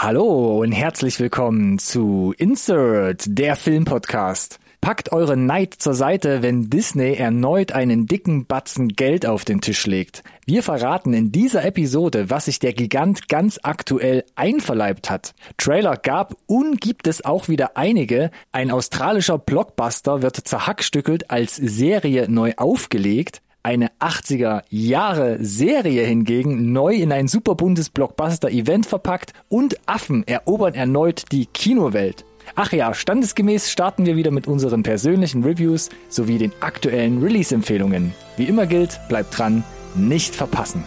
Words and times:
Hallo 0.00 0.60
und 0.60 0.70
herzlich 0.70 1.18
willkommen 1.18 1.80
zu 1.80 2.32
Insert, 2.38 3.24
der 3.26 3.56
Filmpodcast. 3.56 4.60
Packt 4.80 5.10
eure 5.10 5.36
Neid 5.36 5.74
zur 5.74 5.94
Seite, 5.94 6.40
wenn 6.40 6.70
Disney 6.70 7.14
erneut 7.14 7.72
einen 7.72 8.06
dicken 8.06 8.46
Batzen 8.46 8.90
Geld 8.90 9.26
auf 9.26 9.44
den 9.44 9.60
Tisch 9.60 9.88
legt. 9.88 10.22
Wir 10.46 10.62
verraten 10.62 11.14
in 11.14 11.32
dieser 11.32 11.64
Episode, 11.64 12.30
was 12.30 12.44
sich 12.44 12.60
der 12.60 12.74
Gigant 12.74 13.28
ganz 13.28 13.58
aktuell 13.64 14.24
einverleibt 14.36 15.10
hat. 15.10 15.34
Trailer 15.56 15.96
gab 15.96 16.36
und 16.46 16.80
gibt 16.80 17.08
es 17.08 17.24
auch 17.24 17.48
wieder 17.48 17.76
einige. 17.76 18.30
Ein 18.52 18.70
australischer 18.70 19.36
Blockbuster 19.36 20.22
wird 20.22 20.36
zerhackstückelt 20.36 21.28
als 21.28 21.56
Serie 21.56 22.30
neu 22.30 22.52
aufgelegt. 22.56 23.42
Eine 23.68 23.90
80er 24.00 24.62
Jahre 24.70 25.44
Serie 25.44 26.02
hingegen 26.06 26.72
neu 26.72 26.94
in 26.94 27.12
ein 27.12 27.28
superbuntes 27.28 27.90
Blockbuster-Event 27.90 28.86
verpackt 28.86 29.34
und 29.50 29.76
Affen 29.84 30.26
erobern 30.26 30.72
erneut 30.72 31.24
die 31.32 31.44
Kinowelt. 31.44 32.24
Ach 32.54 32.72
ja, 32.72 32.94
standesgemäß 32.94 33.70
starten 33.70 34.06
wir 34.06 34.16
wieder 34.16 34.30
mit 34.30 34.46
unseren 34.46 34.82
persönlichen 34.82 35.44
Reviews 35.44 35.90
sowie 36.08 36.38
den 36.38 36.52
aktuellen 36.60 37.22
Release-Empfehlungen. 37.22 38.14
Wie 38.38 38.44
immer 38.44 38.64
gilt, 38.64 38.98
bleibt 39.10 39.36
dran, 39.36 39.62
nicht 39.94 40.34
verpassen. 40.34 40.84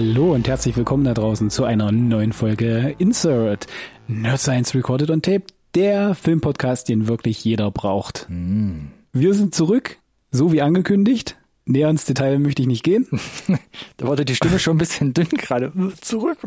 Hallo 0.00 0.32
und 0.32 0.48
herzlich 0.48 0.78
willkommen 0.78 1.04
da 1.04 1.12
draußen 1.12 1.50
zu 1.50 1.64
einer 1.64 1.92
neuen 1.92 2.32
Folge 2.32 2.94
Insert 2.96 3.66
Nerd 4.08 4.40
Science 4.40 4.74
Recorded 4.74 5.10
on 5.10 5.20
Tape, 5.20 5.42
der 5.74 6.14
Filmpodcast, 6.14 6.88
den 6.88 7.06
wirklich 7.06 7.44
jeder 7.44 7.70
braucht. 7.70 8.26
Mm. 8.30 8.92
Wir 9.12 9.34
sind 9.34 9.54
zurück, 9.54 9.98
so 10.30 10.54
wie 10.54 10.62
angekündigt. 10.62 11.36
Näher 11.66 11.90
ins 11.90 12.06
Detail 12.06 12.38
möchte 12.38 12.62
ich 12.62 12.68
nicht 12.68 12.82
gehen. 12.82 13.08
da 13.98 14.06
wurde 14.06 14.24
die 14.24 14.34
Stimme 14.34 14.58
schon 14.58 14.76
ein 14.76 14.78
bisschen 14.78 15.12
dünn 15.12 15.28
gerade. 15.28 15.70
Zurück. 16.00 16.38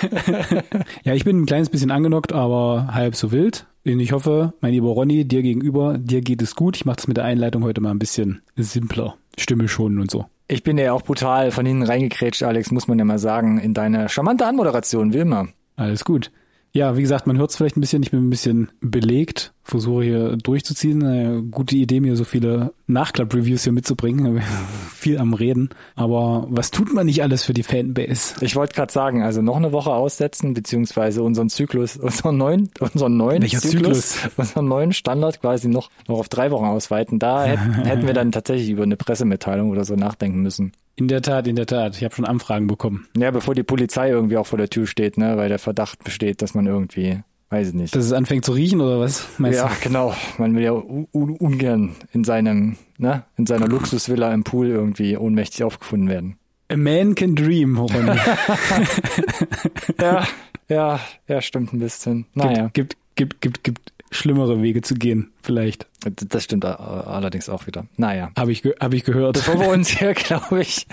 ja, 1.04 1.12
ich 1.12 1.24
bin 1.24 1.42
ein 1.42 1.46
kleines 1.46 1.68
bisschen 1.68 1.90
angenockt, 1.90 2.32
aber 2.32 2.88
halb 2.94 3.16
so 3.16 3.32
wild. 3.32 3.66
Und 3.84 4.00
ich 4.00 4.12
hoffe, 4.12 4.54
mein 4.62 4.72
lieber 4.72 4.88
Ronny, 4.88 5.26
dir 5.26 5.42
gegenüber, 5.42 5.98
dir 5.98 6.22
geht 6.22 6.40
es 6.40 6.56
gut. 6.56 6.76
Ich 6.76 6.86
mache 6.86 6.96
das 6.96 7.06
mit 7.06 7.18
der 7.18 7.24
Einleitung 7.24 7.64
heute 7.64 7.82
mal 7.82 7.90
ein 7.90 7.98
bisschen 7.98 8.40
simpler. 8.56 9.16
Stimme 9.36 9.68
schonen 9.68 9.98
und 9.98 10.10
so. 10.10 10.24
Ich 10.52 10.62
bin 10.62 10.76
ja 10.76 10.92
auch 10.92 11.00
brutal 11.00 11.50
von 11.50 11.64
hinten 11.64 11.82
reingekrätscht, 11.82 12.42
Alex, 12.42 12.70
muss 12.72 12.86
man 12.86 12.98
ja 12.98 13.06
mal 13.06 13.18
sagen, 13.18 13.58
in 13.58 13.72
deine 13.72 14.10
charmante 14.10 14.44
Anmoderation, 14.44 15.14
Wilma. 15.14 15.48
Alles 15.76 16.04
gut. 16.04 16.30
Ja, 16.74 16.96
wie 16.96 17.02
gesagt, 17.02 17.26
man 17.26 17.36
hört 17.36 17.50
es 17.50 17.56
vielleicht 17.56 17.76
ein 17.76 17.82
bisschen, 17.82 18.02
ich 18.02 18.12
bin 18.12 18.26
ein 18.26 18.30
bisschen 18.30 18.70
belegt, 18.80 19.52
versuche 19.62 20.04
hier 20.04 20.36
durchzuziehen. 20.38 21.02
Eine 21.04 21.42
gute 21.42 21.76
Idee, 21.76 22.00
mir 22.00 22.16
so 22.16 22.24
viele 22.24 22.72
Nachklapp-Reviews 22.86 23.64
hier 23.64 23.74
mitzubringen. 23.74 24.42
Viel 24.94 25.18
am 25.18 25.34
Reden. 25.34 25.68
Aber 25.96 26.46
was 26.48 26.70
tut 26.70 26.94
man 26.94 27.06
nicht 27.06 27.22
alles 27.22 27.44
für 27.44 27.52
die 27.52 27.62
Fanbase? 27.62 28.36
Ich 28.40 28.56
wollte 28.56 28.74
gerade 28.74 28.90
sagen, 28.90 29.22
also 29.22 29.42
noch 29.42 29.56
eine 29.56 29.72
Woche 29.72 29.92
aussetzen, 29.92 30.54
beziehungsweise 30.54 31.22
unseren 31.22 31.50
Zyklus, 31.50 31.98
unseren 31.98 32.38
neuen, 32.38 32.70
unseren 32.80 33.18
neuen 33.18 33.42
Welcher 33.42 33.58
Zyklus, 33.58 34.12
Zyklus? 34.12 34.32
unseren 34.38 34.68
neuen 34.68 34.92
Standard 34.94 35.42
quasi 35.42 35.68
noch, 35.68 35.90
noch 36.08 36.20
auf 36.20 36.30
drei 36.30 36.50
Wochen 36.52 36.64
ausweiten. 36.64 37.18
Da 37.18 37.44
hätten, 37.44 37.72
hätten 37.84 38.06
wir 38.06 38.14
dann 38.14 38.32
tatsächlich 38.32 38.70
über 38.70 38.84
eine 38.84 38.96
Pressemitteilung 38.96 39.70
oder 39.70 39.84
so 39.84 39.94
nachdenken 39.94 40.40
müssen. 40.40 40.72
In 40.96 41.08
der 41.08 41.22
Tat, 41.22 41.46
in 41.46 41.56
der 41.56 41.66
Tat. 41.66 41.96
Ich 41.96 42.04
habe 42.04 42.14
schon 42.14 42.24
Anfragen 42.24 42.66
bekommen. 42.66 43.06
Ja, 43.16 43.30
bevor 43.30 43.54
die 43.54 43.62
Polizei 43.62 44.10
irgendwie 44.10 44.36
auch 44.36 44.46
vor 44.46 44.58
der 44.58 44.68
Tür 44.68 44.86
steht, 44.86 45.16
ne, 45.16 45.36
weil 45.36 45.48
der 45.48 45.58
Verdacht 45.58 46.04
besteht, 46.04 46.42
dass 46.42 46.54
man 46.54 46.66
irgendwie, 46.66 47.20
weiß 47.50 47.68
ich 47.68 47.74
nicht. 47.74 47.96
Dass 47.96 48.04
es 48.04 48.12
anfängt 48.12 48.44
zu 48.44 48.52
riechen 48.52 48.80
oder 48.80 49.00
was? 49.00 49.26
Meinst 49.38 49.58
ja, 49.58 49.68
du? 49.68 49.74
genau. 49.82 50.14
Man 50.38 50.54
will 50.54 50.62
ja 50.62 50.72
un 50.72 51.06
ungern 51.12 51.96
in 52.12 52.24
seinem, 52.24 52.76
ne, 52.98 53.24
in 53.36 53.46
seiner 53.46 53.68
Luxusvilla 53.68 54.32
im 54.34 54.44
Pool 54.44 54.68
irgendwie 54.68 55.16
ohnmächtig 55.16 55.64
aufgefunden 55.64 56.08
werden. 56.08 56.36
A 56.68 56.76
man 56.76 57.14
can 57.14 57.34
dream, 57.34 57.78
Ronny. 57.78 58.18
ja, 60.00 60.26
ja, 60.68 61.00
ja, 61.26 61.40
stimmt 61.40 61.72
ein 61.72 61.78
bisschen. 61.78 62.26
Naja. 62.34 62.70
Gibt, 62.72 62.96
gibt, 63.14 63.40
gibt, 63.40 63.64
gibt 63.64 63.92
schlimmere 64.10 64.62
Wege 64.62 64.82
zu 64.82 64.94
gehen, 64.94 65.32
vielleicht. 65.42 65.86
Das 66.04 66.44
stimmt 66.44 66.64
allerdings 66.64 67.48
auch 67.48 67.66
wieder. 67.66 67.86
Naja. 67.96 68.30
Habe 68.36 68.50
ich, 68.52 68.64
hab 68.80 68.92
ich 68.92 69.04
gehört. 69.04 69.34
Bevor 69.34 69.60
wir 69.60 69.68
uns 69.68 69.88
hier, 69.98 70.14
glaube 70.14 70.60
ich, 70.60 70.86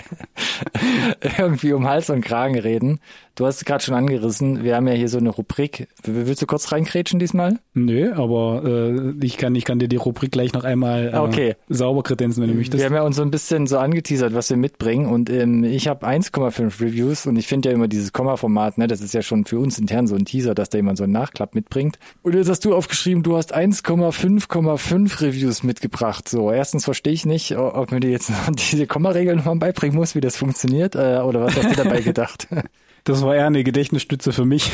irgendwie 1.38 1.72
um 1.72 1.88
Hals 1.88 2.10
und 2.10 2.20
Kragen 2.20 2.58
reden. 2.58 3.00
Du 3.34 3.46
hast 3.46 3.56
es 3.56 3.64
gerade 3.64 3.82
schon 3.82 3.94
angerissen. 3.94 4.62
Wir 4.62 4.76
haben 4.76 4.86
ja 4.86 4.92
hier 4.92 5.08
so 5.08 5.18
eine 5.18 5.30
Rubrik. 5.30 5.88
Willst 6.04 6.42
du 6.42 6.46
kurz 6.46 6.72
reinkrätschen 6.72 7.18
diesmal? 7.18 7.58
Nö, 7.72 8.12
aber 8.12 8.62
äh, 8.66 9.24
ich, 9.24 9.38
kann, 9.38 9.54
ich 9.54 9.64
kann 9.64 9.78
dir 9.78 9.88
die 9.88 9.96
Rubrik 9.96 10.30
gleich 10.30 10.52
noch 10.52 10.64
einmal 10.64 11.12
äh, 11.14 11.16
okay. 11.16 11.56
sauber 11.68 12.02
kredenzen, 12.02 12.42
wenn 12.42 12.50
du 12.50 12.56
möchtest. 12.56 12.78
Wir 12.78 12.86
haben 12.86 12.94
ja 12.94 13.02
uns 13.02 13.16
so 13.16 13.22
ein 13.22 13.30
bisschen 13.30 13.66
so 13.66 13.78
angeteasert, 13.78 14.34
was 14.34 14.50
wir 14.50 14.58
mitbringen. 14.58 15.06
Und 15.06 15.30
ähm, 15.30 15.64
ich 15.64 15.88
habe 15.88 16.06
1,5 16.06 16.80
Reviews 16.80 17.26
und 17.26 17.36
ich 17.36 17.46
finde 17.46 17.70
ja 17.70 17.74
immer 17.74 17.88
dieses 17.88 18.12
Komma-Format, 18.12 18.78
ne, 18.78 18.86
das 18.86 19.00
ist 19.00 19.14
ja 19.14 19.22
schon 19.22 19.44
für 19.44 19.58
uns 19.58 19.78
intern 19.78 20.06
so 20.06 20.16
ein 20.16 20.24
Teaser, 20.24 20.54
dass 20.54 20.68
da 20.68 20.78
jemand 20.78 20.98
so 20.98 21.04
einen 21.04 21.14
Nachklapp 21.14 21.54
mitbringt. 21.54 21.98
Und 22.22 22.34
jetzt 22.34 22.50
hast 22.50 22.64
du 22.64 22.74
aufgeschrieben, 22.74 23.22
du 23.22 23.36
hast 23.36 23.56
1,5 23.56 24.39
5,5 24.40 25.20
Reviews 25.20 25.62
mitgebracht. 25.62 26.28
So, 26.28 26.50
erstens 26.50 26.84
verstehe 26.84 27.12
ich 27.12 27.26
nicht, 27.26 27.56
ob 27.56 27.92
mir 27.92 28.00
die 28.00 28.08
jetzt 28.08 28.32
diese 28.72 28.86
Komma-Regel 28.86 29.36
nochmal 29.36 29.56
beibringen 29.56 29.96
muss, 29.96 30.14
wie 30.14 30.20
das 30.20 30.36
funktioniert, 30.36 30.94
äh, 30.94 31.18
oder 31.18 31.42
was 31.42 31.56
hast 31.56 31.70
du 31.70 31.82
dabei 31.82 32.00
gedacht? 32.00 32.48
Das 33.04 33.22
war 33.22 33.34
eher 33.34 33.46
eine 33.46 33.64
Gedächtnisstütze 33.64 34.32
für 34.32 34.44
mich, 34.44 34.72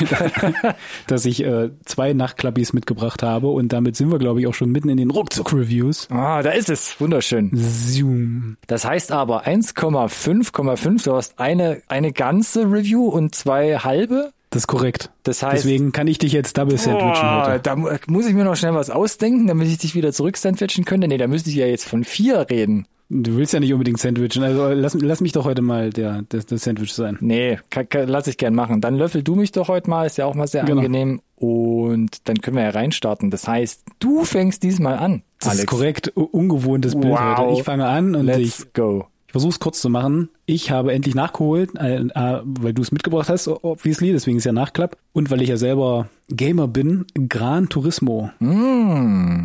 dass 1.06 1.24
ich 1.24 1.44
äh, 1.44 1.70
zwei 1.84 2.12
Nachtklappis 2.12 2.72
mitgebracht 2.72 3.22
habe 3.22 3.48
und 3.48 3.72
damit 3.72 3.96
sind 3.96 4.10
wir, 4.10 4.18
glaube 4.18 4.40
ich, 4.40 4.46
auch 4.46 4.54
schon 4.54 4.70
mitten 4.70 4.88
in 4.88 4.96
den 4.96 5.10
Ruckzuck-Reviews. 5.10 6.08
Ah, 6.10 6.42
da 6.42 6.50
ist 6.50 6.68
es. 6.68 7.00
Wunderschön. 7.00 7.50
Zoom. 7.54 8.56
Das 8.66 8.84
heißt 8.84 9.12
aber 9.12 9.46
1,5,5, 9.46 11.04
du 11.04 11.14
hast 11.14 11.38
eine, 11.38 11.82
eine 11.88 12.12
ganze 12.12 12.62
Review 12.70 13.06
und 13.06 13.34
zwei 13.34 13.78
halbe 13.78 14.32
das 14.56 14.62
ist 14.62 14.68
korrekt. 14.68 15.10
Das 15.22 15.42
heißt, 15.42 15.64
Deswegen 15.64 15.92
kann 15.92 16.06
ich 16.06 16.16
dich 16.16 16.32
jetzt 16.32 16.56
double 16.56 16.78
sandwichen 16.78 17.44
heute. 17.44 17.60
Da 17.60 17.76
muss 17.76 18.26
ich 18.26 18.32
mir 18.32 18.44
noch 18.44 18.56
schnell 18.56 18.74
was 18.74 18.88
ausdenken, 18.88 19.46
damit 19.48 19.68
ich 19.68 19.76
dich 19.76 19.94
wieder 19.94 20.14
zurück 20.14 20.38
sandwichen 20.38 20.86
könnte. 20.86 21.08
Nee, 21.08 21.18
da 21.18 21.26
müsste 21.26 21.50
ich 21.50 21.56
ja 21.56 21.66
jetzt 21.66 21.86
von 21.86 22.04
vier 22.04 22.46
reden. 22.48 22.86
Du 23.10 23.36
willst 23.36 23.52
ja 23.52 23.60
nicht 23.60 23.74
unbedingt 23.74 24.00
sandwichen, 24.00 24.42
also 24.42 24.68
lass, 24.68 24.94
lass 24.94 25.20
mich 25.20 25.32
doch 25.32 25.44
heute 25.44 25.60
mal 25.60 25.90
der, 25.90 26.22
der, 26.22 26.40
der 26.40 26.58
Sandwich 26.58 26.94
sein. 26.94 27.18
Nee, 27.20 27.58
kann, 27.68 27.86
kann, 27.88 28.08
lass 28.08 28.28
ich 28.28 28.38
gern 28.38 28.54
machen. 28.54 28.80
Dann 28.80 28.96
löffel 28.96 29.22
du 29.22 29.34
mich 29.34 29.52
doch 29.52 29.68
heute 29.68 29.90
mal, 29.90 30.06
ist 30.06 30.16
ja 30.16 30.24
auch 30.24 30.34
mal 30.34 30.48
sehr 30.48 30.64
genau. 30.64 30.78
angenehm. 30.78 31.20
Und 31.36 32.26
dann 32.26 32.40
können 32.40 32.56
wir 32.56 32.64
ja 32.64 32.70
reinstarten. 32.70 33.30
Das 33.30 33.46
heißt, 33.46 33.84
du 33.98 34.24
fängst 34.24 34.62
diesmal 34.62 34.96
an. 34.96 35.22
Das 35.38 35.50
Alex. 35.50 35.60
ist 35.60 35.66
korrekt, 35.68 36.08
ungewohntes 36.16 36.94
Bild 36.94 37.12
wow. 37.12 37.36
heute. 37.36 37.58
Ich 37.58 37.62
fange 37.62 37.86
an 37.86 38.16
und 38.16 38.24
Let's 38.24 38.60
ich 38.60 38.72
go 38.72 39.06
versuche 39.36 39.50
es 39.50 39.60
kurz 39.60 39.82
zu 39.82 39.90
machen. 39.90 40.30
Ich 40.46 40.70
habe 40.70 40.94
endlich 40.94 41.14
nachgeholt, 41.14 41.76
äh, 41.78 41.98
äh, 41.98 42.40
weil 42.42 42.72
du 42.72 42.80
es 42.80 42.90
mitgebracht 42.90 43.28
hast, 43.28 43.48
obviously, 43.48 44.10
deswegen 44.10 44.38
ist 44.38 44.44
ja 44.44 44.52
Nachklapp. 44.52 44.96
Und 45.12 45.30
weil 45.30 45.42
ich 45.42 45.50
ja 45.50 45.58
selber 45.58 46.08
Gamer 46.30 46.68
bin, 46.68 47.04
Gran 47.28 47.68
Turismo. 47.68 48.30
Mm, 48.38 48.46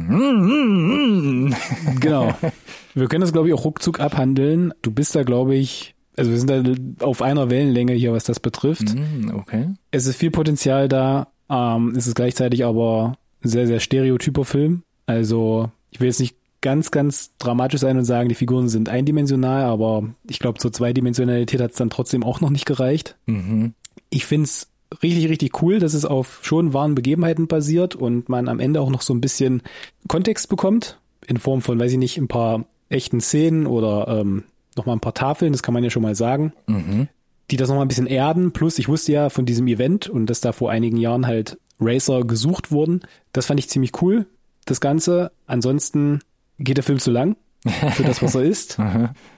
mm, 0.07 1.50
mm, 1.50 1.56
genau. 2.00 2.34
Wir 2.94 3.09
können 3.09 3.19
das, 3.19 3.34
glaube 3.34 3.50
ich, 3.50 3.53
auch 3.53 3.66
ruckzuck 3.66 4.00
abhandeln. 4.00 4.74
Du 4.81 4.91
bist 4.91 5.13
da, 5.13 5.24
glaube 5.24 5.56
ich, 5.56 5.94
also 6.16 6.31
wir 6.31 6.40
sind 6.40 6.50
da 6.50 7.06
auf 7.06 7.22
einer 7.22 7.50
Wellenlänge 7.50 7.91
hier, 7.91 8.13
was 8.13 8.23
das 8.23 8.40
betrifft. 8.40 8.96
Mm, 8.96 9.31
okay. 9.35 9.72
Es 9.91 10.06
ist 10.06 10.16
viel 10.16 10.31
Potenzial 10.31 10.87
da. 10.87 11.28
Ähm, 11.49 11.96
es 11.97 12.08
ist 12.08 12.16
gleichzeitig 12.16 12.64
aber 12.64 13.17
sehr, 13.41 13.67
sehr 13.67 13.82
stereotyper 13.82 14.46
Film. 14.46 14.84
Also 15.05 15.70
ich 15.90 15.99
will 15.99 16.08
jetzt 16.08 16.22
nicht 16.22 16.37
ganz, 16.61 16.91
ganz 16.91 17.31
dramatisch 17.37 17.81
sein 17.81 17.97
und 17.97 18.05
sagen, 18.05 18.29
die 18.29 18.35
Figuren 18.35 18.69
sind 18.69 18.87
eindimensional, 18.87 19.63
aber 19.66 20.03
ich 20.29 20.40
glaube, 20.40 20.59
zur 20.59 20.72
Zweidimensionalität 20.72 21.59
hat 21.59 21.72
es 21.72 21.78
dann 21.78 21.90
trotzdem 21.90 22.23
auch 22.23 22.40
noch 22.40 22.52
nicht 22.52 22.66
gereicht. 22.66 23.17
Mhm. 23.25 23.73
Ich 24.09 24.25
find's 24.25 24.69
richtig, 25.02 25.29
richtig 25.29 25.61
cool, 25.61 25.79
dass 25.79 25.93
es 25.93 26.05
auf 26.05 26.40
schon 26.43 26.73
wahren 26.73 26.96
Begebenheiten 26.96 27.47
basiert 27.47 27.96
und 27.96 28.29
man 28.29 28.47
am 28.47 28.59
Ende 28.59 28.81
auch 28.81 28.90
noch 28.90 29.02
so 29.02 29.13
ein 29.13 29.22
bisschen 29.22 29.61
Kontext 30.08 30.49
bekommt, 30.49 30.99
in 31.28 31.37
Form 31.37 31.61
von, 31.61 31.79
weiß 31.79 31.93
ich 31.93 31.97
nicht, 31.97 32.17
ein 32.17 32.28
paar 32.28 32.66
echten 32.90 33.22
Szenen 33.22 33.67
oder 33.67 34.08
ähm, 34.08 34.43
nochmal 34.75 34.96
ein 34.96 35.02
paar 35.02 35.13
Tafeln, 35.13 35.53
das 35.53 35.63
kann 35.63 35.73
man 35.73 35.84
ja 35.84 35.90
schon 35.90 36.03
mal 36.03 36.16
sagen, 36.16 36.53
mhm. 36.67 37.08
die 37.49 37.58
das 37.58 37.69
nochmal 37.69 37.85
ein 37.85 37.90
bisschen 37.90 38.08
erden. 38.08 38.52
Plus, 38.52 38.79
ich 38.79 38.87
wusste 38.87 39.13
ja 39.13 39.29
von 39.29 39.46
diesem 39.46 39.67
Event 39.67 40.08
und 40.08 40.28
dass 40.28 40.41
da 40.41 40.52
vor 40.52 40.69
einigen 40.72 40.97
Jahren 40.97 41.25
halt 41.25 41.58
Racer 41.79 42.23
gesucht 42.23 42.72
wurden. 42.72 43.02
Das 43.34 43.47
fand 43.47 43.59
ich 43.59 43.69
ziemlich 43.69 44.02
cool, 44.02 44.28
das 44.66 44.81
Ganze. 44.81 45.31
Ansonsten 45.47 46.19
geht 46.63 46.78
der 46.78 46.84
Film 46.84 46.99
zu 46.99 47.11
lang 47.11 47.35
für 47.93 48.03
das, 48.03 48.22
was 48.22 48.35
er 48.35 48.43
ist. 48.43 48.78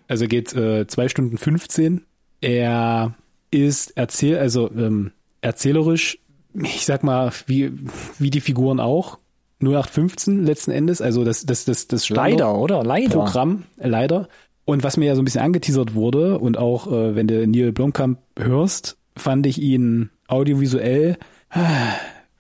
also 0.08 0.28
geht 0.28 0.54
äh, 0.54 0.88
zwei 0.88 1.10
Stunden 1.10 1.38
15. 1.38 2.06
Er 2.42 3.16
ist 3.52 3.94
erzähl 3.96 4.38
also 4.38 4.70
ähm, 4.72 5.12
erzählerisch 5.42 6.20
ich 6.62 6.86
sag 6.86 7.04
mal, 7.04 7.32
wie, 7.48 7.72
wie 8.20 8.30
die 8.30 8.42
Figuren 8.42 8.80
auch. 8.80 9.20
0815 9.62 10.46
letzten 10.46 10.72
Endes, 10.72 11.02
also 11.02 11.24
das, 11.24 11.46
das, 11.46 11.64
das, 11.64 11.88
das 11.88 12.10
Leider, 12.10 12.56
oder? 12.56 12.84
Leider. 12.84 13.20
Programm, 13.20 13.64
äh, 13.78 13.88
leider. 13.88 14.28
Und 14.66 14.84
was 14.84 14.98
mir 14.98 15.06
ja 15.06 15.16
so 15.16 15.22
ein 15.22 15.26
bisschen 15.26 15.42
angeteasert 15.42 15.96
wurde 15.96 16.38
und 16.38 16.58
auch 16.58 16.88
äh, 16.88 17.16
wenn 17.16 17.28
du 17.28 17.48
Neil 17.48 17.72
Blomkamp 17.72 18.20
hörst, 18.38 18.98
fand 19.16 19.46
ich 19.46 19.62
ihn 19.62 20.10
audiovisuell, 20.28 21.18
äh, 21.52 21.60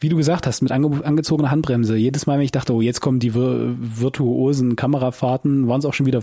wie 0.04 0.10
du 0.10 0.18
gesagt 0.18 0.46
hast, 0.46 0.62
mit 0.62 0.72
ange 0.72 1.04
angezogener 1.04 1.50
Handbremse. 1.50 1.96
Jedes 1.96 2.28
Mal, 2.28 2.38
wenn 2.38 2.46
ich 2.46 2.52
dachte, 2.52 2.74
oh, 2.74 2.82
jetzt 2.82 3.02
kommen 3.02 3.20
die 3.20 3.32
vir 3.32 3.76
virtuosen 3.80 4.76
Kamerafahrten, 4.76 5.68
waren 5.68 5.80
es 5.80 5.86
auch 5.86 5.94
schon 5.94 6.06
wieder 6.06 6.22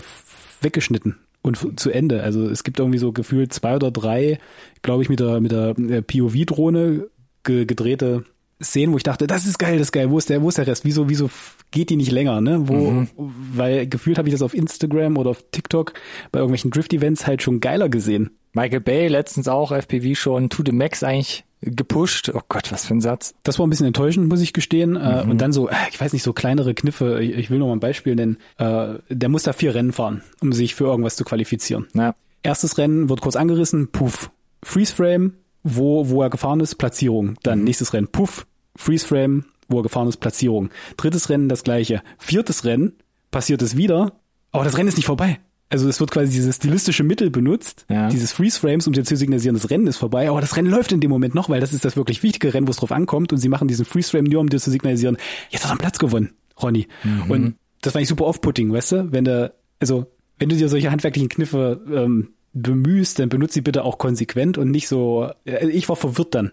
weggeschnitten 0.61 1.17
und 1.41 1.79
zu 1.79 1.89
Ende. 1.89 2.23
Also 2.23 2.47
es 2.47 2.63
gibt 2.63 2.79
irgendwie 2.79 2.99
so 2.99 3.11
gefühlt 3.11 3.51
zwei 3.51 3.75
oder 3.75 3.91
drei, 3.91 4.37
glaube 4.83 5.03
ich, 5.03 5.09
mit 5.09 5.19
der, 5.19 5.41
mit 5.41 5.51
der 5.51 5.77
äh, 5.77 6.01
POV-Drohne 6.01 7.07
ge 7.43 7.65
gedrehte 7.65 8.23
Szenen, 8.63 8.93
wo 8.93 8.97
ich 8.97 9.03
dachte, 9.03 9.25
das 9.25 9.47
ist 9.47 9.57
geil, 9.57 9.79
das 9.79 9.87
ist 9.87 9.91
geil, 9.91 10.11
wo 10.11 10.19
ist 10.19 10.29
der, 10.29 10.43
wo 10.43 10.49
ist 10.49 10.59
der 10.59 10.67
Rest? 10.67 10.85
Wieso, 10.85 11.09
wieso 11.09 11.31
geht 11.71 11.89
die 11.89 11.95
nicht 11.95 12.11
länger, 12.11 12.41
ne? 12.41 12.67
Wo, 12.67 12.91
mhm. 12.91 13.07
weil 13.17 13.87
gefühlt 13.87 14.19
habe 14.19 14.27
ich 14.27 14.33
das 14.33 14.43
auf 14.43 14.53
Instagram 14.53 15.17
oder 15.17 15.31
auf 15.31 15.43
TikTok 15.51 15.93
bei 16.31 16.39
irgendwelchen 16.39 16.69
Drift-Events 16.69 17.25
halt 17.25 17.41
schon 17.41 17.59
geiler 17.59 17.89
gesehen. 17.89 18.29
Michael 18.53 18.81
Bay 18.81 19.07
letztens 19.07 19.47
auch 19.47 19.71
FPV 19.71 20.15
schon 20.15 20.49
to 20.49 20.61
the 20.63 20.71
max 20.71 21.03
eigentlich 21.03 21.43
gepusht. 21.61 22.31
Oh 22.33 22.41
Gott, 22.49 22.71
was 22.71 22.85
für 22.85 22.93
ein 22.93 23.01
Satz. 23.01 23.33
Das 23.43 23.59
war 23.59 23.67
ein 23.67 23.69
bisschen 23.69 23.85
enttäuschend, 23.85 24.27
muss 24.27 24.41
ich 24.41 24.53
gestehen. 24.53 24.95
Äh, 24.95 25.23
mhm. 25.23 25.31
Und 25.31 25.41
dann 25.41 25.53
so, 25.53 25.69
äh, 25.69 25.75
ich 25.91 26.01
weiß 26.01 26.13
nicht, 26.13 26.23
so 26.23 26.33
kleinere 26.33 26.73
Kniffe. 26.73 27.21
Ich 27.21 27.49
will 27.49 27.59
noch 27.59 27.67
mal 27.67 27.73
ein 27.73 27.79
Beispiel 27.79 28.15
nennen. 28.15 28.37
Äh, 28.57 28.95
der 29.09 29.29
muss 29.29 29.43
da 29.43 29.53
vier 29.53 29.75
Rennen 29.75 29.93
fahren, 29.93 30.23
um 30.41 30.53
sich 30.53 30.75
für 30.75 30.85
irgendwas 30.85 31.15
zu 31.15 31.23
qualifizieren. 31.23 31.87
Ja. 31.93 32.15
Erstes 32.43 32.77
Rennen 32.77 33.09
wird 33.09 33.21
kurz 33.21 33.35
angerissen, 33.35 33.91
puff. 33.91 34.31
Freeze 34.63 34.95
Frame, 34.95 35.33
wo, 35.63 36.09
wo 36.09 36.21
er 36.21 36.29
gefahren 36.29 36.59
ist, 36.59 36.75
Platzierung. 36.75 37.35
Dann 37.43 37.59
mhm. 37.59 37.65
nächstes 37.65 37.93
Rennen, 37.93 38.07
puff. 38.07 38.47
Freeze 38.75 39.05
Frame, 39.05 39.45
wo 39.67 39.79
er 39.79 39.83
gefahren 39.83 40.07
ist, 40.07 40.17
Platzierung. 40.17 40.69
Drittes 40.97 41.29
Rennen 41.29 41.49
das 41.49 41.63
gleiche. 41.63 42.01
Viertes 42.17 42.65
Rennen 42.65 42.93
passiert 43.29 43.61
es 43.61 43.77
wieder, 43.77 44.13
aber 44.51 44.63
das 44.63 44.77
Rennen 44.77 44.89
ist 44.89 44.97
nicht 44.97 45.05
vorbei. 45.05 45.39
Also 45.71 45.87
es 45.87 46.01
wird 46.01 46.11
quasi 46.11 46.33
dieses 46.33 46.57
stilistische 46.57 47.03
Mittel 47.03 47.29
benutzt, 47.29 47.85
ja. 47.87 48.09
dieses 48.09 48.33
Freeze 48.33 48.59
Frames, 48.59 48.87
um 48.87 48.93
dir 48.93 49.05
zu 49.05 49.15
signalisieren, 49.15 49.55
das 49.55 49.69
Rennen 49.69 49.87
ist 49.87 49.95
vorbei, 49.95 50.29
aber 50.29 50.41
das 50.41 50.57
Rennen 50.57 50.69
läuft 50.69 50.91
in 50.91 50.99
dem 50.99 51.09
Moment 51.09 51.33
noch, 51.33 51.47
weil 51.47 51.61
das 51.61 51.71
ist 51.71 51.85
das 51.85 51.95
wirklich 51.95 52.23
wichtige 52.23 52.53
Rennen, 52.53 52.67
wo 52.67 52.71
es 52.71 52.77
drauf 52.77 52.91
ankommt 52.91 53.31
und 53.31 53.39
sie 53.39 53.47
machen 53.47 53.69
diesen 53.69 53.85
Freeze 53.85 54.11
Frame 54.11 54.25
nur, 54.25 54.41
um 54.41 54.49
dir 54.49 54.59
zu 54.59 54.69
signalisieren, 54.69 55.15
jetzt 55.49 55.63
hat 55.63 55.69
er 55.69 55.71
einen 55.71 55.79
Platz 55.79 55.97
gewonnen, 55.97 56.31
Ronny. 56.61 56.87
Mhm. 57.03 57.31
Und 57.31 57.55
das 57.81 57.93
war 57.95 58.01
nicht 58.01 58.09
super 58.09 58.25
off-putting, 58.25 58.73
weißt 58.73 58.91
du? 58.91 59.11
Wenn 59.13 59.23
du, 59.23 59.53
also, 59.79 60.07
wenn 60.39 60.49
du 60.49 60.57
dir 60.57 60.67
solche 60.67 60.91
handwerklichen 60.91 61.29
Kniffe 61.29 61.81
ähm, 61.89 62.33
bemühst, 62.51 63.19
dann 63.19 63.29
benutzt 63.29 63.53
sie 63.53 63.61
bitte 63.61 63.85
auch 63.85 63.97
konsequent 63.97 64.57
und 64.57 64.71
nicht 64.71 64.89
so, 64.89 65.29
äh, 65.45 65.69
ich 65.69 65.87
war 65.87 65.95
verwirrt 65.95 66.35
dann. 66.35 66.51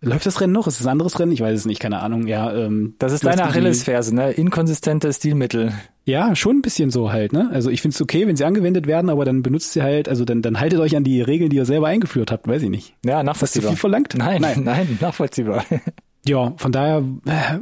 Läuft 0.00 0.26
das 0.26 0.40
Rennen 0.40 0.52
noch? 0.52 0.66
Ist 0.66 0.80
es 0.80 0.86
ein 0.86 0.92
anderes 0.92 1.18
Rennen? 1.18 1.32
Ich 1.32 1.40
weiß 1.40 1.58
es 1.58 1.66
nicht, 1.66 1.80
keine 1.80 2.00
Ahnung. 2.00 2.26
Ja, 2.26 2.54
ähm, 2.54 2.94
das 2.98 3.12
ist 3.12 3.24
deine 3.24 3.44
Achillesferse, 3.44 4.14
ne? 4.14 4.32
Inkonsistente 4.32 5.12
Stilmittel. 5.12 5.72
Ja, 6.06 6.36
schon 6.36 6.58
ein 6.58 6.62
bisschen 6.62 6.90
so 6.90 7.12
halt, 7.12 7.32
ne? 7.32 7.48
Also 7.52 7.70
ich 7.70 7.80
finde 7.80 7.94
es 7.94 8.02
okay, 8.02 8.26
wenn 8.26 8.36
sie 8.36 8.44
angewendet 8.44 8.86
werden, 8.86 9.08
aber 9.08 9.24
dann 9.24 9.42
benutzt 9.42 9.72
sie 9.72 9.82
halt, 9.82 10.08
also 10.08 10.24
dann, 10.24 10.42
dann 10.42 10.60
haltet 10.60 10.78
euch 10.80 10.96
an 10.96 11.04
die 11.04 11.22
Regeln, 11.22 11.48
die 11.48 11.56
ihr 11.56 11.64
selber 11.64 11.86
eingeführt 11.86 12.30
habt, 12.30 12.46
weiß 12.46 12.62
ich 12.62 12.68
nicht. 12.68 12.94
Ja, 13.04 13.22
nachvollziehbar. 13.22 13.70
Hast 13.70 13.72
du 13.72 13.76
viel 13.76 13.80
verlangt? 13.80 14.14
Nein, 14.16 14.42
nein, 14.42 14.60
nein, 14.64 14.98
nachvollziehbar. 15.00 15.64
ja, 16.26 16.52
von 16.56 16.72
daher, 16.72 17.02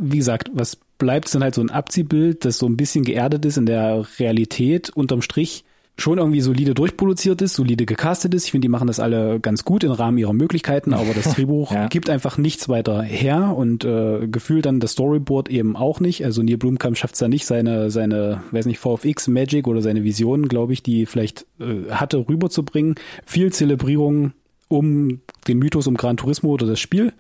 wie 0.01 0.19
gesagt, 0.19 0.51
was 0.53 0.77
bleibt, 0.99 1.27
ist 1.27 1.35
dann 1.35 1.45
halt 1.45 1.55
so 1.55 1.63
ein 1.63 1.71
Abziehbild, 1.71 2.45
das 2.45 2.59
so 2.59 2.67
ein 2.67 2.77
bisschen 2.77 3.05
geerdet 3.05 3.45
ist 3.45 3.59
in 3.59 3.67
der 3.67 4.05
Realität 4.19 4.91
unterm 4.91 5.23
Strich 5.23 5.65
schon 6.03 6.19
irgendwie 6.19 6.41
solide 6.41 6.75
durchproduziert 6.75 7.41
ist, 7.41 7.55
solide 7.55 7.87
gecastet 7.87 8.35
ist. 8.35 8.45
Ich 8.45 8.51
finde, 8.51 8.67
die 8.67 8.71
machen 8.71 8.89
das 8.89 9.01
alle 9.01 9.41
ganz 9.41 9.65
gut 9.65 9.85
im 9.85 9.93
Rahmen 9.93 10.19
ihrer 10.19 10.33
Möglichkeiten, 10.33 10.93
aber 10.93 11.15
das 11.15 11.35
Drehbuch 11.35 11.73
ja. 11.73 11.87
gibt 11.87 12.11
einfach 12.11 12.37
nichts 12.39 12.69
weiter 12.69 13.03
her 13.03 13.55
und 13.57 13.85
äh, 13.85 14.27
gefühlt 14.27 14.67
dann 14.67 14.81
das 14.81 14.93
Storyboard 14.93 15.49
eben 15.49 15.77
auch 15.77 16.01
nicht. 16.01 16.25
Also 16.25 16.43
Neil 16.43 16.59
Blumkamp 16.59 16.97
schafft 16.97 17.15
es 17.15 17.21
da 17.21 17.29
nicht, 17.29 17.47
seine, 17.47 17.91
seine, 17.91 18.43
weiß 18.51 18.67
nicht, 18.67 18.81
VFX 18.81 19.29
Magic 19.29 19.67
oder 19.67 19.81
seine 19.81 20.05
Visionen, 20.05 20.49
glaube 20.49 20.73
ich, 20.73 20.83
die 20.83 21.07
vielleicht 21.07 21.47
äh, 21.61 21.91
hatte, 21.91 22.29
rüberzubringen. 22.29 22.97
Viel 23.25 23.53
Zelebrierung 23.53 24.33
um 24.69 25.21
den 25.47 25.59
Mythos 25.59 25.87
um 25.87 25.97
Gran 25.97 26.17
Turismo 26.17 26.51
oder 26.51 26.67
das 26.67 26.81
Spiel. 26.81 27.13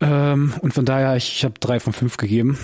Ähm, 0.00 0.52
und 0.60 0.74
von 0.74 0.84
daher, 0.84 1.16
ich, 1.16 1.32
ich 1.32 1.44
habe 1.44 1.54
drei 1.60 1.80
von 1.80 1.92
fünf 1.92 2.18
gegeben. 2.18 2.58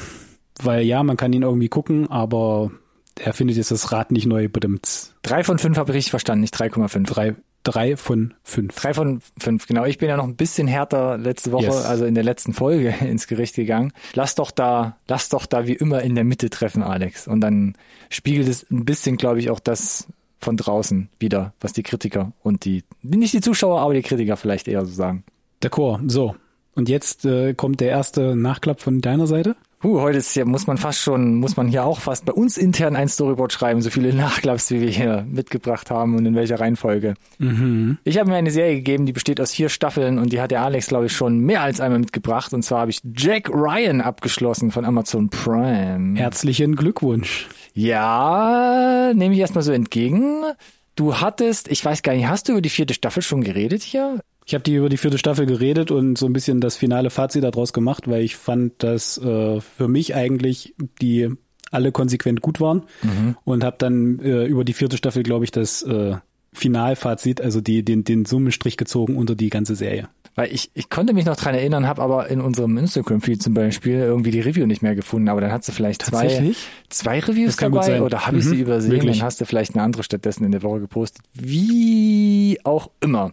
Weil 0.62 0.84
ja, 0.84 1.02
man 1.02 1.16
kann 1.16 1.32
ihn 1.32 1.42
irgendwie 1.42 1.68
gucken, 1.68 2.10
aber 2.10 2.70
er 3.18 3.32
findet 3.32 3.56
jetzt 3.56 3.70
das 3.70 3.92
Rad 3.92 4.10
nicht 4.10 4.26
neu, 4.26 4.48
bedimmt. 4.48 5.12
Drei 5.22 5.44
von 5.44 5.58
fünf 5.58 5.78
habe 5.78 5.92
ich 5.92 5.96
richtig 5.96 6.10
verstanden, 6.10 6.42
nicht 6.42 6.54
3,5. 6.54 7.06
Drei, 7.06 7.34
drei 7.62 7.96
von 7.96 8.34
fünf. 8.42 8.74
Drei 8.74 8.94
von 8.94 9.20
fünf, 9.38 9.66
genau. 9.66 9.84
Ich 9.84 9.98
bin 9.98 10.08
ja 10.08 10.16
noch 10.16 10.24
ein 10.24 10.36
bisschen 10.36 10.66
härter 10.66 11.18
letzte 11.18 11.52
Woche, 11.52 11.66
yes. 11.66 11.84
also 11.84 12.04
in 12.04 12.14
der 12.14 12.24
letzten 12.24 12.52
Folge 12.52 12.88
ins 13.00 13.26
Gericht 13.26 13.56
gegangen. 13.56 13.92
Lass 14.14 14.34
doch 14.34 14.50
da, 14.50 14.98
lass 15.08 15.28
doch 15.28 15.46
da 15.46 15.66
wie 15.66 15.74
immer 15.74 16.02
in 16.02 16.14
der 16.14 16.24
Mitte 16.24 16.50
treffen, 16.50 16.82
Alex. 16.82 17.26
Und 17.26 17.40
dann 17.40 17.74
spiegelt 18.10 18.48
es 18.48 18.70
ein 18.70 18.84
bisschen, 18.84 19.16
glaube 19.16 19.40
ich, 19.40 19.50
auch 19.50 19.60
das 19.60 20.06
von 20.40 20.56
draußen 20.56 21.08
wieder, 21.18 21.54
was 21.60 21.72
die 21.72 21.82
Kritiker 21.82 22.32
und 22.42 22.66
die, 22.66 22.84
nicht 23.02 23.32
die 23.32 23.40
Zuschauer, 23.40 23.80
aber 23.80 23.94
die 23.94 24.02
Kritiker 24.02 24.36
vielleicht 24.36 24.68
eher 24.68 24.84
so 24.84 24.92
sagen. 24.92 25.24
D'accord, 25.62 26.10
so. 26.10 26.36
Und 26.74 26.88
jetzt 26.88 27.24
äh, 27.24 27.54
kommt 27.54 27.80
der 27.80 27.88
erste 27.88 28.36
Nachklapp 28.36 28.80
von 28.80 29.00
deiner 29.00 29.26
Seite. 29.26 29.56
Uh, 29.84 30.00
heute 30.00 30.16
ist 30.16 30.34
ja, 30.34 30.46
muss 30.46 30.66
man 30.66 30.78
fast 30.78 31.00
schon, 31.00 31.34
muss 31.34 31.58
man 31.58 31.68
hier 31.68 31.84
auch 31.84 32.00
fast 32.00 32.24
bei 32.24 32.32
uns 32.32 32.56
intern 32.56 32.96
ein 32.96 33.08
Storyboard 33.08 33.52
schreiben, 33.52 33.82
so 33.82 33.90
viele 33.90 34.14
Nachklaps, 34.14 34.70
wie 34.70 34.80
wir 34.80 34.88
hier 34.88 35.26
mitgebracht 35.28 35.90
haben 35.90 36.16
und 36.16 36.24
in 36.24 36.34
welcher 36.34 36.58
Reihenfolge. 36.58 37.14
Mhm. 37.38 37.98
Ich 38.02 38.18
habe 38.18 38.30
mir 38.30 38.36
eine 38.36 38.50
Serie 38.50 38.76
gegeben, 38.76 39.04
die 39.04 39.12
besteht 39.12 39.42
aus 39.42 39.52
vier 39.52 39.68
Staffeln 39.68 40.18
und 40.18 40.32
die 40.32 40.40
hat 40.40 40.50
der 40.52 40.62
Alex, 40.62 40.86
glaube 40.86 41.06
ich, 41.06 41.12
schon 41.12 41.38
mehr 41.38 41.60
als 41.60 41.80
einmal 41.80 41.98
mitgebracht. 41.98 42.54
Und 42.54 42.62
zwar 42.62 42.80
habe 42.80 42.92
ich 42.92 43.02
Jack 43.14 43.50
Ryan 43.50 44.00
abgeschlossen 44.00 44.70
von 44.70 44.86
Amazon 44.86 45.28
Prime. 45.28 46.18
Herzlichen 46.18 46.76
Glückwunsch. 46.76 47.48
Ja, 47.74 49.12
nehme 49.14 49.34
ich 49.34 49.40
erstmal 49.40 49.64
so 49.64 49.72
entgegen. 49.72 50.44
Du 50.96 51.16
hattest, 51.16 51.68
ich 51.68 51.84
weiß 51.84 52.02
gar 52.02 52.14
nicht, 52.14 52.28
hast 52.28 52.48
du 52.48 52.52
über 52.52 52.62
die 52.62 52.70
vierte 52.70 52.94
Staffel 52.94 53.22
schon 53.22 53.42
geredet 53.42 53.82
hier? 53.82 54.20
Ich 54.46 54.54
habe 54.54 54.62
die 54.62 54.74
über 54.74 54.88
die 54.88 54.96
vierte 54.96 55.18
Staffel 55.18 55.46
geredet 55.46 55.90
und 55.90 56.18
so 56.18 56.26
ein 56.26 56.32
bisschen 56.32 56.60
das 56.60 56.76
finale 56.76 57.10
Fazit 57.10 57.44
daraus 57.44 57.72
gemacht, 57.72 58.08
weil 58.08 58.22
ich 58.22 58.36
fand, 58.36 58.82
dass 58.82 59.16
äh, 59.18 59.60
für 59.60 59.88
mich 59.88 60.14
eigentlich 60.14 60.74
die 61.00 61.30
alle 61.70 61.92
konsequent 61.92 62.40
gut 62.40 62.60
waren 62.60 62.84
mhm. 63.02 63.36
und 63.44 63.64
habe 63.64 63.76
dann 63.78 64.20
äh, 64.20 64.44
über 64.44 64.64
die 64.64 64.74
vierte 64.74 64.96
Staffel, 64.96 65.22
glaube 65.22 65.44
ich, 65.44 65.50
das 65.50 65.82
äh, 65.82 66.16
Finalfazit, 66.52 67.40
also 67.40 67.60
die, 67.60 67.84
den, 67.84 68.04
den 68.04 68.24
Summenstrich 68.24 68.76
gezogen 68.76 69.16
unter 69.16 69.34
die 69.34 69.50
ganze 69.50 69.74
Serie. 69.74 70.08
Weil 70.36 70.52
ich, 70.52 70.70
ich 70.74 70.88
konnte 70.88 71.12
mich 71.12 71.24
noch 71.26 71.36
dran 71.36 71.54
erinnern, 71.54 71.86
habe 71.86 72.02
aber 72.02 72.28
in 72.28 72.40
unserem 72.40 72.76
Instagram-Feed 72.76 73.42
zum 73.42 73.54
Beispiel 73.54 73.98
irgendwie 73.98 74.32
die 74.32 74.40
Review 74.40 74.66
nicht 74.66 74.82
mehr 74.82 74.94
gefunden, 74.96 75.28
aber 75.28 75.40
dann 75.40 75.52
hat 75.52 75.64
sie 75.64 75.72
vielleicht 75.72 76.02
zwei, 76.02 76.52
zwei 76.88 77.20
Reviews 77.20 77.56
dabei 77.56 78.02
oder 78.02 78.26
habe 78.26 78.38
ich 78.38 78.44
mhm, 78.44 78.50
sie 78.50 78.60
übersehen, 78.60 78.92
wirklich? 78.92 79.18
dann 79.18 79.26
hast 79.26 79.40
du 79.40 79.46
vielleicht 79.46 79.74
eine 79.74 79.84
andere 79.84 80.02
stattdessen 80.02 80.44
in 80.44 80.52
der 80.52 80.62
Woche 80.62 80.80
gepostet. 80.80 81.22
Wie 81.34 82.58
auch 82.64 82.90
immer. 83.00 83.32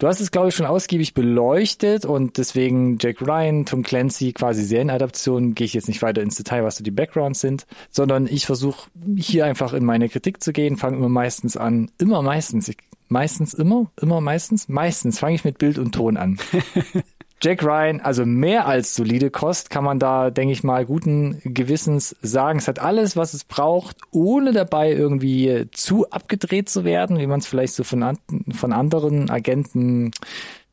Du 0.00 0.06
hast 0.06 0.18
es, 0.18 0.30
glaube 0.30 0.48
ich, 0.48 0.54
schon 0.54 0.64
ausgiebig 0.64 1.12
beleuchtet 1.12 2.06
und 2.06 2.38
deswegen 2.38 2.96
Jack 2.98 3.20
Ryan, 3.20 3.66
Tom 3.66 3.82
Clancy, 3.82 4.32
quasi 4.32 4.64
Serienadaption, 4.64 5.54
gehe 5.54 5.66
ich 5.66 5.74
jetzt 5.74 5.88
nicht 5.88 6.00
weiter 6.00 6.22
ins 6.22 6.36
Detail, 6.36 6.64
was 6.64 6.76
so 6.76 6.82
die 6.82 6.90
Backgrounds 6.90 7.42
sind, 7.42 7.66
sondern 7.90 8.26
ich 8.26 8.46
versuche 8.46 8.88
hier 9.14 9.44
einfach 9.44 9.74
in 9.74 9.84
meine 9.84 10.08
Kritik 10.08 10.42
zu 10.42 10.54
gehen, 10.54 10.78
fange 10.78 10.96
immer 10.96 11.10
meistens 11.10 11.58
an, 11.58 11.90
immer 11.98 12.22
meistens, 12.22 12.68
ich, 12.68 12.78
meistens 13.08 13.52
immer, 13.52 13.90
immer 14.00 14.22
meistens, 14.22 14.70
meistens 14.70 15.18
fange 15.18 15.34
ich 15.34 15.44
mit 15.44 15.58
Bild 15.58 15.76
und 15.76 15.92
Ton 15.92 16.16
an. 16.16 16.38
Jack 17.42 17.62
Ryan, 17.62 18.00
also 18.00 18.26
mehr 18.26 18.66
als 18.66 18.94
solide 18.94 19.30
Kost, 19.30 19.70
kann 19.70 19.82
man 19.82 19.98
da, 19.98 20.30
denke 20.30 20.52
ich 20.52 20.62
mal, 20.62 20.84
guten 20.84 21.40
Gewissens 21.42 22.14
sagen. 22.20 22.58
Es 22.58 22.68
hat 22.68 22.78
alles, 22.78 23.16
was 23.16 23.32
es 23.32 23.44
braucht, 23.44 23.96
ohne 24.10 24.52
dabei 24.52 24.92
irgendwie 24.92 25.66
zu 25.72 26.10
abgedreht 26.10 26.68
zu 26.68 26.84
werden, 26.84 27.18
wie 27.18 27.26
man 27.26 27.40
es 27.40 27.46
vielleicht 27.46 27.74
so 27.74 27.82
von, 27.82 28.18
von 28.52 28.72
anderen 28.72 29.30
Agenten 29.30 30.10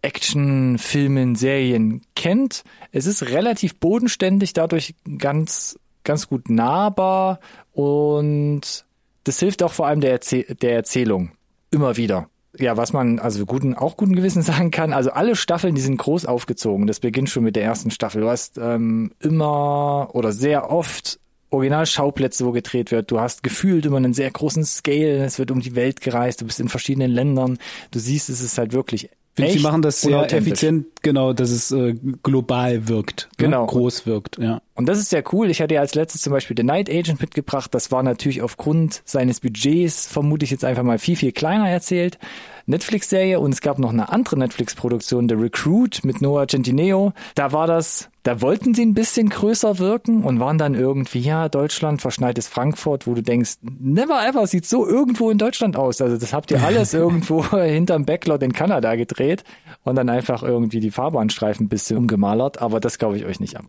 Actionfilmen, 0.02 1.36
Serien 1.36 2.02
kennt. 2.16 2.64
Es 2.92 3.06
ist 3.06 3.30
relativ 3.30 3.76
bodenständig, 3.76 4.54
dadurch 4.54 4.94
ganz, 5.18 5.80
ganz 6.04 6.28
gut 6.28 6.50
nahbar 6.50 7.40
und 7.74 8.86
das 9.24 9.40
hilft 9.40 9.64
auch 9.64 9.74
vor 9.74 9.88
allem 9.88 10.02
der, 10.02 10.12
Erzäh 10.12 10.44
der 10.62 10.76
Erzählung 10.76 11.32
immer 11.72 11.98
wieder 11.98 12.30
ja, 12.60 12.78
was 12.78 12.94
man 12.94 13.20
also 13.20 13.46
guten, 13.46 13.74
auch 13.74 13.98
guten 13.98 14.16
Gewissen 14.16 14.42
sagen 14.44 14.72
kann, 14.72 14.94
also 14.94 15.12
alle 15.12 15.36
Staffeln, 15.36 15.76
die 15.76 15.82
sind 15.82 15.98
groß 15.98 16.26
aufgezogen. 16.26 16.88
Das 16.88 17.00
beginnt 17.00 17.30
schon 17.30 17.44
mit 17.44 17.56
der 17.56 17.64
ersten 17.64 17.92
Staffel. 17.92 18.22
Du 18.22 18.30
hast 18.30 18.58
ähm, 18.58 19.12
immer 19.20 20.10
oder 20.14 20.32
sehr 20.32 20.72
oft 20.72 21.20
Originalschauplätze, 21.50 22.46
wo 22.46 22.52
gedreht 22.52 22.92
wird. 22.92 23.10
Du 23.10 23.20
hast 23.20 23.42
gefühlt 23.42 23.86
immer 23.86 23.98
einen 23.98 24.14
sehr 24.14 24.30
großen 24.30 24.66
Scale. 24.66 25.24
Es 25.24 25.40
wird 25.40 25.52
um 25.52 25.62
die 25.62 25.76
Welt 25.76 26.02
gereist. 26.02 26.42
Du 26.42 26.46
bist 26.46 26.60
in 26.60 26.68
verschiedenen 26.68 27.12
Ländern. 27.12 27.58
Du 27.92 28.00
siehst, 28.00 28.30
es 28.30 28.42
ist 28.42 28.58
halt 28.58 28.74
wirklich 28.74 29.10
Finde, 29.38 29.52
sie 29.52 29.60
machen 29.60 29.84
das 29.84 30.02
sehr 30.02 30.34
effizient 30.34 30.88
Genau, 31.04 31.32
dass 31.32 31.52
es 31.52 31.72
äh, 31.72 31.94
global 32.24 32.88
wirkt, 32.88 33.30
ne? 33.34 33.46
Genau. 33.46 33.68
groß 33.68 34.08
wirkt, 34.08 34.40
ja. 34.40 34.62
Und 34.78 34.86
das 34.86 35.00
ist 35.00 35.10
sehr 35.10 35.24
cool. 35.34 35.50
Ich 35.50 35.60
hatte 35.60 35.74
ja 35.74 35.82
als 35.82 35.96
letztes 35.96 36.22
zum 36.22 36.32
Beispiel 36.32 36.56
The 36.56 36.62
Night 36.62 36.88
Agent 36.88 37.20
mitgebracht. 37.20 37.74
Das 37.74 37.92
war 37.92 38.04
natürlich 38.04 38.44
aufgrund 38.44 39.02
seines 39.06 39.40
Budgets, 39.40 40.06
vermute 40.06 40.46
ich 40.46 40.52
jetzt 40.52 40.64
einfach 40.64 40.84
mal 40.84 41.00
viel, 41.00 41.16
viel 41.16 41.32
kleiner 41.32 41.68
erzählt. 41.68 42.20
Netflix-Serie 42.68 43.40
und 43.40 43.56
es 43.56 43.62
gab 43.62 43.80
noch 43.80 43.90
eine 43.90 44.10
andere 44.10 44.38
Netflix-Produktion, 44.38 45.30
The 45.30 45.34
Recruit 45.34 46.02
mit 46.04 46.22
Noah 46.22 46.48
Centineo. 46.48 47.14
Da 47.34 47.54
war 47.54 47.66
das, 47.66 48.12
da 48.22 48.40
wollten 48.42 48.76
sie 48.76 48.84
ein 48.86 48.94
bisschen 48.94 49.30
größer 49.30 49.80
wirken 49.80 50.24
und 50.24 50.40
waren 50.40 50.60
dann 50.60 50.76
irgendwie, 50.76 51.22
ja, 51.22 51.50
Deutschland, 51.50 52.00
verschneites 52.00 52.48
Frankfurt, 52.48 53.08
wo 53.08 53.16
du 53.16 53.24
denkst, 53.24 53.56
never 53.80 54.28
ever 54.28 54.46
sieht 54.46 54.68
so 54.68 54.86
irgendwo 54.86 55.32
in 55.32 55.40
Deutschland 55.40 55.76
aus. 55.76 56.02
Also 56.02 56.18
das 56.18 56.34
habt 56.34 56.52
ihr 56.52 56.62
alles 56.62 56.94
irgendwo 56.94 57.44
hinterm 57.50 58.06
Backlot 58.06 58.44
in 58.44 58.54
Kanada 58.54 58.94
gedreht 58.94 59.44
und 59.84 59.96
dann 59.96 60.10
einfach 60.10 60.44
irgendwie 60.44 60.82
die 60.82 60.92
Fahrbahnstreifen 60.92 61.66
ein 61.66 61.70
bisschen 61.70 61.98
umgemalert, 61.98 62.62
aber 62.62 62.80
das 62.80 63.00
glaube 63.00 63.18
ich 63.18 63.26
euch 63.26 63.40
nicht 63.40 63.58
ab. 63.58 63.66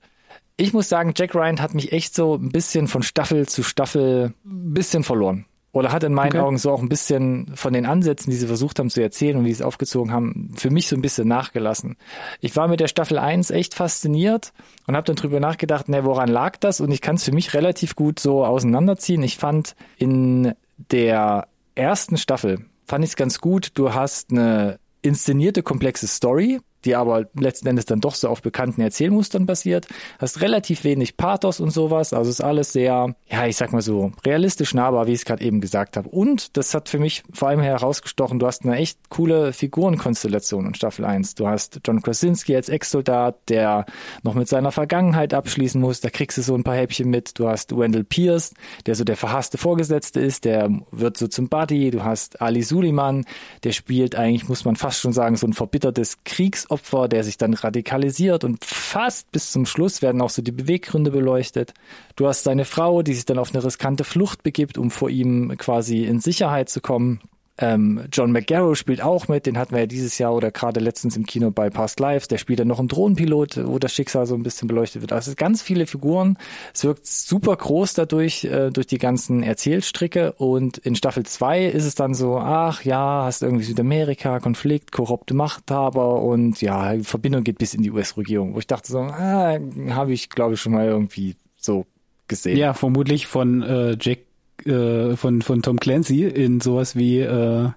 Ich 0.61 0.73
muss 0.73 0.89
sagen, 0.89 1.15
Jack 1.17 1.35
Ryan 1.37 1.63
hat 1.63 1.75
mich 1.75 1.93
echt 1.93 2.15
so 2.15 2.35
ein 2.35 2.51
bisschen 2.51 2.89
von 2.89 3.05
Staffel 3.05 3.49
zu 3.49 3.63
Staffel 3.63 4.35
ein 4.45 4.75
bisschen 4.75 5.05
verloren. 5.05 5.47
Oder 5.71 5.93
hat 5.93 6.03
in 6.03 6.13
meinen 6.13 6.33
Okay. 6.33 6.41
Augen 6.41 6.59
so 6.59 6.73
auch 6.73 6.83
ein 6.83 6.89
bisschen 6.89 7.53
von 7.55 7.73
den 7.73 7.87
Ansätzen, 7.87 8.31
die 8.31 8.37
sie 8.37 8.49
versucht 8.49 8.81
haben 8.81 8.91
zu 8.91 9.01
erzählen 9.01 9.37
und 9.37 9.45
wie 9.45 9.53
sie 9.53 9.61
es 9.61 9.67
aufgezogen 9.67 10.13
haben, 10.13 10.53
für 10.57 10.71
mich 10.71 10.89
so 10.89 10.97
ein 10.97 11.03
bisschen 11.03 11.29
nachgelassen. 11.29 11.97
Ich 12.41 12.57
war 12.57 12.67
mit 12.67 12.81
der 12.81 12.89
Staffel 12.89 13.19
1 13.19 13.51
echt 13.51 13.75
fasziniert 13.75 14.53
und 14.89 14.97
habe 14.97 15.05
dann 15.05 15.15
drüber 15.15 15.39
nachgedacht, 15.39 15.89
ne, 15.89 16.05
woran 16.05 16.29
lag 16.29 16.57
das? 16.57 16.81
Und 16.81 16.91
ich 16.91 17.03
kann 17.03 17.15
es 17.17 17.25
für 17.25 17.33
mich 17.33 17.55
relativ 17.55 17.95
gut 17.95 18.19
so 18.19 18.45
auseinanderziehen. 18.45 19.23
Ich 19.23 19.37
fand 19.37 19.77
in 19.97 20.55
der 20.91 21.47
ersten 21.77 22.17
Staffel, 22.17 22.65
fand 22.85 23.05
ich 23.05 23.11
es 23.11 23.17
ganz 23.17 23.39
gut, 23.39 23.71
du 23.75 23.95
hast 23.95 24.33
eine 24.33 24.81
inszenierte, 25.03 25.63
komplexe 25.63 26.09
Story, 26.09 26.61
die 26.89 26.97
aber 26.97 27.27
letzten 27.39 27.69
Endes 27.69 27.85
dann 27.85 28.01
doch 28.01 28.15
so 28.15 28.29
auf 28.29 28.41
bekannten 28.41 28.81
Erzählmustern 28.81 29.45
basiert. 29.45 29.87
Hast 30.19 30.41
relativ 30.41 30.85
wenig 30.85 31.19
Pathos 31.19 31.61
und 31.61 31.71
sowas, 31.71 32.15
also 32.15 32.31
ist 32.31 32.41
alles 32.41 32.73
sehr, 32.73 33.15
ja, 33.31 33.47
ich 33.47 33.57
sag 33.57 33.75
mal 33.75 33.83
so, 33.83 34.13
realistisch 34.25 34.73
nahbar, 34.73 35.07
wie 35.07 35.13
ich 35.13 35.19
es 35.19 35.25
gerade 35.27 35.45
eben 35.45 35.61
gesagt 35.61 35.99
habe. 35.99 36.09
Und 36.09 36.57
das 36.57 36.73
hat 36.73 36.89
für 36.89 36.99
mich 36.99 37.25
vor 37.35 37.49
allem 37.49 37.61
herausgestochen, 37.61 38.39
du 38.39 38.47
hast 38.47 38.65
eine 38.65 38.77
echt 38.77 39.11
coole 39.11 39.53
Figurenkonstellation 39.53 40.65
in 40.65 40.75
Staffel 40.75 41.05
1. 41.05 41.35
Du 41.35 41.47
hast 41.47 41.81
John 41.85 42.01
Krasinski 42.01 42.57
als 42.57 42.71
Ex-Soldat, 42.71 43.37
der 43.51 43.85
noch 44.23 44.33
mit 44.33 44.49
seiner 44.49 44.73
Vergangenheit 44.73 45.35
abschließen 45.35 45.79
muss, 45.79 46.01
da 46.01 46.09
kriegst 46.09 46.39
du 46.39 46.43
so 46.43 46.55
ein 46.55 46.65
paar 46.65 46.77
Häppchen 46.77 47.11
mit. 47.11 47.39
Du 47.39 47.49
hast 47.49 47.77
Wendell 47.77 48.05
Pierce, 48.05 48.55
der 48.87 48.95
so 48.95 49.05
der 49.05 49.17
verhasste 49.19 49.59
Vorgesetzte 49.59 50.21
ist, 50.21 50.47
der 50.47 50.71
wird 50.91 51.19
so 51.19 51.29
zum 51.29 51.51
Buddy. 51.51 51.91
Du 51.91 52.03
hast 52.03 52.41
Ali 52.41 52.63
Suleiman, 52.63 53.27
der 53.63 53.73
spielt 53.73 54.17
eigentlich, 54.17 54.49
muss 54.49 54.65
man 54.65 54.77
fast 54.77 55.01
schon 55.01 55.13
sagen, 55.13 55.37
so 55.37 55.47
ein 55.47 55.53
verbittertes 55.53 56.25
Kriegsopfer, 56.25 56.78
der 57.09 57.25
sich 57.25 57.37
dann 57.37 57.55
radikalisiert 57.55 58.45
und 58.45 58.65
fast 58.65 59.31
bis 59.33 59.53
zum 59.53 59.67
Schluss 59.67 60.03
werden 60.03 60.21
auch 60.21 60.31
so 60.31 60.43
die 60.43 60.53
Beweggründe 60.53 61.11
beleuchtet. 61.11 61.75
Du 62.17 62.27
hast 62.27 62.45
seine 62.45 62.65
Frau, 62.65 63.03
die 63.03 63.15
sich 63.15 63.25
dann 63.25 63.39
auf 63.39 63.55
eine 63.55 63.65
riskante 63.65 64.05
Flucht 64.05 64.43
begibt, 64.43 64.79
um 64.79 64.91
vor 64.91 65.11
ihm 65.11 65.57
quasi 65.59 66.05
in 66.05 66.21
Sicherheit 66.21 66.69
zu 66.69 66.81
kommen. 66.81 67.21
Ähm, 67.59 68.05
John 68.13 68.33
McGarrow 68.33 68.77
spielt 68.77 69.03
auch 69.03 69.29
mit, 69.29 69.47
den 69.47 69.59
hatten 69.59 69.73
wir 69.73 69.81
ja 69.81 69.87
dieses 69.87 70.19
Jahr 70.19 70.35
oder 70.35 70.51
gerade 70.51 70.81
letztens 70.81 71.17
im 71.17 71.27
Kino 71.27 71.51
bei 71.51 71.71
Past 71.71 71.99
Lives. 71.99 72.29
Der 72.29 72.39
spielt 72.39 72.61
dann 72.61 72.69
noch 72.69 72.79
einen 72.79 72.89
Drohnenpilot, 72.89 73.67
wo 73.67 73.79
das 73.79 73.93
Schicksal 73.93 74.27
so 74.27 74.35
ein 74.35 74.43
bisschen 74.43 74.69
beleuchtet 74.69 75.03
wird. 75.03 75.13
Also 75.13 75.33
ganz 75.37 75.63
viele 75.63 75.87
Figuren. 75.87 76.39
Es 76.73 76.85
wirkt 76.85 77.07
super 77.07 77.57
groß 77.57 77.95
dadurch, 77.95 78.45
äh, 78.45 78.71
durch 78.71 78.87
die 78.87 78.99
ganzen 78.99 79.43
Erzählstricke. 79.43 80.33
Und 80.33 80.79
in 80.79 80.95
Staffel 80.95 81.27
2 81.27 81.67
ist 81.67 81.85
es 81.85 81.95
dann 81.95 82.15
so, 82.15 82.39
ach 82.39 82.85
ja, 82.85 83.25
hast 83.25 83.43
irgendwie 83.43 83.65
Südamerika, 83.65 84.39
Konflikt, 84.39 84.93
korrupte 84.93 85.35
Machthaber 85.35 86.23
und 86.23 86.61
ja, 86.61 86.95
Verbindung 87.03 87.45
geht 87.45 87.59
bis 87.59 87.75
in 87.75 87.83
die 87.83 87.91
US-Regierung. 87.91 88.55
Wo 88.55 88.59
ich 88.59 88.67
dachte 88.67 88.93
so, 88.93 89.01
ah, 89.01 89.59
habe 89.91 90.13
ich 90.13 90.31
glaube 90.31 90.55
ich 90.55 90.61
schon 90.61 90.73
mal 90.73 90.87
irgendwie 90.87 91.35
so 91.57 91.87
gesehen. 92.29 92.57
Ja, 92.57 92.75
vermutlich 92.75 93.27
von 93.27 93.63
äh, 93.63 93.97
Jack, 94.01 94.21
äh, 94.69 95.17
von, 95.17 95.43
von 95.43 95.63
Tom 95.63 95.81
Clancy 95.81 96.25
in 96.25 96.61
sowas 96.61 96.97
wie 96.97 97.21
äh, 97.21 97.71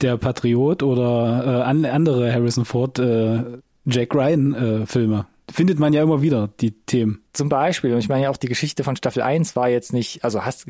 Der 0.00 0.16
Patriot 0.16 0.82
oder 0.82 1.44
äh, 1.44 1.62
an, 1.62 1.84
andere 1.84 2.32
Harrison 2.32 2.64
Ford 2.64 2.98
äh, 2.98 3.42
Jack 3.84 4.14
Ryan 4.14 4.54
äh, 4.54 4.86
Filme. 4.86 5.26
Findet 5.50 5.78
man 5.78 5.92
ja 5.94 6.02
immer 6.02 6.20
wieder, 6.20 6.50
die 6.60 6.72
Themen. 6.72 7.22
Zum 7.32 7.48
Beispiel, 7.48 7.92
und 7.92 7.98
ich 8.00 8.08
meine 8.08 8.24
ja 8.24 8.30
auch 8.30 8.36
die 8.36 8.48
Geschichte 8.48 8.84
von 8.84 8.96
Staffel 8.96 9.22
1 9.22 9.56
war 9.56 9.68
jetzt 9.68 9.92
nicht, 9.94 10.22
also 10.22 10.44
hast, 10.44 10.66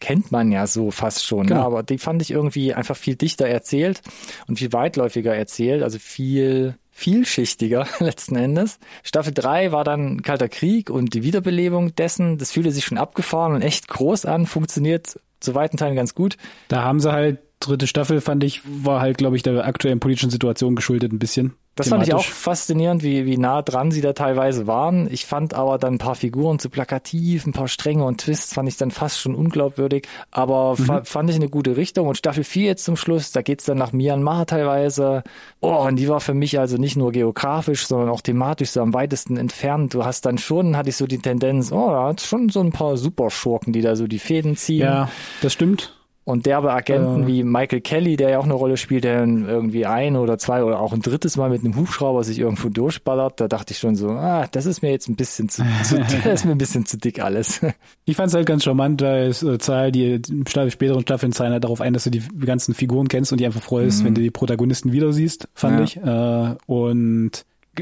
kennt 0.00 0.30
man 0.30 0.52
ja 0.52 0.66
so 0.66 0.90
fast 0.90 1.24
schon, 1.24 1.46
Genau. 1.46 1.60
ne? 1.60 1.66
aber 1.66 1.82
die 1.82 1.96
fand 1.98 2.20
ich 2.20 2.30
irgendwie 2.30 2.74
einfach 2.74 2.96
viel 2.96 3.16
dichter 3.16 3.46
erzählt 3.46 4.02
und 4.48 4.58
viel 4.58 4.72
weitläufiger 4.72 5.34
erzählt, 5.34 5.82
also 5.82 5.98
viel 5.98 6.76
vielschichtiger 6.90 7.86
letzten 8.00 8.36
Endes. 8.36 8.78
Staffel 9.02 9.32
3 9.32 9.72
war 9.72 9.82
dann 9.84 10.20
Kalter 10.22 10.48
Krieg 10.48 10.90
und 10.90 11.14
die 11.14 11.22
Wiederbelebung 11.22 11.94
dessen, 11.94 12.36
das 12.38 12.52
fühlte 12.52 12.70
sich 12.70 12.84
schon 12.84 12.98
abgefahren 12.98 13.54
und 13.54 13.62
echt 13.62 13.88
groß 13.88 14.26
an, 14.26 14.46
funktioniert 14.46 15.18
zu 15.40 15.54
weiten 15.54 15.76
Teilen 15.78 15.96
ganz 15.96 16.14
gut. 16.14 16.36
Da 16.68 16.82
haben 16.82 17.00
sie 17.00 17.10
halt, 17.12 17.38
dritte 17.60 17.86
Staffel 17.86 18.20
fand 18.20 18.44
ich, 18.44 18.60
war 18.64 19.00
halt, 19.00 19.18
glaube 19.18 19.36
ich, 19.36 19.42
der 19.42 19.64
aktuellen 19.64 20.00
politischen 20.00 20.30
Situation 20.30 20.76
geschuldet 20.76 21.12
ein 21.12 21.18
bisschen. 21.18 21.54
Das 21.74 21.88
fand 21.88 22.06
ich 22.06 22.12
auch 22.12 22.24
faszinierend, 22.24 23.02
wie, 23.02 23.24
wie 23.24 23.38
nah 23.38 23.62
dran 23.62 23.90
sie 23.90 24.02
da 24.02 24.12
teilweise 24.12 24.66
waren. 24.66 25.10
Ich 25.10 25.24
fand 25.24 25.54
aber 25.54 25.78
dann 25.78 25.94
ein 25.94 25.98
paar 25.98 26.14
Figuren 26.14 26.58
zu 26.58 26.68
plakativ, 26.68 27.46
ein 27.46 27.52
paar 27.52 27.68
Stränge 27.68 28.04
und 28.04 28.20
Twists 28.20 28.52
fand 28.52 28.68
ich 28.68 28.76
dann 28.76 28.90
fast 28.90 29.18
schon 29.18 29.34
unglaubwürdig. 29.34 30.06
Aber 30.30 30.76
fa 30.76 31.02
fand 31.04 31.30
ich 31.30 31.36
eine 31.36 31.48
gute 31.48 31.78
Richtung. 31.78 32.08
Und 32.08 32.18
Staffel 32.18 32.44
4 32.44 32.66
jetzt 32.66 32.84
zum 32.84 32.96
Schluss, 32.96 33.32
da 33.32 33.40
geht's 33.40 33.64
dann 33.64 33.78
nach 33.78 33.92
Myanmar 33.92 34.44
teilweise. 34.44 35.22
Oh, 35.60 35.86
und 35.86 35.96
die 35.96 36.08
war 36.08 36.20
für 36.20 36.34
mich 36.34 36.58
also 36.58 36.76
nicht 36.76 36.96
nur 36.96 37.10
geografisch, 37.10 37.86
sondern 37.86 38.10
auch 38.10 38.20
thematisch 38.20 38.70
so 38.70 38.82
am 38.82 38.92
weitesten 38.92 39.38
entfernt. 39.38 39.94
Du 39.94 40.04
hast 40.04 40.26
dann 40.26 40.36
schon, 40.36 40.76
hatte 40.76 40.90
ich 40.90 40.96
so 40.96 41.06
die 41.06 41.18
Tendenz, 41.18 41.72
oh, 41.72 41.88
da 41.88 42.08
hat 42.08 42.20
schon 42.20 42.50
so 42.50 42.60
ein 42.60 42.72
paar 42.72 42.98
Superschurken, 42.98 43.72
die 43.72 43.80
da 43.80 43.96
so 43.96 44.06
die 44.06 44.18
Fäden 44.18 44.56
ziehen. 44.56 44.80
Ja, 44.80 45.08
das 45.40 45.54
stimmt. 45.54 45.94
Und 46.24 46.46
derbe 46.46 46.72
Agenten 46.72 47.24
Äh. 47.24 47.26
wie 47.26 47.42
Michael 47.42 47.80
Kelly, 47.80 48.16
der 48.16 48.30
ja 48.30 48.38
auch 48.38 48.44
eine 48.44 48.54
Rolle 48.54 48.76
spielt, 48.76 49.02
der 49.02 49.18
dann 49.20 49.48
irgendwie 49.48 49.86
ein 49.86 50.14
oder 50.16 50.38
zwei 50.38 50.62
oder 50.62 50.78
auch 50.80 50.92
ein 50.92 51.00
drittes 51.02 51.36
Mal 51.36 51.50
mit 51.50 51.64
einem 51.64 51.74
Hubschrauber 51.74 52.22
sich 52.22 52.38
irgendwo 52.38 52.68
durchballert, 52.68 53.40
da 53.40 53.48
dachte 53.48 53.72
ich 53.72 53.78
schon 53.78 53.96
so, 53.96 54.10
ah, 54.10 54.46
das 54.52 54.66
ist 54.66 54.82
mir 54.82 54.90
jetzt 54.92 55.08
ein 55.08 55.16
bisschen 55.16 55.48
zu, 55.48 55.64
zu 55.82 55.98
das 56.24 56.24
ist 56.24 56.44
mir 56.44 56.52
ein 56.52 56.58
bisschen 56.58 56.86
zu 56.86 56.96
dick 56.96 57.20
alles. 57.20 57.60
Ich 58.04 58.14
fand's 58.16 58.34
halt 58.34 58.46
ganz 58.46 58.62
charmant, 58.62 59.02
weil 59.02 59.26
es 59.28 59.42
äh, 59.42 59.58
zahlt 59.58 59.96
die 59.96 60.20
späteren 60.68 61.02
Staffeln 61.02 61.32
zahlen 61.32 61.52
halt 61.52 61.64
darauf 61.64 61.80
ein, 61.80 61.92
dass 61.92 62.04
du 62.04 62.10
die 62.10 62.22
ganzen 62.44 62.74
Figuren 62.74 63.08
kennst 63.08 63.32
und 63.32 63.38
die 63.40 63.46
einfach 63.46 63.62
freust, 63.62 64.04
wenn 64.04 64.14
du 64.14 64.20
die 64.20 64.30
Protagonisten 64.30 64.92
wieder 64.92 65.12
siehst, 65.12 65.48
fand 65.54 65.78
Ja. 65.78 65.84
ich. 65.84 65.96
Äh, 65.96 66.56
und 66.66 67.30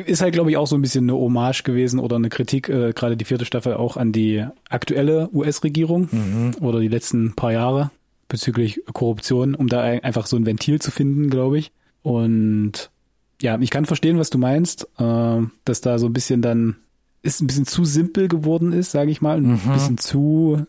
ist 0.07 0.23
halt, 0.23 0.33
glaube 0.33 0.51
ich, 0.51 0.57
auch 0.57 0.67
so 0.69 0.77
ein 0.77 0.83
bisschen 0.83 1.11
eine 1.11 1.19
Hommage 1.19 1.63
gewesen 1.65 1.99
oder 1.99 2.17
eine 2.17 2.29
Kritik, 2.29 2.69
äh, 2.69 2.93
gerade 2.95 3.17
die 3.17 3.25
vierte 3.25 3.45
Staffel 3.45 3.75
auch 3.75 3.97
an 3.97 4.13
die 4.13 4.47
aktuelle 4.69 5.29
US-Regierung 5.35 6.09
oder 6.61 6.79
die 6.81 6.89
letzten 6.89 7.35
paar 7.35 7.53
Jahre 7.53 7.91
bezüglich 8.31 8.81
Korruption, 8.95 9.55
um 9.55 9.67
da 9.69 9.83
ein- 9.83 10.03
einfach 10.03 10.25
so 10.27 10.37
ein 10.37 10.47
Ventil 10.47 10.81
zu 10.81 10.91
finden, 10.91 11.29
glaube 11.29 11.59
ich. 11.59 11.73
Und 12.03 12.91
ja, 13.43 13.59
ich 13.61 13.69
kann 13.71 13.85
verstehen, 13.85 14.19
was 14.19 14.31
du 14.31 14.39
meinst, 14.39 14.89
äh, 14.99 15.41
dass 15.67 15.81
da 15.83 15.99
so 15.99 16.07
ein 16.07 16.13
bisschen 16.15 16.41
dann 16.41 16.77
ist 17.23 17.43
ein 17.43 17.47
bisschen 17.47 17.67
zu 17.67 17.85
simpel 17.85 18.29
geworden 18.29 18.73
ist, 18.73 18.93
sage 18.93 19.11
ich 19.11 19.21
mal, 19.21 19.37
ein 19.39 19.61
bisschen 19.75 19.99
zu 19.99 20.65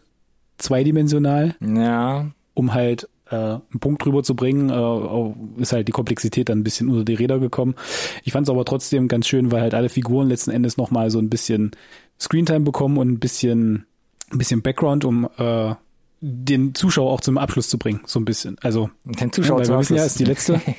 zweidimensional, 0.58 1.56
ja, 1.62 2.28
um 2.54 2.74
halt 2.74 3.08
äh, 3.30 3.36
einen 3.36 3.80
Punkt 3.80 4.04
drüber 4.04 4.24
zu 4.24 4.36
bringen, 4.36 4.70
äh, 4.70 5.62
ist 5.62 5.72
halt 5.74 5.88
die 5.88 5.92
Komplexität 5.94 6.50
dann 6.50 6.60
ein 6.60 6.64
bisschen 6.64 6.90
unter 6.90 7.06
die 7.06 7.14
Räder 7.14 7.40
gekommen. 7.40 7.76
Ich 8.24 8.34
fand 8.34 8.46
es 8.46 8.50
aber 8.52 8.66
trotzdem 8.66 9.08
ganz 9.08 9.28
schön, 9.28 9.52
weil 9.52 9.62
halt 9.62 9.74
alle 9.74 9.88
Figuren 9.90 10.28
letzten 10.28 10.52
Endes 10.52 10.76
nochmal 10.78 11.10
so 11.10 11.20
ein 11.20 11.30
bisschen 11.30 11.72
Screentime 12.20 12.60
bekommen 12.62 12.98
und 12.98 13.08
ein 13.10 13.20
bisschen, 13.20 13.86
ein 14.32 14.38
bisschen 14.38 14.62
Background, 14.62 15.06
um 15.06 15.28
äh, 15.38 15.74
den 16.22 16.76
Zuschauer 16.76 17.12
auch 17.12 17.22
zum 17.22 17.38
Abschluss 17.38 17.70
zu 17.70 17.78
bringen, 17.78 18.02
so 18.06 18.20
ein 18.20 18.26
bisschen. 18.26 18.58
Also, 18.62 18.92
den 19.04 19.34
Zuschauer 19.34 19.60
weil 19.60 19.66
zum 19.66 19.76
wir 19.76 19.80
wissen 19.80 19.96
ja, 19.98 20.06
ist 20.06 20.20
die 20.20 20.26
letzte. 20.26 20.62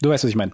Du 0.00 0.08
weißt, 0.08 0.24
was 0.24 0.30
ich 0.30 0.36
meine. 0.36 0.50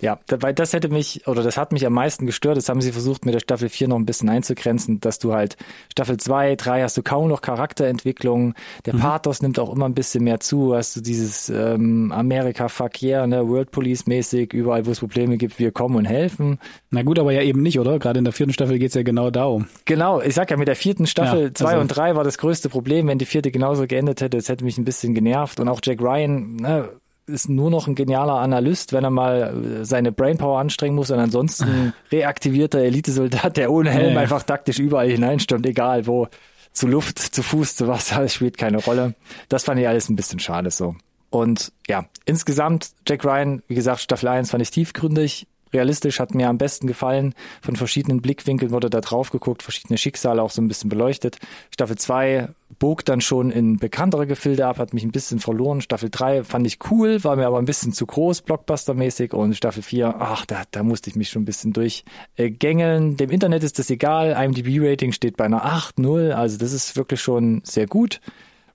Ja, 0.00 0.18
weil 0.28 0.54
das 0.54 0.72
hätte 0.72 0.88
mich, 0.88 1.26
oder 1.26 1.42
das 1.42 1.56
hat 1.56 1.72
mich 1.72 1.86
am 1.86 1.92
meisten 1.92 2.26
gestört. 2.26 2.56
Das 2.56 2.68
haben 2.68 2.80
sie 2.80 2.92
versucht, 2.92 3.24
mit 3.24 3.34
der 3.34 3.40
Staffel 3.40 3.68
4 3.68 3.88
noch 3.88 3.96
ein 3.96 4.06
bisschen 4.06 4.28
einzugrenzen, 4.28 5.00
dass 5.00 5.18
du 5.18 5.32
halt 5.32 5.56
Staffel 5.92 6.16
2, 6.16 6.56
3 6.56 6.82
hast 6.82 6.96
du 6.96 7.02
kaum 7.02 7.28
noch 7.28 7.40
Charakterentwicklung. 7.40 8.54
Der 8.86 8.92
Pathos 8.92 9.42
nimmt 9.42 9.58
auch 9.58 9.72
immer 9.72 9.86
ein 9.86 9.94
bisschen 9.94 10.24
mehr 10.24 10.40
zu. 10.40 10.74
Hast 10.74 10.96
du 10.96 11.00
dieses 11.00 11.48
ähm, 11.48 12.12
Amerika-Fuck 12.12 13.02
yeah, 13.02 13.26
ne, 13.26 13.48
World 13.48 13.70
Police-mäßig, 13.70 14.52
überall 14.52 14.86
wo 14.86 14.90
es 14.90 15.00
Probleme 15.00 15.36
gibt, 15.36 15.58
wir 15.58 15.72
kommen 15.72 15.96
und 15.96 16.04
helfen. 16.04 16.58
Na 16.90 17.02
gut, 17.02 17.18
aber 17.18 17.32
ja 17.32 17.42
eben 17.42 17.62
nicht, 17.62 17.78
oder? 17.78 17.98
Gerade 17.98 18.18
in 18.18 18.24
der 18.24 18.32
vierten 18.32 18.52
Staffel 18.52 18.78
geht's 18.78 18.94
ja 18.94 19.02
genau 19.02 19.30
darum. 19.30 19.66
Genau, 19.84 20.20
ich 20.20 20.34
sag 20.34 20.50
ja, 20.50 20.56
mit 20.56 20.68
der 20.68 20.76
vierten 20.76 21.06
Staffel 21.06 21.44
Ja, 21.44 21.54
2 21.54 21.66
also- 21.66 21.80
und 21.80 21.88
3 21.88 22.16
war 22.16 22.24
das 22.24 22.38
größte 22.38 22.68
Problem. 22.68 23.06
Wenn 23.08 23.18
die 23.18 23.26
vierte 23.26 23.50
genauso 23.50 23.86
geendet 23.86 24.20
hätte, 24.20 24.36
das 24.36 24.48
hätte 24.48 24.64
mich 24.64 24.78
ein 24.78 24.84
bisschen 24.84 25.14
genervt. 25.14 25.60
Und 25.60 25.68
auch 25.68 25.80
Jack 25.82 26.00
Ryan 26.00 26.56
ne, 26.56 26.88
ist 27.28 27.48
nur 27.48 27.70
noch 27.70 27.86
ein 27.86 27.94
genialer 27.94 28.34
Analyst, 28.34 28.92
wenn 28.92 29.04
er 29.04 29.10
mal 29.10 29.80
äh, 29.80 29.84
seine 29.84 30.12
Brainpower 30.12 30.58
anstrengen 30.58 30.96
muss. 30.96 31.10
Und 31.10 31.18
ansonsten 31.18 31.92
reaktivierter 32.12 32.80
Elitesoldat, 32.80 33.56
der 33.56 33.70
ohne 33.70 33.90
Helm 33.90 34.14
Ja, 34.14 34.20
einfach 34.20 34.42
taktisch 34.42 34.78
überall 34.78 35.08
hineinstürmt, 35.08 35.66
egal 35.66 36.06
wo. 36.06 36.28
Zu 36.72 36.86
Luft, 36.86 37.18
zu 37.18 37.42
Fuß, 37.42 37.76
zu 37.76 37.88
Wasser, 37.88 38.22
es 38.22 38.34
spielt 38.34 38.58
keine 38.58 38.78
Rolle. 38.78 39.14
Das 39.48 39.64
fand 39.64 39.80
ich 39.80 39.88
alles 39.88 40.08
ein 40.08 40.16
bisschen 40.16 40.38
schade 40.38 40.70
so. 40.70 40.94
Und 41.30 41.72
ja, 41.88 42.06
insgesamt 42.24 42.90
Jack 43.06 43.24
Ryan, 43.24 43.62
wie 43.68 43.74
gesagt, 43.74 44.00
Staffel 44.00 44.28
1 44.28 44.50
fand 44.50 44.62
ich 44.62 44.70
tiefgründig. 44.70 45.46
Realistisch, 45.72 46.20
hat 46.20 46.34
mir 46.34 46.48
am 46.48 46.58
besten 46.58 46.86
gefallen. 46.86 47.34
Von 47.62 47.76
verschiedenen 47.76 48.20
Blickwinkeln 48.20 48.70
wurde 48.70 48.90
da 48.90 49.00
drauf 49.00 49.30
geguckt, 49.30 49.62
verschiedene 49.62 49.98
Schicksale 49.98 50.42
auch 50.42 50.50
so 50.50 50.62
ein 50.62 50.68
bisschen 50.68 50.90
beleuchtet. 50.90 51.38
Staffel 51.70 51.96
2 51.96 52.48
bog 52.78 53.04
dann 53.04 53.20
schon 53.20 53.50
in 53.50 53.78
bekanntere 53.78 54.26
Gefilde 54.26 54.66
ab, 54.66 54.78
hat 54.78 54.94
mich 54.94 55.04
ein 55.04 55.10
bisschen 55.10 55.40
verloren. 55.40 55.80
Staffel 55.80 56.10
3 56.10 56.44
fand 56.44 56.66
ich 56.66 56.78
cool, 56.90 57.22
war 57.24 57.36
mir 57.36 57.46
aber 57.46 57.58
ein 57.58 57.64
bisschen 57.64 57.92
zu 57.92 58.06
groß, 58.06 58.42
Blockbuster-mäßig. 58.42 59.32
Und 59.32 59.54
Staffel 59.54 59.82
4, 59.82 60.16
ach, 60.18 60.46
da, 60.46 60.62
da 60.70 60.82
musste 60.82 61.10
ich 61.10 61.16
mich 61.16 61.30
schon 61.30 61.42
ein 61.42 61.46
bisschen 61.46 61.72
durchgängeln. 61.72 63.16
Dem 63.16 63.30
Internet 63.30 63.64
ist 63.64 63.78
das 63.78 63.90
egal. 63.90 64.32
IMDb-Rating 64.32 65.12
steht 65.12 65.36
bei 65.36 65.44
einer 65.44 65.64
8-0, 65.64 66.32
also 66.32 66.58
das 66.58 66.72
ist 66.72 66.96
wirklich 66.96 67.20
schon 67.20 67.62
sehr 67.64 67.86
gut. 67.86 68.20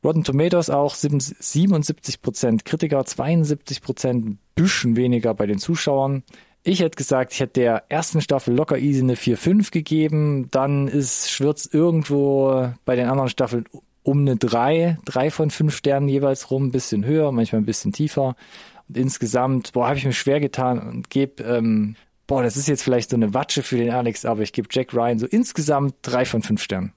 Rotten 0.04 0.26
Tomatoes 0.26 0.70
auch 0.70 0.96
77 0.96 2.22
Prozent, 2.22 2.66
Kritiker 2.66 3.06
72 3.06 3.82
Prozent, 3.82 4.38
bisschen 4.54 4.98
weniger 4.98 5.34
bei 5.34 5.46
den 5.46 5.60
Zuschauern. 5.60 6.24
Ich 6.66 6.80
hätte 6.80 6.96
gesagt, 6.96 7.34
ich 7.34 7.42
hätte 7.42 7.60
der 7.60 7.84
ersten 7.90 8.22
Staffel 8.22 8.56
locker 8.56 8.78
easy 8.78 9.02
eine 9.02 9.16
4-5 9.16 9.72
gegeben. 9.72 10.50
Dann 10.50 10.88
ist 10.88 11.30
Schwirz 11.30 11.68
irgendwo 11.72 12.70
bei 12.86 12.96
den 12.96 13.10
anderen 13.10 13.30
Staffeln 13.30 13.66
um 14.04 14.20
eine 14.22 14.38
3, 14.38 14.98
3 15.06 15.32
von 15.32 15.50
5 15.50 15.76
Sternen 15.76 16.08
jeweils 16.08 16.52
rum, 16.52 16.66
ein 16.66 16.72
bisschen 16.72 17.06
höher, 17.06 17.32
manchmal 17.32 17.62
ein 17.62 17.66
bisschen 17.66 17.92
tiefer. 17.92 18.36
Und 18.88 18.98
insgesamt, 18.98 19.74
boah, 19.74 19.88
habe 19.88 19.98
ich 19.98 20.06
mir 20.06 20.14
schwer 20.14 20.40
getan 20.40 20.80
und 20.80 21.10
gebe, 21.10 21.44
ähm, 21.44 21.96
boah, 22.28 22.44
das 22.44 22.58
ist 22.58 22.68
jetzt 22.68 22.84
vielleicht 22.84 23.10
so 23.10 23.16
eine 23.18 23.34
Watsche 23.34 23.64
für 23.64 23.78
den 23.78 23.92
Alex, 23.92 24.26
aber 24.26 24.42
ich 24.42 24.54
gebe 24.54 24.68
Jack 24.72 24.94
Ryan 24.94 25.20
so 25.20 25.26
insgesamt 25.26 25.96
3 26.04 26.26
von 26.26 26.42
5 26.42 26.62
Sternen. 26.62 26.94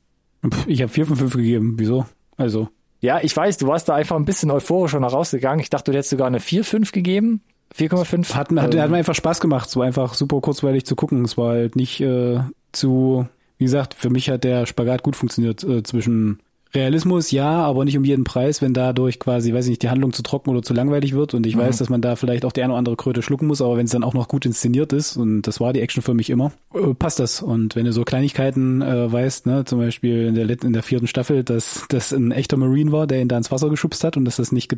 Ich 0.66 0.80
habe 0.82 0.92
4 0.92 1.06
von 1.06 1.16
5 1.16 1.34
gegeben. 1.34 1.74
Wieso? 1.76 2.06
Also. 2.36 2.68
Ja, 3.00 3.20
ich 3.22 3.36
weiß, 3.36 3.58
du 3.58 3.66
warst 3.66 3.88
da 3.88 3.94
einfach 3.94 4.16
ein 4.16 4.24
bisschen 4.24 4.50
euphorischer 4.50 5.00
noch 5.00 5.12
rausgegangen. 5.12 5.60
Ich 5.60 5.70
dachte, 5.70 5.90
du 5.90 5.96
hättest 5.96 6.10
sogar 6.10 6.26
eine 6.26 6.38
4-5 6.38 6.92
gegeben. 6.92 7.42
4,5. 7.74 8.34
Hat, 8.34 8.50
hat, 8.50 8.74
ähm, 8.74 8.80
hat 8.80 8.90
mir 8.90 8.96
einfach 8.96 9.14
Spaß 9.14 9.40
gemacht, 9.40 9.70
so 9.70 9.80
einfach 9.80 10.14
super 10.14 10.40
kurzweilig 10.40 10.86
zu 10.86 10.96
gucken. 10.96 11.24
Es 11.24 11.36
war 11.36 11.50
halt 11.50 11.76
nicht 11.76 12.00
äh, 12.00 12.40
zu, 12.72 13.26
wie 13.58 13.64
gesagt, 13.64 13.94
für 13.94 14.10
mich 14.10 14.30
hat 14.30 14.44
der 14.44 14.66
Spagat 14.66 15.02
gut 15.02 15.16
funktioniert 15.16 15.64
äh, 15.64 15.82
zwischen 15.82 16.40
Realismus, 16.74 17.30
ja, 17.30 17.64
aber 17.64 17.84
nicht 17.84 17.96
um 17.96 18.04
jeden 18.04 18.24
Preis, 18.24 18.60
wenn 18.60 18.74
dadurch 18.74 19.18
quasi, 19.18 19.52
weiß 19.52 19.64
ich 19.64 19.70
nicht, 19.70 19.82
die 19.82 19.88
Handlung 19.88 20.12
zu 20.12 20.22
trocken 20.22 20.50
oder 20.50 20.62
zu 20.62 20.74
langweilig 20.74 21.14
wird. 21.14 21.34
Und 21.34 21.46
ich 21.46 21.56
mhm. 21.56 21.60
weiß, 21.60 21.78
dass 21.78 21.88
man 21.88 22.02
da 22.02 22.16
vielleicht 22.16 22.44
auch 22.44 22.52
die 22.52 22.62
eine 22.62 22.72
oder 22.72 22.78
andere 22.78 22.96
Kröte 22.96 23.22
schlucken 23.22 23.46
muss, 23.46 23.62
aber 23.62 23.76
wenn 23.76 23.86
es 23.86 23.92
dann 23.92 24.04
auch 24.04 24.14
noch 24.14 24.28
gut 24.28 24.46
inszeniert 24.46 24.92
ist, 24.92 25.16
und 25.16 25.42
das 25.42 25.60
war 25.60 25.72
die 25.72 25.80
Action 25.80 26.02
für 26.02 26.14
mich 26.14 26.28
immer, 26.28 26.52
äh, 26.74 26.94
passt 26.94 27.18
das. 27.18 27.40
Und 27.40 27.76
wenn 27.76 27.84
du 27.84 27.92
so 27.92 28.04
Kleinigkeiten 28.04 28.82
äh, 28.82 29.10
weißt, 29.10 29.46
ne, 29.46 29.64
zum 29.64 29.78
Beispiel 29.78 30.26
in 30.26 30.34
der, 30.34 30.48
in 30.62 30.72
der 30.72 30.82
vierten 30.82 31.06
Staffel, 31.06 31.44
dass 31.44 31.86
das 31.88 32.12
ein 32.12 32.32
echter 32.32 32.56
Marine 32.56 32.92
war, 32.92 33.06
der 33.06 33.20
ihn 33.20 33.28
da 33.28 33.38
ins 33.38 33.50
Wasser 33.50 33.70
geschubst 33.70 34.04
hat 34.04 34.16
und 34.16 34.24
dass 34.24 34.36
das 34.36 34.52
nicht, 34.52 34.74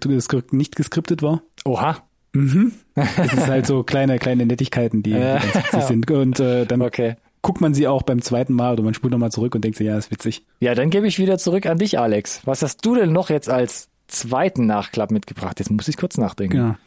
nicht 0.52 0.76
geskriptet 0.76 1.22
war. 1.22 1.42
Oha. 1.64 1.96
Mhm. 2.32 2.72
Das 2.94 3.32
ist 3.32 3.48
halt 3.48 3.66
so 3.66 3.82
kleine, 3.82 4.18
kleine 4.18 4.46
Nettigkeiten, 4.46 5.02
die, 5.02 5.12
die 5.12 5.18
ganz 5.18 5.54
witzig 5.54 5.82
sind. 5.82 6.10
Und 6.10 6.40
äh, 6.40 6.66
dann 6.66 6.82
okay. 6.82 7.16
guckt 7.42 7.60
man 7.60 7.74
sie 7.74 7.88
auch 7.88 8.02
beim 8.02 8.22
zweiten 8.22 8.52
Mal 8.52 8.74
oder 8.74 8.82
man 8.82 8.94
spult 8.94 9.12
nochmal 9.12 9.32
zurück 9.32 9.54
und 9.54 9.62
denkt 9.62 9.78
sich, 9.78 9.86
ja, 9.86 9.96
ist 9.96 10.10
witzig. 10.10 10.44
Ja, 10.60 10.74
dann 10.74 10.90
gebe 10.90 11.06
ich 11.06 11.18
wieder 11.18 11.38
zurück 11.38 11.66
an 11.66 11.78
dich, 11.78 11.98
Alex. 11.98 12.42
Was 12.44 12.62
hast 12.62 12.84
du 12.84 12.94
denn 12.94 13.12
noch 13.12 13.30
jetzt 13.30 13.48
als 13.48 13.88
zweiten 14.08 14.66
Nachklapp 14.66 15.10
mitgebracht? 15.10 15.58
Jetzt 15.58 15.70
muss 15.70 15.88
ich 15.88 15.96
kurz 15.96 16.16
nachdenken. 16.18 16.56
Ja. 16.56 16.78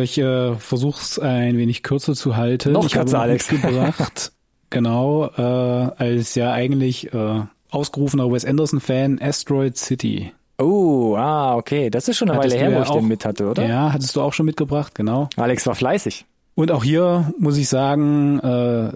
Ich 0.00 0.16
äh, 0.16 0.54
versuche 0.54 1.02
es 1.02 1.18
ein 1.18 1.58
wenig 1.58 1.82
kürzer 1.82 2.14
zu 2.14 2.36
halten. 2.36 2.72
Noch 2.72 2.90
kürzer, 2.90 3.20
Alex. 3.20 3.48
Gebracht, 3.48 4.32
genau, 4.70 5.26
äh, 5.26 5.42
als 5.42 6.34
ja 6.34 6.52
eigentlich 6.52 7.12
äh, 7.12 7.42
ausgerufener 7.70 8.30
Wes 8.30 8.44
Anderson-Fan 8.44 9.20
Asteroid 9.20 9.76
City. 9.76 10.32
Oh, 10.58 11.16
ah, 11.16 11.56
okay. 11.56 11.90
Das 11.90 12.08
ist 12.08 12.16
schon 12.16 12.30
eine 12.30 12.38
hattest 12.38 12.54
Weile 12.54 12.70
her, 12.70 12.78
wo 12.78 12.82
ich 12.82 12.88
auch, 12.88 12.96
den 12.96 13.08
mit 13.08 13.24
hatte, 13.24 13.48
oder? 13.48 13.66
Ja, 13.66 13.92
hattest 13.92 14.16
du 14.16 14.22
auch 14.22 14.32
schon 14.32 14.46
mitgebracht, 14.46 14.94
genau. 14.94 15.28
Alex 15.36 15.66
war 15.66 15.74
fleißig. 15.74 16.24
Und 16.54 16.70
auch 16.70 16.82
hier 16.82 17.34
muss 17.38 17.58
ich 17.58 17.68
sagen, 17.68 18.38
äh, 18.40 18.90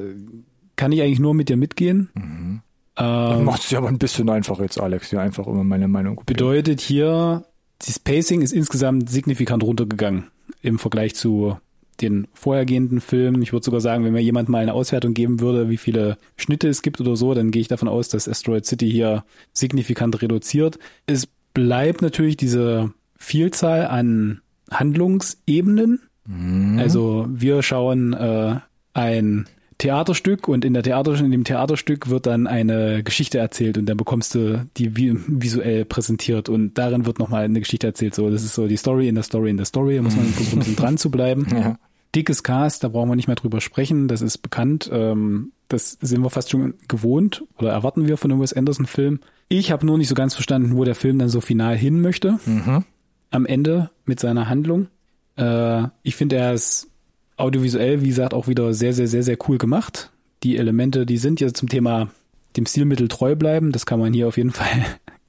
kann 0.76 0.92
ich 0.92 1.02
eigentlich 1.02 1.20
nur 1.20 1.34
mit 1.34 1.50
dir 1.50 1.56
mitgehen. 1.56 2.08
Mhm. 2.14 2.62
Ähm, 2.96 3.44
Macht 3.44 3.62
es 3.62 3.70
ja 3.70 3.78
aber 3.78 3.88
ein 3.88 3.98
bisschen 3.98 4.30
einfach 4.30 4.58
jetzt, 4.60 4.80
Alex. 4.80 5.10
Ja, 5.10 5.20
einfach 5.20 5.46
immer 5.46 5.64
meine 5.64 5.88
Meinung. 5.88 6.16
Kopieren. 6.16 6.36
Bedeutet 6.36 6.80
hier, 6.80 7.44
das 7.78 7.98
Pacing 7.98 8.40
ist 8.40 8.52
insgesamt 8.52 9.10
signifikant 9.10 9.62
runtergegangen 9.62 10.28
im 10.62 10.78
Vergleich 10.78 11.14
zu 11.14 11.56
den 12.00 12.28
vorhergehenden 12.32 13.00
Filmen. 13.00 13.42
Ich 13.42 13.52
würde 13.52 13.64
sogar 13.64 13.80
sagen, 13.80 14.04
wenn 14.04 14.12
mir 14.12 14.22
jemand 14.22 14.48
mal 14.48 14.62
eine 14.62 14.72
Auswertung 14.72 15.12
geben 15.12 15.40
würde, 15.40 15.68
wie 15.68 15.76
viele 15.76 16.16
Schnitte 16.36 16.68
es 16.68 16.80
gibt 16.80 17.00
oder 17.00 17.16
so, 17.16 17.34
dann 17.34 17.50
gehe 17.50 17.60
ich 17.60 17.68
davon 17.68 17.88
aus, 17.88 18.08
dass 18.08 18.28
Asteroid 18.28 18.64
City 18.64 18.90
hier 18.90 19.24
signifikant 19.52 20.23
reduziert. 20.23 20.78
Es 21.06 21.28
bleibt 21.54 22.02
natürlich 22.02 22.36
diese 22.36 22.93
Vielzahl 23.17 23.86
an 23.86 24.41
Handlungsebenen. 24.71 26.00
Mhm. 26.26 26.78
Also 26.78 27.26
wir 27.28 27.63
schauen 27.63 28.13
äh, 28.13 28.56
ein 28.95 29.47
Theaterstück 29.80 30.47
und 30.47 30.65
in 30.65 30.75
der 30.75 30.82
Theater, 30.82 31.19
in 31.19 31.30
dem 31.30 31.45
Theaterstück 31.45 32.10
wird 32.10 32.26
dann 32.26 32.47
eine 32.47 33.02
Geschichte 33.02 33.39
erzählt 33.39 33.78
und 33.78 33.86
dann 33.86 33.97
bekommst 33.97 34.34
du 34.34 34.67
die 34.76 34.95
visuell 34.95 35.86
präsentiert 35.86 36.49
und 36.49 36.75
darin 36.75 37.06
wird 37.06 37.19
nochmal 37.19 37.45
eine 37.45 37.60
Geschichte 37.60 37.86
erzählt. 37.86 38.15
So, 38.15 38.30
das 38.30 38.45
ist 38.45 38.54
so 38.54 38.69
die 38.69 38.76
Story 38.76 39.08
in 39.08 39.15
der 39.15 39.25
Story 39.25 39.50
in 39.50 39.56
der 39.56 39.67
Story, 39.67 39.97
da 39.97 40.02
muss 40.02 40.17
man 40.17 40.26
versuchen, 40.26 40.76
dran 40.76 40.99
zu 40.99 41.10
bleiben. 41.10 41.47
Ja. 41.50 41.78
Dickes 42.15 42.43
Cast, 42.43 42.84
da 42.84 42.89
brauchen 42.89 43.08
wir 43.08 43.17
nicht 43.17 43.28
mehr 43.28 43.36
drüber 43.36 43.60
sprechen, 43.60 44.06
das 44.06 44.21
ist 44.21 44.39
bekannt. 44.39 44.91
Ähm, 44.93 45.52
das 45.71 45.99
sind 46.00 46.23
wir 46.23 46.30
fast 46.30 46.50
schon 46.50 46.75
gewohnt 46.89 47.45
oder 47.56 47.71
erwarten 47.71 48.09
wir 48.09 48.17
von 48.17 48.30
einem 48.30 48.41
Wes 48.41 48.52
Anderson-Film. 48.52 49.21
Ich 49.49 49.71
habe 49.71 49.87
nur 49.87 49.99
nicht 49.99 50.09
so 50.09 50.15
ganz 50.15 50.35
verstanden, 50.35 50.76
wo 50.76 50.85
der 50.85 50.97
Film 50.97 51.19
dann 51.19 51.28
so 51.28 51.41
final 51.41 51.76
hin 51.76 52.00
möchte. 52.00 52.39
Mhm. 52.45 52.85
Am 53.30 53.47
Ende 53.47 53.91
mit 54.04 54.19
seiner 54.19 54.49
Handlung. 54.49 54.89
Äh, 55.37 55.85
ich 56.02 56.17
finde, 56.17 56.37
er 56.37 56.52
ist 56.54 56.89
audiovisuell, 57.37 58.02
wie 58.02 58.09
gesagt, 58.09 58.35
auch 58.35 58.49
wieder 58.49 58.75
sehr, 58.75 58.93
sehr, 58.93 59.06
sehr, 59.06 59.23
sehr 59.23 59.39
cool 59.49 59.59
gemacht. 59.59 60.11
Die 60.43 60.56
Elemente, 60.56 61.06
die 61.06 61.19
sind 61.19 61.41
ja 61.41 61.52
zum 61.52 61.69
Thema 61.69 62.09
dem 62.56 62.67
Stilmittel 62.67 63.06
treu 63.06 63.37
bleiben. 63.37 63.71
Das 63.71 63.87
kann 63.87 64.00
man 64.00 64.13
hier 64.13 64.26
auf 64.26 64.37
jeden 64.37 64.50
Fall, 64.52 64.85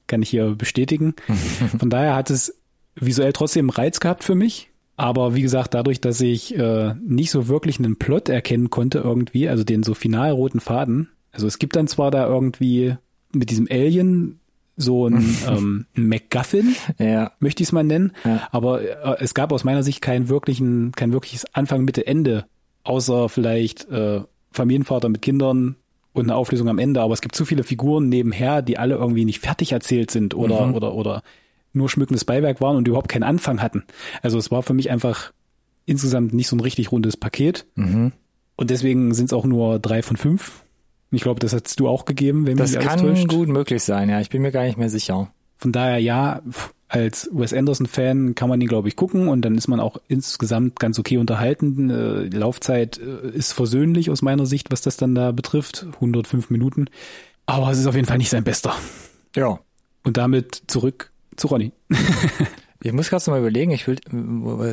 kann 0.08 0.22
ich 0.22 0.30
hier 0.30 0.56
bestätigen. 0.56 1.14
Von 1.78 1.88
daher 1.88 2.16
hat 2.16 2.30
es 2.30 2.58
visuell 2.96 3.32
trotzdem 3.32 3.70
Reiz 3.70 4.00
gehabt 4.00 4.24
für 4.24 4.34
mich. 4.34 4.71
Aber 4.96 5.34
wie 5.34 5.42
gesagt, 5.42 5.74
dadurch, 5.74 6.00
dass 6.00 6.20
ich 6.20 6.56
äh, 6.56 6.94
nicht 7.02 7.30
so 7.30 7.48
wirklich 7.48 7.78
einen 7.78 7.96
Plot 7.96 8.28
erkennen 8.28 8.70
konnte 8.70 8.98
irgendwie, 8.98 9.48
also 9.48 9.64
den 9.64 9.82
so 9.82 9.94
final 9.94 10.32
roten 10.32 10.60
Faden. 10.60 11.08
Also 11.32 11.46
es 11.46 11.58
gibt 11.58 11.76
dann 11.76 11.88
zwar 11.88 12.10
da 12.10 12.26
irgendwie 12.26 12.96
mit 13.32 13.50
diesem 13.50 13.66
Alien 13.70 14.40
so 14.76 15.06
ein 15.06 15.36
ähm, 15.48 15.86
MacGuffin, 15.94 16.74
ja. 16.98 17.32
möchte 17.40 17.62
ich 17.62 17.68
es 17.68 17.72
mal 17.72 17.84
nennen. 17.84 18.12
Ja. 18.24 18.48
Aber 18.50 18.82
äh, 18.82 19.16
es 19.20 19.34
gab 19.34 19.52
aus 19.52 19.64
meiner 19.64 19.82
Sicht 19.82 20.02
keinen 20.02 20.28
wirklichen, 20.28 20.92
kein 20.92 21.12
wirkliches 21.12 21.46
Anfang, 21.54 21.84
Mitte, 21.84 22.06
Ende, 22.06 22.46
außer 22.84 23.28
vielleicht 23.28 23.88
äh, 23.90 24.20
Familienvater 24.50 25.08
mit 25.08 25.22
Kindern 25.22 25.76
und 26.12 26.24
eine 26.24 26.34
Auflösung 26.34 26.68
am 26.68 26.78
Ende. 26.78 27.00
Aber 27.00 27.14
es 27.14 27.22
gibt 27.22 27.34
zu 27.34 27.44
viele 27.44 27.64
Figuren 27.64 28.08
nebenher, 28.08 28.60
die 28.60 28.78
alle 28.78 28.96
irgendwie 28.96 29.24
nicht 29.24 29.40
fertig 29.40 29.72
erzählt 29.72 30.10
sind 30.10 30.34
oder 30.34 30.66
mhm. 30.66 30.74
oder 30.74 30.94
oder 30.94 31.22
nur 31.72 31.88
schmückendes 31.88 32.24
Beiwerk 32.24 32.60
waren 32.60 32.76
und 32.76 32.88
überhaupt 32.88 33.08
keinen 33.08 33.22
Anfang 33.22 33.62
hatten. 33.62 33.84
Also 34.22 34.38
es 34.38 34.50
war 34.50 34.62
für 34.62 34.74
mich 34.74 34.90
einfach 34.90 35.32
insgesamt 35.86 36.32
nicht 36.32 36.48
so 36.48 36.56
ein 36.56 36.60
richtig 36.60 36.92
rundes 36.92 37.16
Paket. 37.16 37.66
Mhm. 37.74 38.12
Und 38.56 38.70
deswegen 38.70 39.14
sind 39.14 39.26
es 39.26 39.32
auch 39.32 39.44
nur 39.44 39.78
drei 39.78 40.02
von 40.02 40.16
fünf 40.16 40.62
ich 41.12 41.22
glaube, 41.22 41.40
das 41.40 41.52
hast 41.52 41.78
du 41.78 41.88
auch 41.88 42.06
gegeben, 42.06 42.46
wenn 42.46 42.56
das 42.56 42.72
mich 42.72 42.84
Das 42.84 42.96
kann 42.96 43.28
gut 43.28 43.48
möglich 43.48 43.82
sein, 43.82 44.08
ja. 44.08 44.20
Ich 44.20 44.30
bin 44.30 44.42
mir 44.42 44.50
gar 44.50 44.64
nicht 44.64 44.78
mehr 44.78 44.88
sicher. 44.88 45.30
Von 45.58 45.70
daher, 45.70 45.98
ja, 45.98 46.40
als 46.88 47.28
Wes 47.32 47.52
Anderson-Fan 47.52 48.34
kann 48.34 48.48
man 48.48 48.60
ihn, 48.60 48.66
glaube 48.66 48.88
ich, 48.88 48.96
gucken 48.96 49.28
und 49.28 49.42
dann 49.42 49.54
ist 49.56 49.68
man 49.68 49.78
auch 49.78 49.98
insgesamt 50.08 50.80
ganz 50.80 50.98
okay 50.98 51.18
unterhalten. 51.18 51.90
Äh, 51.90 52.30
die 52.30 52.36
Laufzeit 52.36 52.98
äh, 52.98 53.28
ist 53.30 53.52
versöhnlich 53.52 54.10
aus 54.10 54.22
meiner 54.22 54.46
Sicht, 54.46 54.72
was 54.72 54.80
das 54.80 54.96
dann 54.96 55.14
da 55.14 55.32
betrifft. 55.32 55.86
105 55.94 56.50
Minuten. 56.50 56.86
Aber 57.46 57.70
es 57.70 57.78
ist 57.78 57.86
auf 57.86 57.94
jeden 57.94 58.08
Fall 58.08 58.18
nicht 58.18 58.30
sein 58.30 58.44
bester. 58.44 58.74
Ja. 59.36 59.60
Und 60.04 60.16
damit 60.16 60.62
zurück 60.66 61.11
zu 61.36 61.48
Ronny. 61.48 61.72
Ich 62.84 62.92
muss 62.92 63.10
gerade 63.10 63.30
mal 63.30 63.38
überlegen, 63.38 63.70
ich 63.70 63.86
will, 63.86 63.96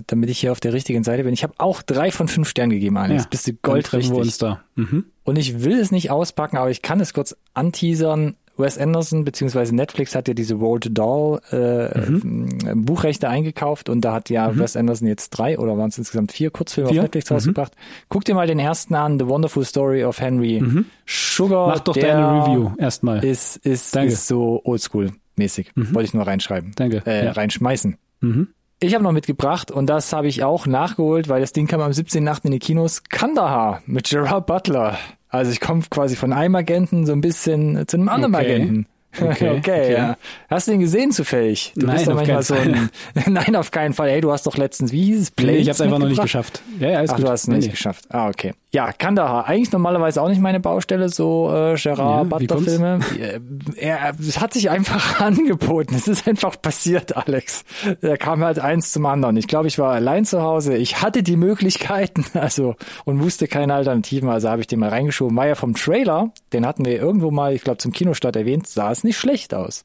damit 0.07 0.29
ich 0.29 0.39
hier 0.39 0.51
auf 0.51 0.59
der 0.59 0.73
richtigen 0.73 1.03
Seite 1.03 1.23
bin. 1.23 1.33
Ich 1.33 1.43
habe 1.43 1.53
auch 1.57 1.83
drei 1.83 2.11
von 2.11 2.27
fünf 2.27 2.49
Sternen 2.49 2.71
gegeben, 2.71 2.97
Alex. 2.97 3.23
Ja, 3.23 3.29
Bist 3.29 3.47
du 3.47 3.53
goldrichtig. 3.53 4.11
Wir 4.11 4.17
uns 4.17 4.37
da. 4.39 4.61
Mhm. 4.75 5.05
Und 5.23 5.37
ich 5.37 5.63
will 5.63 5.79
es 5.79 5.91
nicht 5.91 6.09
auspacken, 6.09 6.57
aber 6.57 6.71
ich 6.71 6.81
kann 6.81 6.99
es 6.99 7.13
kurz 7.13 7.35
anteasern. 7.53 8.35
Wes 8.57 8.77
Anderson 8.77 9.23
beziehungsweise 9.23 9.73
Netflix 9.73 10.15
hat 10.15 10.27
ja 10.27 10.33
diese 10.33 10.55
Roald 10.55 10.97
Dahl 10.97 11.39
äh, 11.51 11.97
mhm. 11.97 12.83
Buchrechte 12.83 13.29
eingekauft 13.29 13.87
und 13.87 14.01
da 14.01 14.11
hat 14.11 14.29
ja 14.29 14.51
mhm. 14.51 14.59
Wes 14.59 14.75
Anderson 14.75 15.07
jetzt 15.07 15.29
drei 15.29 15.57
oder 15.57 15.77
waren 15.77 15.89
es 15.89 15.97
insgesamt 15.97 16.33
vier 16.33 16.51
Kurzfilme 16.51 16.89
vier? 16.89 16.99
auf 16.99 17.03
Netflix 17.03 17.29
mhm. 17.29 17.35
rausgebracht. 17.35 17.73
Guck 18.09 18.25
dir 18.25 18.35
mal 18.35 18.47
den 18.47 18.59
ersten 18.59 18.95
an, 18.95 19.17
The 19.17 19.27
Wonderful 19.27 19.63
Story 19.63 20.03
of 20.03 20.19
Henry 20.19 20.59
mhm. 20.59 20.85
Sugar. 21.05 21.67
Mach 21.69 21.79
doch 21.79 21.95
deine 21.95 22.41
Review 22.41 22.71
erstmal. 22.77 23.23
Ist 23.23 23.55
ist 23.57 23.95
Danke. 23.95 24.11
ist 24.11 24.27
so 24.27 24.61
Oldschool 24.65 25.11
mäßig. 25.39 25.71
Mhm. 25.75 25.95
Wollte 25.95 26.07
ich 26.07 26.13
nur 26.13 26.27
reinschreiben. 26.27 26.73
Danke. 26.75 27.01
Äh, 27.05 27.25
ja. 27.25 27.31
Reinschmeißen. 27.31 27.97
Mhm. 28.21 28.49
Ich 28.81 28.93
habe 28.93 29.03
noch 29.03 29.11
mitgebracht 29.11 29.71
und 29.71 29.87
das 29.87 30.13
habe 30.13 30.27
ich 30.27 30.43
auch 30.43 30.65
nachgeholt, 30.65 31.27
weil 31.27 31.41
das 31.41 31.51
Ding 31.51 31.67
kam 31.67 31.81
am 31.81 31.91
17. 31.91 32.23
Nacht 32.23 32.45
in 32.45 32.51
die 32.51 32.59
Kinos. 32.59 33.03
Kandahar 33.03 33.81
mit 33.85 34.09
Gerard 34.09 34.45
Butler. 34.45 34.97
Also 35.27 35.51
ich 35.51 35.59
komme 35.59 35.83
quasi 35.89 36.15
von 36.15 36.31
einem 36.31 36.55
Agenten 36.55 37.05
so 37.05 37.11
ein 37.11 37.21
bisschen 37.21 37.87
zu 37.87 37.97
einem 37.97 38.09
anderen 38.09 38.35
okay. 38.35 38.55
Agenten. 38.55 38.85
Okay, 39.19 39.31
okay, 39.31 39.57
okay, 39.57 39.93
ja. 39.93 40.17
Hast 40.51 40.67
du 40.67 40.71
den 40.71 40.81
gesehen 40.81 41.11
zufällig? 41.11 41.73
Du 41.75 41.87
Nein, 41.87 41.95
bist 41.95 42.07
doch 42.07 42.13
manchmal 42.13 42.43
so 42.43 42.53
ein, 42.53 42.91
Nein, 43.25 43.55
auf 43.55 43.71
keinen 43.71 43.93
Fall. 43.93 44.11
Hey, 44.11 44.21
du 44.21 44.31
hast 44.31 44.45
doch 44.45 44.55
letztens, 44.55 44.91
wie 44.91 45.03
hieß 45.05 45.19
es? 45.19 45.31
Play? 45.31 45.53
Nee, 45.53 45.57
ich 45.57 45.67
hab's 45.67 45.81
einfach 45.81 45.97
noch 45.97 46.07
nicht 46.07 46.21
geschafft. 46.21 46.61
Ja, 46.79 46.91
ja, 46.91 47.01
ist 47.01 47.09
Ach, 47.09 47.15
gut. 47.15 47.25
du 47.25 47.31
hast 47.31 47.41
es 47.41 47.47
nee, 47.47 47.55
nicht 47.55 47.65
nee. 47.65 47.71
geschafft. 47.71 48.05
Ah, 48.09 48.27
okay. 48.27 48.53
Ja, 48.71 48.91
Kandahar. 48.93 49.47
Eigentlich 49.47 49.71
normalerweise 49.71 50.21
auch 50.21 50.29
nicht 50.29 50.41
meine 50.41 50.59
Baustelle, 50.59 51.09
so 51.09 51.49
äh, 51.49 51.75
Gerard 51.75 51.97
Ja, 51.97 52.23
Butler-Filme. 52.23 52.99
Äh, 53.19 53.39
er, 53.77 54.13
es 54.19 54.39
hat 54.39 54.53
sich 54.53 54.69
einfach 54.69 55.19
angeboten. 55.21 55.95
Es 55.95 56.07
ist 56.07 56.27
einfach 56.27 56.61
passiert, 56.61 57.17
Alex. 57.17 57.63
Da 58.01 58.15
kam 58.15 58.43
halt 58.43 58.59
eins 58.59 58.91
zum 58.91 59.07
anderen. 59.07 59.37
Ich 59.37 59.47
glaube, 59.47 59.67
ich 59.67 59.79
war 59.79 59.93
allein 59.93 60.23
zu 60.23 60.43
Hause. 60.43 60.77
Ich 60.77 61.01
hatte 61.01 61.23
die 61.23 61.35
Möglichkeiten, 61.35 62.23
also 62.37 62.75
und 63.05 63.23
wusste 63.23 63.47
keine 63.47 63.73
Alternativen. 63.73 64.29
Also 64.29 64.49
habe 64.49 64.61
ich 64.61 64.67
den 64.67 64.79
mal 64.79 64.89
reingeschoben. 64.89 65.35
War 65.35 65.47
ja 65.47 65.55
vom 65.55 65.73
Trailer, 65.73 66.31
den 66.53 66.65
hatten 66.65 66.85
wir 66.85 67.01
irgendwo 67.01 67.31
mal, 67.31 67.53
ich 67.53 67.63
glaube, 67.63 67.77
zum 67.79 67.91
Kinostart 67.91 68.35
erwähnt, 68.35 68.67
sah 68.67 68.91
es 68.91 69.03
nicht 69.03 69.17
schlecht 69.17 69.53
aus. 69.53 69.83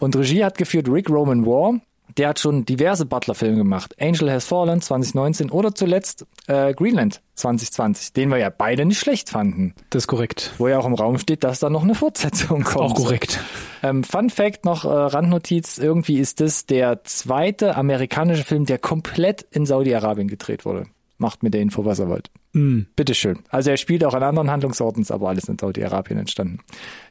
Und 0.00 0.16
Regie 0.16 0.44
hat 0.44 0.56
geführt 0.58 0.88
Rick 0.88 1.10
Roman 1.10 1.44
War. 1.46 1.74
Der 2.16 2.28
hat 2.28 2.40
schon 2.40 2.64
diverse 2.64 3.06
Butler-Filme 3.06 3.56
gemacht. 3.56 3.94
Angel 4.00 4.30
Has 4.30 4.46
Fallen 4.46 4.80
2019 4.80 5.50
oder 5.50 5.74
zuletzt 5.74 6.26
äh, 6.46 6.74
Greenland 6.74 7.20
2020, 7.36 8.12
den 8.12 8.30
wir 8.30 8.38
ja 8.38 8.50
beide 8.50 8.84
nicht 8.84 8.98
schlecht 8.98 9.30
fanden. 9.30 9.74
Das 9.90 10.04
ist 10.04 10.08
korrekt. 10.08 10.52
Wo 10.58 10.68
ja 10.68 10.78
auch 10.78 10.86
im 10.86 10.94
Raum 10.94 11.18
steht, 11.18 11.44
dass 11.44 11.60
da 11.60 11.70
noch 11.70 11.84
eine 11.84 11.94
Fortsetzung 11.94 12.64
kommt. 12.64 12.90
Auch 12.90 12.94
korrekt. 12.94 13.40
Ähm, 13.82 14.02
Fun 14.02 14.30
Fact 14.30 14.64
noch, 14.64 14.84
äh, 14.84 14.88
Randnotiz, 14.88 15.78
irgendwie 15.78 16.18
ist 16.18 16.40
das 16.40 16.66
der 16.66 17.04
zweite 17.04 17.76
amerikanische 17.76 18.44
Film, 18.44 18.66
der 18.66 18.78
komplett 18.78 19.46
in 19.50 19.66
Saudi-Arabien 19.66 20.28
gedreht 20.28 20.64
wurde. 20.64 20.86
Macht 21.18 21.42
mit 21.42 21.52
der 21.52 21.60
Info, 21.60 21.84
was 21.84 21.98
er 21.98 22.08
wollt. 22.08 22.30
Mm. 22.52 22.82
Bitteschön. 22.94 23.40
Also 23.50 23.70
er 23.70 23.76
spielt 23.76 24.04
auch 24.04 24.14
an 24.14 24.22
anderen 24.22 24.50
Handlungsorten, 24.50 25.02
ist 25.02 25.10
aber 25.10 25.28
alles 25.28 25.48
in 25.48 25.58
Saudi-Arabien 25.58 26.18
entstanden. 26.18 26.60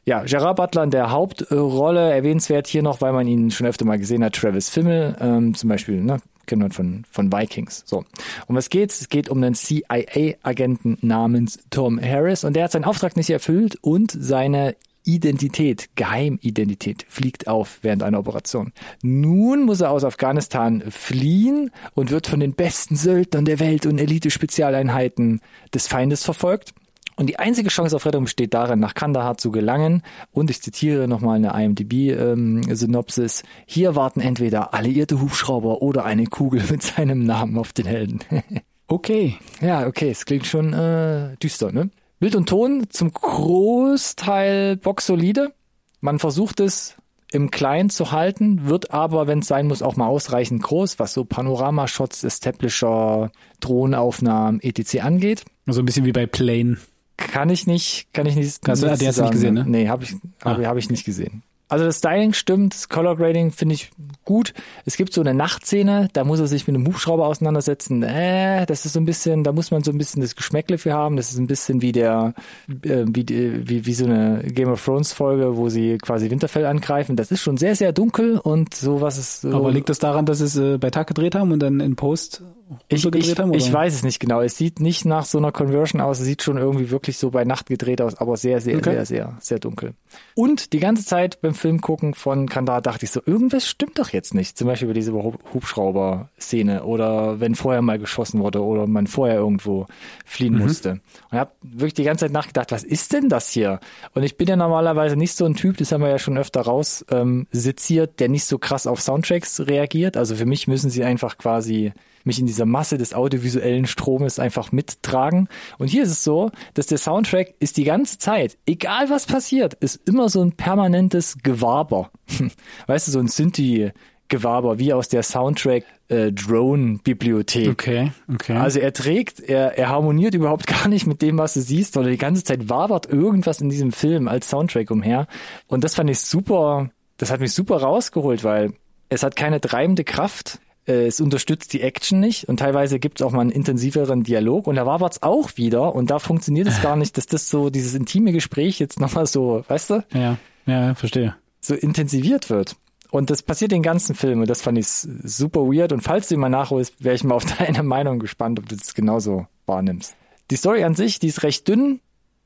Ja, 0.04 0.22
Gerard 0.22 0.56
Butler 0.56 0.84
in 0.84 0.90
der 0.90 1.10
Hauptrolle, 1.10 2.12
erwähnenswert 2.12 2.66
hier 2.66 2.82
noch, 2.82 3.00
weil 3.02 3.12
man 3.12 3.26
ihn 3.26 3.50
schon 3.50 3.66
öfter 3.66 3.84
mal 3.84 3.98
gesehen 3.98 4.24
hat, 4.24 4.34
Travis 4.34 4.70
Fimmel, 4.70 5.16
ähm, 5.20 5.54
zum 5.54 5.68
Beispiel, 5.68 6.02
ne, 6.02 6.18
kennt 6.46 6.62
man 6.62 6.72
von, 6.72 7.04
von 7.10 7.30
Vikings. 7.30 7.84
So. 7.86 8.04
Um 8.46 8.56
was 8.56 8.70
geht's? 8.70 9.00
Es 9.00 9.08
geht 9.08 9.28
um 9.28 9.42
einen 9.42 9.54
CIA-Agenten 9.54 10.98
namens 11.02 11.60
Tom 11.70 12.00
Harris 12.02 12.42
und 12.42 12.56
der 12.56 12.64
hat 12.64 12.72
seinen 12.72 12.84
Auftrag 12.84 13.16
nicht 13.16 13.30
erfüllt 13.30 13.76
und 13.82 14.10
seine 14.10 14.74
Identität, 15.04 15.88
Geheimidentität, 15.94 17.06
fliegt 17.08 17.48
auf 17.48 17.78
während 17.82 18.02
einer 18.02 18.18
Operation. 18.18 18.72
Nun 19.02 19.64
muss 19.64 19.80
er 19.80 19.90
aus 19.90 20.04
Afghanistan 20.04 20.82
fliehen 20.88 21.70
und 21.94 22.10
wird 22.10 22.26
von 22.26 22.40
den 22.40 22.54
besten 22.54 22.96
Söldnern 22.96 23.44
der 23.44 23.60
Welt 23.60 23.86
und 23.86 23.98
Elite-Spezialeinheiten 23.98 25.40
des 25.72 25.86
Feindes 25.86 26.24
verfolgt. 26.24 26.74
Und 27.18 27.26
die 27.26 27.38
einzige 27.40 27.68
Chance 27.68 27.96
auf 27.96 28.06
Rettung 28.06 28.24
besteht 28.24 28.54
darin, 28.54 28.78
nach 28.78 28.94
Kandahar 28.94 29.38
zu 29.38 29.50
gelangen. 29.50 30.02
Und 30.30 30.50
ich 30.50 30.62
zitiere 30.62 31.08
nochmal 31.08 31.36
eine 31.36 31.64
IMDb-Synopsis. 31.64 33.42
Hier 33.66 33.96
warten 33.96 34.20
entweder 34.20 34.72
alliierte 34.72 35.20
Hubschrauber 35.20 35.82
oder 35.82 36.04
eine 36.04 36.26
Kugel 36.26 36.62
mit 36.70 36.82
seinem 36.84 37.24
Namen 37.24 37.58
auf 37.58 37.72
den 37.72 37.86
Helden. 37.86 38.20
Okay. 38.90 39.36
ja, 39.60 39.86
okay, 39.86 40.08
es 40.08 40.24
klingt 40.24 40.46
schon 40.46 40.72
äh, 40.72 41.36
düster, 41.42 41.72
ne? 41.72 41.90
Bild 42.20 42.34
und 42.34 42.48
Ton 42.48 42.86
zum 42.90 43.12
Großteil 43.12 44.76
boxsolide. 44.76 45.52
Man 46.00 46.18
versucht 46.18 46.60
es 46.60 46.94
im 47.30 47.50
Kleinen 47.50 47.90
zu 47.90 48.10
halten, 48.10 48.66
wird 48.68 48.90
aber, 48.92 49.26
wenn 49.26 49.40
es 49.40 49.48
sein 49.48 49.66
muss, 49.66 49.82
auch 49.82 49.96
mal 49.96 50.06
ausreichend 50.06 50.62
groß, 50.62 50.98
was 50.98 51.12
so 51.12 51.24
Panoramashots, 51.24 52.24
Establisher, 52.24 53.30
Drohnenaufnahmen, 53.60 54.60
etc. 54.62 55.00
angeht. 55.02 55.44
So 55.66 55.80
ein 55.80 55.84
bisschen 55.84 56.06
wie 56.06 56.12
bei 56.12 56.26
Plane. 56.26 56.78
Kann 57.18 57.50
ich 57.50 57.66
nicht, 57.66 58.08
kann 58.14 58.26
ich 58.26 58.36
nicht. 58.36 58.60
Hast 58.66 58.82
du- 58.82 58.86
nichts 58.86 59.00
die 59.00 59.08
hast 59.08 59.18
du 59.18 59.22
nicht 59.22 59.32
gesehen, 59.32 59.54
ne? 59.54 59.64
Nee, 59.66 59.88
habe 59.88 60.04
ich, 60.04 60.12
hab, 60.44 60.58
Ah. 60.58 60.64
hab 60.64 60.76
ich 60.76 60.88
nicht 60.88 61.04
gesehen. 61.04 61.42
Also 61.68 61.84
das 61.84 61.98
Styling 61.98 62.32
stimmt, 62.32 62.74
das 62.74 62.88
Color 62.88 63.16
Grading 63.16 63.50
finde 63.50 63.74
ich 63.74 63.90
gut. 64.24 64.54
Es 64.86 64.96
gibt 64.96 65.12
so 65.12 65.20
eine 65.20 65.34
Nachtszene, 65.34 66.08
da 66.14 66.24
muss 66.24 66.40
er 66.40 66.46
sich 66.46 66.66
mit 66.66 66.74
einem 66.74 66.86
Hubschrauber 66.86 67.26
auseinandersetzen. 67.26 68.02
Äh, 68.02 68.64
das 68.64 68.86
ist 68.86 68.94
so 68.94 69.00
ein 69.00 69.04
bisschen, 69.04 69.44
da 69.44 69.52
muss 69.52 69.70
man 69.70 69.84
so 69.84 69.90
ein 69.90 69.98
bisschen 69.98 70.22
das 70.22 70.34
Geschmäckle 70.34 70.78
für 70.78 70.94
haben. 70.94 71.16
Das 71.16 71.30
ist 71.30 71.38
ein 71.38 71.46
bisschen 71.46 71.82
wie 71.82 71.92
der, 71.92 72.32
äh, 72.68 73.04
wie, 73.06 73.26
wie, 73.68 73.84
wie 73.84 73.94
so 73.94 74.06
eine 74.06 74.42
Game 74.44 74.70
of 74.70 74.82
Thrones 74.82 75.12
Folge, 75.12 75.58
wo 75.58 75.68
sie 75.68 75.98
quasi 75.98 76.30
Winterfell 76.30 76.64
angreifen. 76.64 77.16
Das 77.16 77.30
ist 77.30 77.42
schon 77.42 77.58
sehr, 77.58 77.76
sehr 77.76 77.92
dunkel 77.92 78.38
und 78.38 78.74
sowas 78.74 79.18
ist 79.18 79.42
so. 79.42 79.54
Aber 79.54 79.70
liegt 79.70 79.90
das 79.90 79.98
daran, 79.98 80.24
dass 80.24 80.38
sie 80.38 80.44
es 80.44 80.56
äh, 80.56 80.78
bei 80.78 80.88
Tag 80.90 81.06
gedreht 81.06 81.34
haben 81.34 81.52
und 81.52 81.60
dann 81.60 81.80
in 81.80 81.96
Post 81.96 82.42
Ich, 82.88 83.04
ich, 83.04 83.38
haben? 83.38 83.54
Ich 83.54 83.72
weiß 83.72 83.94
es 83.94 84.02
nicht 84.02 84.20
genau. 84.20 84.40
Es 84.40 84.56
sieht 84.56 84.80
nicht 84.80 85.04
nach 85.04 85.24
so 85.24 85.38
einer 85.38 85.52
Conversion 85.52 86.00
aus. 86.00 86.18
Es 86.20 86.26
sieht 86.26 86.42
schon 86.42 86.56
irgendwie 86.58 86.90
wirklich 86.90 87.18
so 87.18 87.30
bei 87.30 87.44
Nacht 87.44 87.66
gedreht 87.66 88.00
aus, 88.00 88.14
aber 88.16 88.36
sehr, 88.36 88.60
sehr, 88.60 88.76
Okay. 88.78 88.92
sehr, 88.92 89.06
sehr, 89.06 89.36
sehr 89.40 89.58
dunkel. 89.58 89.94
Und 90.34 90.72
die 90.72 90.78
ganze 90.80 91.04
Zeit 91.04 91.40
beim 91.40 91.54
Film 91.54 91.80
gucken 91.80 92.14
von 92.14 92.48
Kandahar 92.48 92.82
dachte 92.82 93.04
ich 93.04 93.10
so, 93.10 93.20
irgendwas 93.24 93.66
stimmt 93.66 93.98
doch 93.98 94.10
jetzt 94.10 94.34
nicht. 94.34 94.56
Zum 94.58 94.66
Beispiel 94.66 94.88
bei 94.88 94.94
dieser 94.94 95.12
Hub- 95.12 95.38
Hubschrauber-Szene 95.52 96.84
oder 96.84 97.40
wenn 97.40 97.54
vorher 97.54 97.82
mal 97.82 97.98
geschossen 97.98 98.40
wurde 98.40 98.62
oder 98.62 98.86
man 98.86 99.06
vorher 99.06 99.36
irgendwo 99.36 99.86
fliehen 100.24 100.54
Mhm. 100.54 100.60
musste. 100.62 100.90
Und 100.90 101.00
ich 101.32 101.38
habe 101.38 101.52
wirklich 101.62 101.94
die 101.94 102.04
ganze 102.04 102.26
Zeit 102.26 102.32
nachgedacht, 102.32 102.72
was 102.72 102.84
ist 102.84 103.12
denn 103.12 103.28
das 103.28 103.50
hier? 103.50 103.80
Und 104.14 104.22
ich 104.22 104.36
bin 104.36 104.46
ja 104.48 104.56
normalerweise 104.56 105.16
nicht 105.16 105.34
so 105.34 105.44
ein 105.44 105.54
Typ, 105.54 105.76
das 105.78 105.92
haben 105.92 106.02
wir 106.02 106.10
ja 106.10 106.18
schon 106.18 106.38
öfter 106.38 106.60
raus 106.62 107.04
ähm, 107.10 107.46
seziert, 107.50 108.20
der 108.20 108.28
nicht 108.28 108.44
so 108.44 108.58
krass 108.58 108.86
auf 108.86 109.00
Soundtracks 109.00 109.60
reagiert. 109.60 110.16
Also 110.16 110.34
für 110.34 110.46
mich 110.46 110.68
müssen 110.68 110.90
sie 110.90 111.04
einfach 111.04 111.38
quasi 111.38 111.92
mich 112.28 112.38
in 112.38 112.46
dieser 112.46 112.66
Masse 112.66 112.96
des 112.96 113.12
audiovisuellen 113.12 113.86
Stromes 113.86 114.38
einfach 114.38 114.70
mittragen. 114.70 115.48
Und 115.78 115.88
hier 115.88 116.04
ist 116.04 116.10
es 116.10 116.22
so, 116.22 116.52
dass 116.74 116.86
der 116.86 116.98
Soundtrack 116.98 117.54
ist 117.58 117.76
die 117.76 117.84
ganze 117.84 118.18
Zeit, 118.18 118.56
egal 118.66 119.10
was 119.10 119.26
passiert, 119.26 119.74
ist 119.74 120.00
immer 120.06 120.28
so 120.28 120.40
ein 120.40 120.52
permanentes 120.52 121.38
Gewaber. 121.42 122.10
Weißt 122.86 123.08
du, 123.08 123.12
so 123.12 123.18
ein 123.18 123.26
Synthi-Gewaber, 123.26 124.78
wie 124.78 124.92
aus 124.92 125.08
der 125.08 125.24
Soundtrack 125.24 125.84
äh, 126.08 126.32
Drone-Bibliothek. 126.32 127.70
Okay, 127.70 128.12
okay. 128.32 128.56
Also 128.56 128.78
er 128.80 128.92
trägt, 128.92 129.40
er, 129.40 129.76
er 129.76 129.88
harmoniert 129.88 130.34
überhaupt 130.34 130.66
gar 130.68 130.88
nicht 130.88 131.06
mit 131.06 131.22
dem, 131.22 131.38
was 131.38 131.54
du 131.54 131.60
siehst, 131.60 131.94
sondern 131.94 132.12
die 132.12 132.18
ganze 132.18 132.44
Zeit 132.44 132.68
wabert 132.68 133.06
irgendwas 133.06 133.60
in 133.60 133.68
diesem 133.68 133.92
Film 133.92 134.28
als 134.28 134.48
Soundtrack 134.48 134.90
umher. 134.90 135.26
Und 135.66 135.84
das 135.84 135.94
fand 135.94 136.10
ich 136.10 136.20
super, 136.20 136.90
das 137.16 137.30
hat 137.30 137.40
mich 137.40 137.52
super 137.52 137.78
rausgeholt, 137.78 138.44
weil 138.44 138.72
es 139.08 139.22
hat 139.22 139.36
keine 139.36 139.60
treibende 139.60 140.04
Kraft. 140.04 140.60
Äh, 140.88 141.06
Es 141.06 141.20
unterstützt 141.20 141.72
die 141.72 141.82
Action 141.82 142.20
nicht 142.20 142.48
und 142.48 142.58
teilweise 142.58 142.98
gibt 142.98 143.20
es 143.20 143.26
auch 143.26 143.32
mal 143.32 143.42
einen 143.42 143.50
intensiveren 143.50 144.22
Dialog 144.22 144.66
und 144.66 144.76
da 144.76 144.86
wabert's 144.86 145.22
auch 145.22 145.56
wieder 145.56 145.94
und 145.94 146.10
da 146.10 146.18
funktioniert 146.18 146.66
es 146.66 146.82
gar 146.82 146.96
nicht, 146.96 147.16
dass 147.16 147.26
das 147.26 147.48
so, 147.48 147.70
dieses 147.70 147.94
intime 147.94 148.32
Gespräch 148.32 148.78
jetzt 148.78 148.98
nochmal 149.00 149.26
so, 149.26 149.64
weißt 149.68 149.90
du, 149.90 150.04
ja, 150.14 150.36
ja, 150.66 150.94
verstehe. 150.94 151.36
so 151.60 151.74
intensiviert 151.74 152.50
wird. 152.50 152.76
Und 153.10 153.30
das 153.30 153.42
passiert 153.42 153.72
den 153.72 153.82
ganzen 153.82 154.14
Film 154.14 154.40
und 154.40 154.50
das 154.50 154.60
fand 154.60 154.76
ich 154.76 154.86
super 154.86 155.60
weird. 155.62 155.92
Und 155.92 156.02
falls 156.02 156.28
du 156.28 156.34
ihn 156.34 156.40
mal 156.40 156.50
nachholst, 156.50 157.02
wäre 157.02 157.14
ich 157.14 157.24
mal 157.24 157.34
auf 157.34 157.44
deine 157.58 157.82
Meinung 157.82 158.18
gespannt, 158.18 158.58
ob 158.58 158.68
du 158.68 158.76
das 158.76 158.94
genauso 158.94 159.46
wahrnimmst. 159.66 160.14
Die 160.50 160.56
Story 160.56 160.84
an 160.84 160.94
sich, 160.94 161.18
die 161.18 161.28
ist 161.28 161.42
recht 161.42 161.68
dünn, 161.68 162.00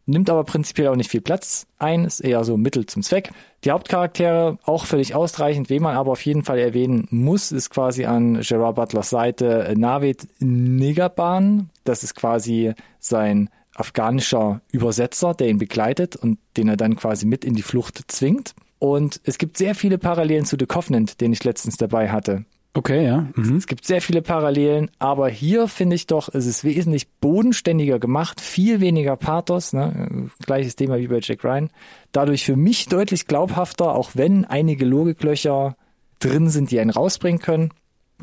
nimmt 0.06 0.30
aber 0.30 0.44
prinzipiell 0.44 0.88
auch 0.88 0.96
nicht 0.96 1.10
viel 1.10 1.20
Platz 1.20 1.66
ein, 1.78 2.04
ist 2.04 2.20
eher 2.20 2.44
so 2.44 2.56
Mittel 2.56 2.86
zum 2.86 3.02
Zweck. 3.02 3.30
Die 3.64 3.70
Hauptcharaktere 3.70 4.58
auch 4.64 4.86
völlig 4.86 5.14
ausreichend. 5.14 5.70
Wen 5.70 5.82
man 5.82 5.96
aber 5.96 6.12
auf 6.12 6.24
jeden 6.24 6.44
Fall 6.44 6.58
erwähnen 6.58 7.06
muss, 7.10 7.52
ist 7.52 7.70
quasi 7.70 8.04
an 8.04 8.40
Gerard 8.40 8.76
Butlers 8.76 9.10
Seite 9.10 9.64
äh, 9.68 9.74
Navid 9.74 10.26
Nigaban. 10.40 11.70
Das 11.84 12.02
ist 12.02 12.14
quasi 12.14 12.72
sein 12.98 13.48
afghanischer 13.74 14.60
Übersetzer, 14.70 15.34
der 15.34 15.48
ihn 15.48 15.58
begleitet 15.58 16.16
und 16.16 16.38
den 16.56 16.68
er 16.68 16.76
dann 16.76 16.96
quasi 16.96 17.26
mit 17.26 17.44
in 17.44 17.54
die 17.54 17.62
Flucht 17.62 18.02
zwingt. 18.08 18.54
Und 18.78 19.20
es 19.24 19.38
gibt 19.38 19.56
sehr 19.56 19.74
viele 19.74 19.96
Parallelen 19.96 20.44
zu 20.44 20.56
The 20.58 20.66
Covenant, 20.66 21.20
den 21.20 21.32
ich 21.32 21.44
letztens 21.44 21.76
dabei 21.76 22.10
hatte. 22.10 22.44
Okay, 22.74 23.04
ja. 23.04 23.26
Mhm. 23.34 23.56
Es 23.56 23.66
gibt 23.66 23.84
sehr 23.84 24.00
viele 24.00 24.22
Parallelen, 24.22 24.90
aber 24.98 25.28
hier 25.28 25.68
finde 25.68 25.94
ich 25.94 26.06
doch, 26.06 26.30
es 26.32 26.46
ist 26.46 26.64
wesentlich 26.64 27.10
bodenständiger 27.20 27.98
gemacht, 27.98 28.40
viel 28.40 28.80
weniger 28.80 29.16
Pathos, 29.16 29.74
ne? 29.74 30.30
gleiches 30.46 30.74
Thema 30.74 30.98
wie 30.98 31.08
bei 31.08 31.18
Jack 31.20 31.44
Ryan. 31.44 31.68
Dadurch 32.12 32.44
für 32.44 32.56
mich 32.56 32.86
deutlich 32.86 33.26
glaubhafter, 33.26 33.94
auch 33.94 34.12
wenn 34.14 34.46
einige 34.46 34.86
Logiklöcher 34.86 35.76
drin 36.18 36.48
sind, 36.48 36.70
die 36.70 36.80
einen 36.80 36.90
rausbringen 36.90 37.42
können. 37.42 37.74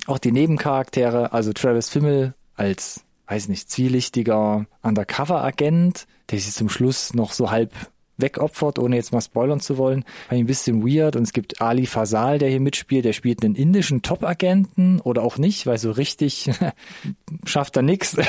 Auch 0.07 0.17
die 0.17 0.31
Nebencharaktere, 0.31 1.31
also 1.31 1.53
Travis 1.53 1.89
Fimmel 1.89 2.33
als, 2.55 3.03
weiß 3.27 3.49
nicht, 3.49 3.69
zwielichtiger 3.69 4.65
Undercover-Agent, 4.81 6.07
der 6.31 6.39
sich 6.39 6.53
zum 6.53 6.69
Schluss 6.69 7.13
noch 7.13 7.33
so 7.33 7.51
halb 7.51 7.71
wegopfert, 8.21 8.79
ohne 8.79 8.95
jetzt 8.95 9.11
mal 9.11 9.21
spoilern 9.21 9.59
zu 9.59 9.77
wollen. 9.77 10.03
Fand 10.27 10.39
ich 10.39 10.43
ein 10.43 10.47
bisschen 10.47 10.87
weird. 10.87 11.15
Und 11.15 11.23
es 11.23 11.33
gibt 11.33 11.61
Ali 11.61 11.85
Fasal, 11.85 12.37
der 12.37 12.49
hier 12.49 12.59
mitspielt. 12.59 13.05
Der 13.05 13.13
spielt 13.13 13.43
einen 13.43 13.55
indischen 13.55 14.01
Top-Agenten 14.01 14.99
oder 15.01 15.23
auch 15.23 15.37
nicht, 15.37 15.65
weil 15.65 15.77
so 15.77 15.91
richtig 15.91 16.49
schafft 17.45 17.75
er 17.75 17.83
nix. 17.83 18.15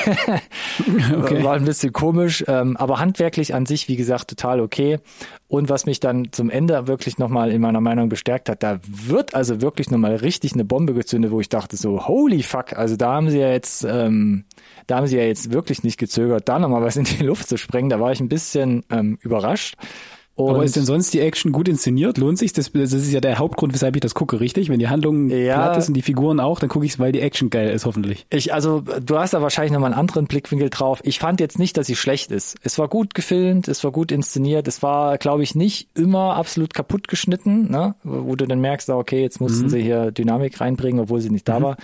Okay. 1.10 1.42
War 1.42 1.54
ein 1.54 1.64
bisschen 1.64 1.92
komisch, 1.92 2.44
ähm, 2.46 2.76
aber 2.76 2.98
handwerklich 2.98 3.54
an 3.54 3.66
sich, 3.66 3.88
wie 3.88 3.96
gesagt, 3.96 4.28
total 4.28 4.60
okay. 4.60 4.98
Und 5.50 5.68
was 5.68 5.84
mich 5.84 5.98
dann 5.98 6.28
zum 6.30 6.48
Ende 6.48 6.86
wirklich 6.86 7.18
nochmal 7.18 7.50
in 7.50 7.60
meiner 7.60 7.80
Meinung 7.80 8.08
bestärkt 8.08 8.48
hat, 8.48 8.62
da 8.62 8.78
wird 8.86 9.34
also 9.34 9.60
wirklich 9.60 9.90
nochmal 9.90 10.14
richtig 10.14 10.52
eine 10.52 10.64
Bombe 10.64 10.94
gezündet, 10.94 11.32
wo 11.32 11.40
ich 11.40 11.48
dachte 11.48 11.76
so, 11.76 12.06
holy 12.06 12.44
fuck, 12.44 12.74
also 12.74 12.94
da 12.94 13.14
haben 13.14 13.30
sie 13.30 13.40
ja 13.40 13.50
jetzt, 13.50 13.82
ähm, 13.82 14.44
da 14.86 14.98
haben 14.98 15.08
sie 15.08 15.16
ja 15.16 15.24
jetzt 15.24 15.50
wirklich 15.52 15.82
nicht 15.82 15.98
gezögert, 15.98 16.48
da 16.48 16.60
nochmal 16.60 16.82
was 16.82 16.96
in 16.96 17.02
die 17.02 17.24
Luft 17.24 17.48
zu 17.48 17.56
sprengen. 17.56 17.90
Da 17.90 17.98
war 17.98 18.12
ich 18.12 18.20
ein 18.20 18.28
bisschen 18.28 18.84
ähm, 18.90 19.18
überrascht. 19.22 19.74
Und 20.48 20.54
Aber 20.54 20.64
ist 20.64 20.76
denn 20.76 20.84
sonst 20.84 21.12
die 21.14 21.20
Action 21.20 21.52
gut 21.52 21.68
inszeniert? 21.68 22.18
Lohnt 22.18 22.38
sich? 22.38 22.52
Das, 22.52 22.70
das 22.72 22.92
ist 22.92 23.12
ja 23.12 23.20
der 23.20 23.38
Hauptgrund, 23.38 23.72
weshalb 23.74 23.96
ich 23.96 24.00
das 24.00 24.14
gucke, 24.14 24.40
richtig? 24.40 24.68
Wenn 24.68 24.78
die 24.78 24.88
Handlung 24.88 25.28
Ja. 25.30 25.54
platt 25.56 25.76
ist 25.78 25.88
und 25.88 25.94
die 25.94 26.02
Figuren 26.02 26.40
auch, 26.40 26.58
dann 26.60 26.68
gucke 26.68 26.84
ich 26.86 26.92
es, 26.92 26.98
weil 26.98 27.12
die 27.12 27.20
Action 27.20 27.50
geil 27.50 27.70
ist, 27.70 27.86
hoffentlich. 27.86 28.26
Ich, 28.30 28.52
also, 28.54 28.80
du 28.80 29.18
hast 29.18 29.34
da 29.34 29.42
wahrscheinlich 29.42 29.72
nochmal 29.72 29.92
einen 29.92 30.00
anderen 30.00 30.26
Blickwinkel 30.26 30.70
drauf. 30.70 31.00
Ich 31.04 31.18
fand 31.18 31.40
jetzt 31.40 31.58
nicht, 31.58 31.76
dass 31.76 31.86
sie 31.86 31.96
schlecht 31.96 32.30
ist. 32.30 32.56
Es 32.62 32.78
war 32.78 32.88
gut 32.88 33.14
gefilmt, 33.14 33.68
es 33.68 33.82
war 33.84 33.90
gut 33.92 34.12
inszeniert, 34.12 34.68
es 34.68 34.82
war, 34.82 35.18
glaube 35.18 35.42
ich, 35.42 35.54
nicht 35.54 35.88
immer 35.96 36.36
absolut 36.36 36.74
kaputt 36.74 37.08
geschnitten, 37.08 37.70
ne? 37.70 37.94
wo 38.02 38.36
du 38.36 38.46
dann 38.46 38.60
merkst, 38.60 38.90
okay, 38.90 39.22
jetzt 39.22 39.40
mussten 39.40 39.68
sie 39.68 39.82
hier 39.82 40.10
Dynamik 40.10 40.60
reinbringen, 40.60 41.00
obwohl 41.00 41.20
sie 41.20 41.30
nicht 41.30 41.48
da 41.48 41.62
war. 41.62 41.76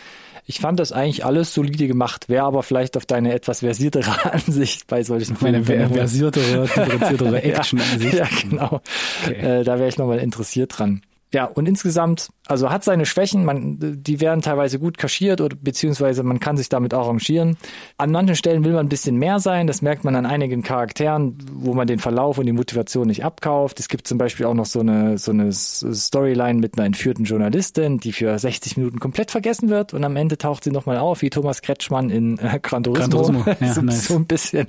Ich 0.48 0.61
fand 0.61 0.78
das 0.78 0.92
eigentlich 0.92 1.24
alles 1.24 1.52
solide 1.52 1.88
gemacht, 1.88 2.28
wäre 2.28 2.44
aber 2.44 2.62
vielleicht 2.62 2.96
auf 2.96 3.04
deine 3.04 3.35
etwas 3.35 3.61
versiertere 3.61 4.32
Ansicht 4.32 4.87
bei 4.87 5.02
solchen 5.02 5.37
Meine 5.40 5.64
Filmen. 5.64 5.88
ver- 5.88 5.94
versiertere, 5.94 6.62
differenziertere 6.62 7.42
Action 7.42 7.80
ja. 8.00 8.09
Ja, 8.11 8.28
genau. 8.42 8.80
Okay. 9.24 9.35
Äh, 9.61 9.64
da 9.64 9.78
wäre 9.78 9.88
ich 9.88 9.98
nochmal 9.98 10.18
interessiert 10.20 10.78
dran. 10.78 11.02
Ja, 11.35 11.45
und 11.45 11.67
insgesamt, 11.67 12.29
also 12.47 12.71
hat 12.71 12.85
seine 12.85 13.05
Schwächen, 13.05 13.45
man, 13.45 13.79
die 13.81 14.21
werden 14.21 14.43
teilweise 14.43 14.79
gut 14.79 14.97
kaschiert 14.97 15.41
oder 15.41 15.57
beziehungsweise 15.61 16.23
man 16.23 16.39
kann 16.39 16.57
sich 16.57 16.69
damit 16.69 16.95
arrangieren. 16.95 17.57
An 17.99 18.12
manchen 18.12 18.37
Stellen 18.37 18.65
will 18.65 18.73
man 18.73 18.87
ein 18.87 18.89
bisschen 18.89 19.17
mehr 19.17 19.41
sein, 19.41 19.67
das 19.67 19.83
merkt 19.83 20.05
man 20.05 20.15
an 20.15 20.25
einigen 20.25 20.62
Charakteren, 20.62 21.37
wo 21.53 21.75
man 21.75 21.89
den 21.89 21.99
Verlauf 21.99 22.39
und 22.39 22.47
die 22.47 22.53
Motivation 22.53 23.09
nicht 23.09 23.25
abkauft. 23.25 23.81
Es 23.81 23.89
gibt 23.89 24.07
zum 24.07 24.19
Beispiel 24.19 24.47
auch 24.47 24.55
noch 24.55 24.67
so 24.67 24.81
eine, 24.81 25.19
so 25.19 25.33
eine 25.33 25.53
Storyline 25.53 26.61
mit 26.61 26.79
einer 26.79 26.87
entführten 26.87 27.25
Journalistin, 27.25 27.99
die 27.99 28.12
für 28.12 28.39
60 28.39 28.77
Minuten 28.77 29.01
komplett 29.01 29.33
vergessen 29.33 29.69
wird 29.69 29.95
und 29.95 30.05
am 30.05 30.15
Ende 30.15 30.39
taucht 30.39 30.62
sie 30.62 30.71
nochmal 30.71 30.99
auf, 30.99 31.23
wie 31.23 31.31
Thomas 31.31 31.61
Kretschmann 31.61 32.09
in 32.09 32.39
äh, 32.39 32.61
Gran 32.62 32.85
Turismo. 32.85 33.11
Gran 33.11 33.43
Turismo, 33.43 33.45
ja, 33.61 33.75
so, 33.75 33.83
nice. 33.83 34.07
so 34.07 34.15
ein 34.15 34.27
bisschen. 34.27 34.69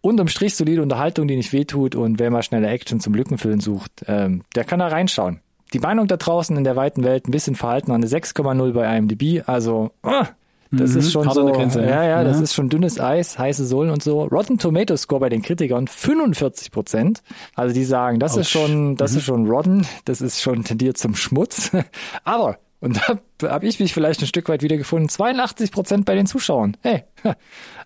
Unterm 0.00 0.28
Strich 0.28 0.56
solide 0.56 0.80
Unterhaltung, 0.80 1.28
die 1.28 1.36
nicht 1.36 1.52
wehtut 1.52 1.94
und 1.94 2.18
wer 2.18 2.30
mal 2.30 2.42
schnelle 2.42 2.68
Action 2.68 3.00
zum 3.00 3.12
Lückenfüllen 3.12 3.60
sucht, 3.60 3.92
ähm, 4.08 4.44
der 4.54 4.64
kann 4.64 4.78
da 4.78 4.88
reinschauen. 4.88 5.40
Die 5.72 5.78
Meinung 5.78 6.06
da 6.08 6.16
draußen 6.16 6.56
in 6.56 6.64
der 6.64 6.76
weiten 6.76 7.04
Welt 7.04 7.28
ein 7.28 7.30
bisschen 7.30 7.54
verhalten, 7.54 7.92
eine 7.92 8.06
6,0 8.06 8.72
bei 8.72 8.96
IMDb, 8.96 9.42
also 9.48 9.90
ah, 10.02 10.26
das 10.72 10.92
Mhm, 10.92 10.98
ist 11.00 11.10
schon 11.12 11.28
so, 11.30 11.46
Grenze, 11.46 11.80
ja, 11.82 11.88
ja. 11.88 12.04
ja, 12.04 12.24
das 12.24 12.40
ist 12.40 12.54
schon 12.54 12.68
dünnes 12.68 13.00
Eis, 13.00 13.38
heiße 13.38 13.66
Sohlen 13.66 13.90
und 13.90 14.04
so. 14.04 14.22
Rotten 14.22 14.56
Tomato 14.58 14.96
Score 14.96 15.18
bei 15.20 15.28
den 15.28 15.42
Kritikern 15.42 15.88
45 15.88 16.70
Prozent. 16.70 17.22
Also 17.56 17.74
die 17.74 17.84
sagen, 17.84 18.20
das 18.20 18.32
ist 18.36 18.38
Autsch. 18.46 18.50
schon, 18.52 18.90
Mhm. 18.90 18.96
das 18.96 19.14
ist 19.16 19.24
schon 19.24 19.48
rotten, 19.48 19.84
das 20.04 20.20
ist 20.20 20.40
schon 20.40 20.62
tendiert 20.62 20.96
zum 20.96 21.16
Schmutz. 21.16 21.72
Aber 22.24 22.58
und 22.78 23.00
da 23.40 23.50
habe 23.50 23.66
ich 23.66 23.80
mich 23.80 23.92
vielleicht 23.92 24.22
ein 24.22 24.26
Stück 24.26 24.48
weit 24.48 24.62
wiedergefunden. 24.62 25.08
82 25.08 25.72
Prozent 25.72 26.04
bei 26.04 26.14
den 26.14 26.26
Zuschauern. 26.26 26.76
Hey, 26.82 27.02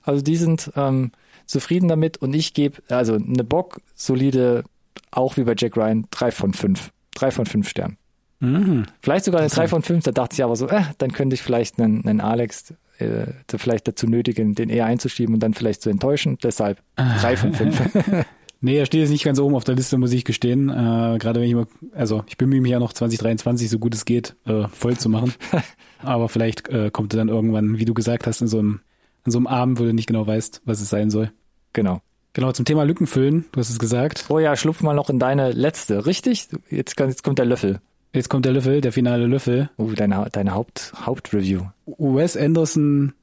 also 0.02 0.22
die 0.22 0.36
sind 0.36 0.70
ähm, 0.76 1.12
zufrieden 1.46 1.88
damit 1.88 2.18
und 2.18 2.34
ich 2.34 2.52
gebe 2.52 2.82
also 2.90 3.14
eine 3.14 3.44
Bock 3.44 3.80
solide, 3.94 4.62
auch 5.10 5.38
wie 5.38 5.44
bei 5.44 5.54
Jack 5.56 5.76
Ryan, 5.78 6.04
drei 6.10 6.30
von 6.30 6.52
fünf, 6.52 6.90
drei 7.14 7.30
von 7.30 7.46
fünf 7.46 7.68
Sternen. 7.68 7.96
Mhm. 8.40 8.86
Vielleicht 9.00 9.24
sogar 9.24 9.40
eine 9.40 9.50
drei 9.50 9.68
von 9.68 9.82
fünf. 9.82 10.04
Da 10.04 10.12
dachte 10.12 10.34
ich 10.34 10.44
aber 10.44 10.56
so, 10.56 10.68
äh, 10.68 10.82
dann 10.98 11.12
könnte 11.12 11.34
ich 11.34 11.42
vielleicht 11.42 11.80
einen, 11.80 12.06
einen 12.06 12.20
Alex 12.20 12.74
äh, 12.98 13.26
vielleicht 13.48 13.88
dazu 13.88 14.06
nötigen, 14.06 14.54
den 14.54 14.68
eher 14.68 14.86
einzuschieben 14.86 15.34
und 15.34 15.40
dann 15.40 15.54
vielleicht 15.54 15.82
zu 15.82 15.90
enttäuschen. 15.90 16.38
Deshalb 16.42 16.82
drei 16.96 17.36
von 17.36 17.52
fünf. 17.54 17.80
Nee, 18.60 18.78
er 18.78 18.86
steht 18.86 19.02
jetzt 19.02 19.10
nicht 19.10 19.24
ganz 19.24 19.38
oben 19.38 19.54
auf 19.56 19.64
der 19.64 19.74
Liste, 19.74 19.98
muss 19.98 20.12
ich 20.12 20.24
gestehen. 20.24 20.70
Äh, 20.70 21.18
Gerade 21.18 21.40
wenn 21.40 21.48
ich 21.48 21.54
mal, 21.54 21.66
also 21.94 22.24
ich 22.26 22.38
bemühe 22.38 22.62
mich 22.62 22.70
ja 22.70 22.80
noch 22.80 22.94
2023, 22.94 23.68
so 23.68 23.78
gut 23.78 23.94
es 23.94 24.06
geht, 24.06 24.36
äh, 24.46 24.68
voll 24.68 24.96
zu 24.96 25.10
machen. 25.10 25.34
Aber 26.02 26.30
vielleicht 26.30 26.68
äh, 26.70 26.90
kommt 26.90 27.12
er 27.12 27.18
dann 27.18 27.28
irgendwann, 27.28 27.78
wie 27.78 27.84
du 27.84 27.92
gesagt 27.92 28.26
hast, 28.26 28.40
in 28.40 28.48
so 28.48 28.58
einem, 28.58 28.80
in 29.26 29.32
so 29.32 29.38
einem 29.38 29.48
Abend, 29.48 29.78
wo 29.78 29.84
du 29.84 29.92
nicht 29.92 30.06
genau 30.06 30.26
weißt, 30.26 30.62
was 30.64 30.80
es 30.80 30.88
sein 30.88 31.10
soll. 31.10 31.30
genau. 31.74 32.00
Genau, 32.34 32.50
zum 32.50 32.64
Thema 32.64 32.82
Lücken 32.82 33.06
füllen, 33.06 33.44
du 33.52 33.60
hast 33.60 33.70
es 33.70 33.78
gesagt. 33.78 34.26
Oh 34.28 34.40
ja, 34.40 34.56
schlupf 34.56 34.82
mal 34.82 34.92
noch 34.92 35.08
in 35.08 35.20
deine 35.20 35.52
letzte, 35.52 36.04
richtig? 36.04 36.48
Jetzt, 36.68 36.98
jetzt 36.98 37.22
kommt 37.22 37.38
der 37.38 37.46
Löffel. 37.46 37.80
Jetzt 38.12 38.28
kommt 38.28 38.44
der 38.44 38.52
Löffel, 38.52 38.80
der 38.80 38.92
finale 38.92 39.26
Löffel. 39.26 39.70
Oh, 39.76 39.90
deine, 39.94 40.26
deine 40.32 40.52
Haupt, 40.52 40.92
Hauptreview. 40.96 41.62
Wes 41.86 42.36
Anderson 42.36 43.14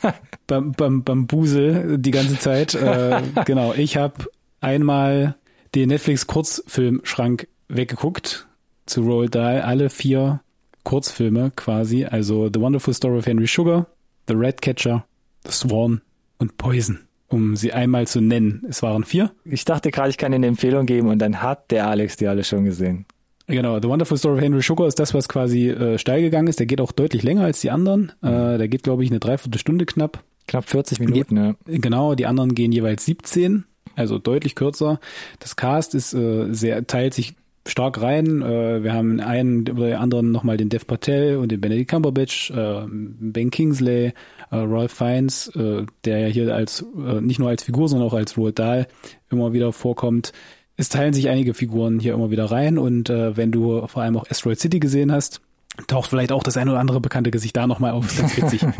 beim, 0.46 0.72
beim, 0.72 1.04
beim 1.04 1.26
Busel 1.26 1.98
die 1.98 2.10
ganze 2.10 2.38
Zeit. 2.38 2.74
Äh, 2.74 3.20
genau, 3.44 3.74
ich 3.74 3.98
habe 3.98 4.26
einmal 4.62 5.36
den 5.74 5.90
Netflix-Kurzfilmschrank 5.90 7.48
weggeguckt 7.68 8.46
zu 8.86 9.02
Roald 9.02 9.34
Dahl. 9.34 9.60
Alle 9.60 9.90
vier 9.90 10.40
Kurzfilme 10.84 11.52
quasi. 11.54 12.06
Also 12.06 12.48
The 12.52 12.60
Wonderful 12.60 12.94
Story 12.94 13.18
of 13.18 13.26
Henry 13.26 13.46
Sugar, 13.46 13.86
The 14.26 14.34
Ratcatcher, 14.36 15.04
The 15.44 15.52
Swan 15.52 16.00
und 16.38 16.56
Poison. 16.56 17.07
Um 17.28 17.56
sie 17.56 17.72
einmal 17.72 18.06
zu 18.06 18.20
nennen. 18.20 18.64
Es 18.68 18.82
waren 18.82 19.04
vier. 19.04 19.32
Ich 19.44 19.64
dachte 19.64 19.90
gerade, 19.90 20.08
ich 20.08 20.16
kann 20.16 20.32
dir 20.32 20.36
eine 20.36 20.46
Empfehlung 20.46 20.86
geben 20.86 21.08
und 21.08 21.18
dann 21.18 21.42
hat 21.42 21.70
der 21.70 21.86
Alex 21.86 22.16
die 22.16 22.26
alle 22.26 22.42
schon 22.42 22.64
gesehen. 22.64 23.04
Genau, 23.48 23.80
The 23.80 23.88
Wonderful 23.88 24.18
Story 24.18 24.36
of 24.36 24.42
Henry 24.42 24.60
Sugar 24.60 24.86
ist 24.86 24.98
das, 24.98 25.14
was 25.14 25.28
quasi 25.28 25.70
äh, 25.70 25.98
steil 25.98 26.20
gegangen 26.20 26.48
ist. 26.48 26.58
Der 26.58 26.66
geht 26.66 26.82
auch 26.82 26.92
deutlich 26.92 27.22
länger 27.22 27.44
als 27.44 27.60
die 27.62 27.70
anderen. 27.70 28.12
Äh, 28.22 28.58
der 28.58 28.68
geht, 28.68 28.82
glaube 28.82 29.04
ich, 29.04 29.10
eine 29.10 29.20
Dreiviertelstunde 29.20 29.86
knapp. 29.86 30.22
Knapp 30.46 30.68
40 30.68 31.00
Minuten, 31.00 31.36
ja. 31.36 31.54
Genau, 31.66 32.14
die 32.14 32.26
anderen 32.26 32.54
gehen 32.54 32.72
jeweils 32.72 33.04
17, 33.04 33.64
also 33.96 34.18
deutlich 34.18 34.54
kürzer. 34.54 35.00
Das 35.40 35.56
Cast 35.56 35.94
ist 35.94 36.14
äh, 36.14 36.52
sehr 36.52 36.86
teilt 36.86 37.14
sich 37.14 37.34
stark 37.66 38.00
rein. 38.00 38.42
Äh, 38.42 38.82
wir 38.82 38.92
haben 38.92 39.20
einen 39.20 39.68
oder 39.68 39.86
den 39.88 39.96
anderen 39.96 40.30
nochmal 40.30 40.56
den 40.56 40.68
Dev 40.68 40.84
Patel 40.86 41.36
und 41.36 41.50
den 41.50 41.60
Benedict 41.60 41.90
Cumberbatch, 41.90 42.50
äh, 42.50 42.82
Ben 42.88 43.50
Kingsley, 43.50 44.06
äh, 44.06 44.12
Ralph 44.50 44.92
Fiennes, 44.92 45.48
äh, 45.56 45.84
der 46.04 46.18
ja 46.18 46.26
hier 46.26 46.54
als 46.54 46.84
äh, 46.96 47.20
nicht 47.20 47.38
nur 47.38 47.48
als 47.48 47.62
Figur, 47.62 47.88
sondern 47.88 48.08
auch 48.08 48.14
als 48.14 48.36
Roald 48.36 48.58
Dahl 48.58 48.86
immer 49.30 49.52
wieder 49.52 49.72
vorkommt. 49.72 50.32
Es 50.76 50.88
teilen 50.88 51.12
sich 51.12 51.28
einige 51.28 51.54
Figuren 51.54 51.98
hier 51.98 52.14
immer 52.14 52.30
wieder 52.30 52.44
rein 52.46 52.78
und 52.78 53.10
äh, 53.10 53.36
wenn 53.36 53.50
du 53.50 53.86
vor 53.86 54.02
allem 54.02 54.16
auch 54.16 54.30
Asteroid 54.30 54.60
City 54.60 54.78
gesehen 54.78 55.10
hast, 55.10 55.40
taucht 55.86 56.10
vielleicht 56.10 56.32
auch 56.32 56.42
das 56.42 56.56
ein 56.56 56.68
oder 56.68 56.78
andere 56.78 57.00
bekannte 57.00 57.30
Gesicht 57.30 57.56
da 57.56 57.66
nochmal 57.66 57.92
auf. 57.92 58.06
Das 58.06 58.32
ist 58.32 58.42
witzig. 58.42 58.64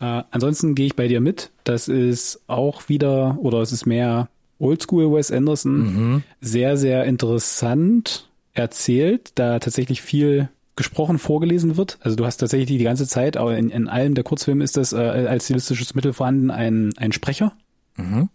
Äh, 0.00 0.24
ansonsten 0.32 0.74
gehe 0.74 0.86
ich 0.86 0.96
bei 0.96 1.06
dir 1.06 1.20
mit. 1.20 1.52
Das 1.62 1.86
ist 1.86 2.40
auch 2.48 2.88
wieder, 2.88 3.38
oder 3.38 3.58
es 3.58 3.70
ist 3.70 3.86
mehr 3.86 4.28
Oldschool 4.62 5.12
Wes 5.12 5.30
Anderson. 5.30 6.22
Sehr, 6.40 6.76
sehr 6.76 7.04
interessant 7.04 8.28
erzählt, 8.54 9.32
da 9.34 9.58
tatsächlich 9.58 10.02
viel 10.02 10.48
gesprochen 10.76 11.18
vorgelesen 11.18 11.76
wird. 11.76 11.98
Also 12.00 12.16
du 12.16 12.24
hast 12.24 12.38
tatsächlich 12.38 12.78
die 12.78 12.84
ganze 12.84 13.06
Zeit, 13.06 13.36
aber 13.36 13.56
in, 13.58 13.68
in 13.70 13.88
allem 13.88 14.14
der 14.14 14.24
Kurzfilme 14.24 14.64
ist 14.64 14.76
das 14.76 14.92
äh, 14.92 14.96
als 14.96 15.44
stilistisches 15.44 15.94
Mittel 15.94 16.12
vorhanden, 16.12 16.50
ein, 16.50 16.92
ein 16.96 17.12
Sprecher, 17.12 17.52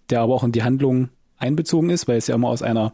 der 0.09 0.21
aber 0.21 0.35
auch 0.35 0.43
in 0.43 0.51
die 0.51 0.63
Handlung 0.63 1.09
einbezogen 1.37 1.89
ist, 1.89 2.07
weil 2.07 2.17
es 2.17 2.27
ja 2.27 2.35
immer 2.35 2.49
aus 2.49 2.61
einer 2.61 2.93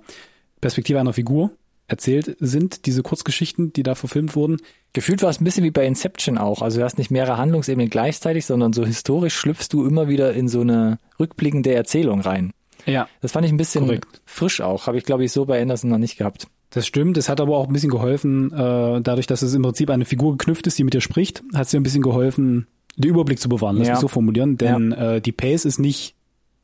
Perspektive 0.61 0.99
einer 0.99 1.13
Figur 1.13 1.51
erzählt 1.87 2.37
sind, 2.39 2.85
diese 2.85 3.03
Kurzgeschichten, 3.03 3.73
die 3.73 3.83
da 3.83 3.95
verfilmt 3.95 4.35
wurden. 4.35 4.57
Gefühlt 4.93 5.21
war 5.21 5.29
es 5.29 5.41
ein 5.41 5.43
bisschen 5.43 5.65
wie 5.65 5.71
bei 5.71 5.85
Inception 5.85 6.37
auch. 6.37 6.61
Also 6.61 6.79
du 6.79 6.85
hast 6.85 6.97
nicht 6.97 7.11
mehrere 7.11 7.37
Handlungsebenen 7.37 7.89
gleichzeitig, 7.89 8.45
sondern 8.45 8.71
so 8.71 8.85
historisch 8.85 9.35
schlüpfst 9.35 9.67
du 9.71 9.85
immer 9.85 10.07
wieder 10.07 10.33
in 10.33 10.47
so 10.47 10.61
eine 10.61 10.99
rückblickende 11.19 11.73
Erzählung 11.73 12.21
rein. 12.21 12.53
Ja, 12.85 13.07
Das 13.21 13.31
fand 13.31 13.45
ich 13.45 13.51
ein 13.51 13.57
bisschen 13.57 13.85
Korrekt. 13.85 14.21
frisch 14.25 14.61
auch. 14.61 14.87
Habe 14.87 14.97
ich, 14.97 15.03
glaube 15.03 15.23
ich, 15.23 15.31
so 15.31 15.45
bei 15.45 15.61
Anderson 15.61 15.89
noch 15.89 15.97
nicht 15.97 16.17
gehabt. 16.17 16.47
Das 16.71 16.87
stimmt. 16.87 17.17
Es 17.17 17.29
hat 17.29 17.39
aber 17.39 17.55
auch 17.57 17.67
ein 17.67 17.73
bisschen 17.73 17.91
geholfen, 17.91 18.51
äh, 18.51 19.01
dadurch, 19.01 19.27
dass 19.27 19.41
es 19.43 19.53
im 19.53 19.61
Prinzip 19.61 19.89
an 19.89 19.95
eine 19.95 20.05
Figur 20.05 20.37
geknüpft 20.37 20.65
ist, 20.67 20.77
die 20.79 20.83
mit 20.83 20.93
dir 20.93 21.01
spricht, 21.01 21.43
hat 21.53 21.65
es 21.65 21.69
dir 21.71 21.79
ein 21.79 21.83
bisschen 21.83 22.01
geholfen, 22.01 22.67
den 22.97 23.11
Überblick 23.11 23.39
zu 23.39 23.47
bewahren. 23.49 23.77
Lass 23.77 23.87
Ja. 23.87 23.93
mich 23.93 24.01
so 24.01 24.07
formulieren, 24.07 24.57
denn 24.57 24.91
äh, 24.91 25.21
die 25.21 25.31
Pace 25.31 25.65
ist 25.65 25.79
nicht 25.79 26.15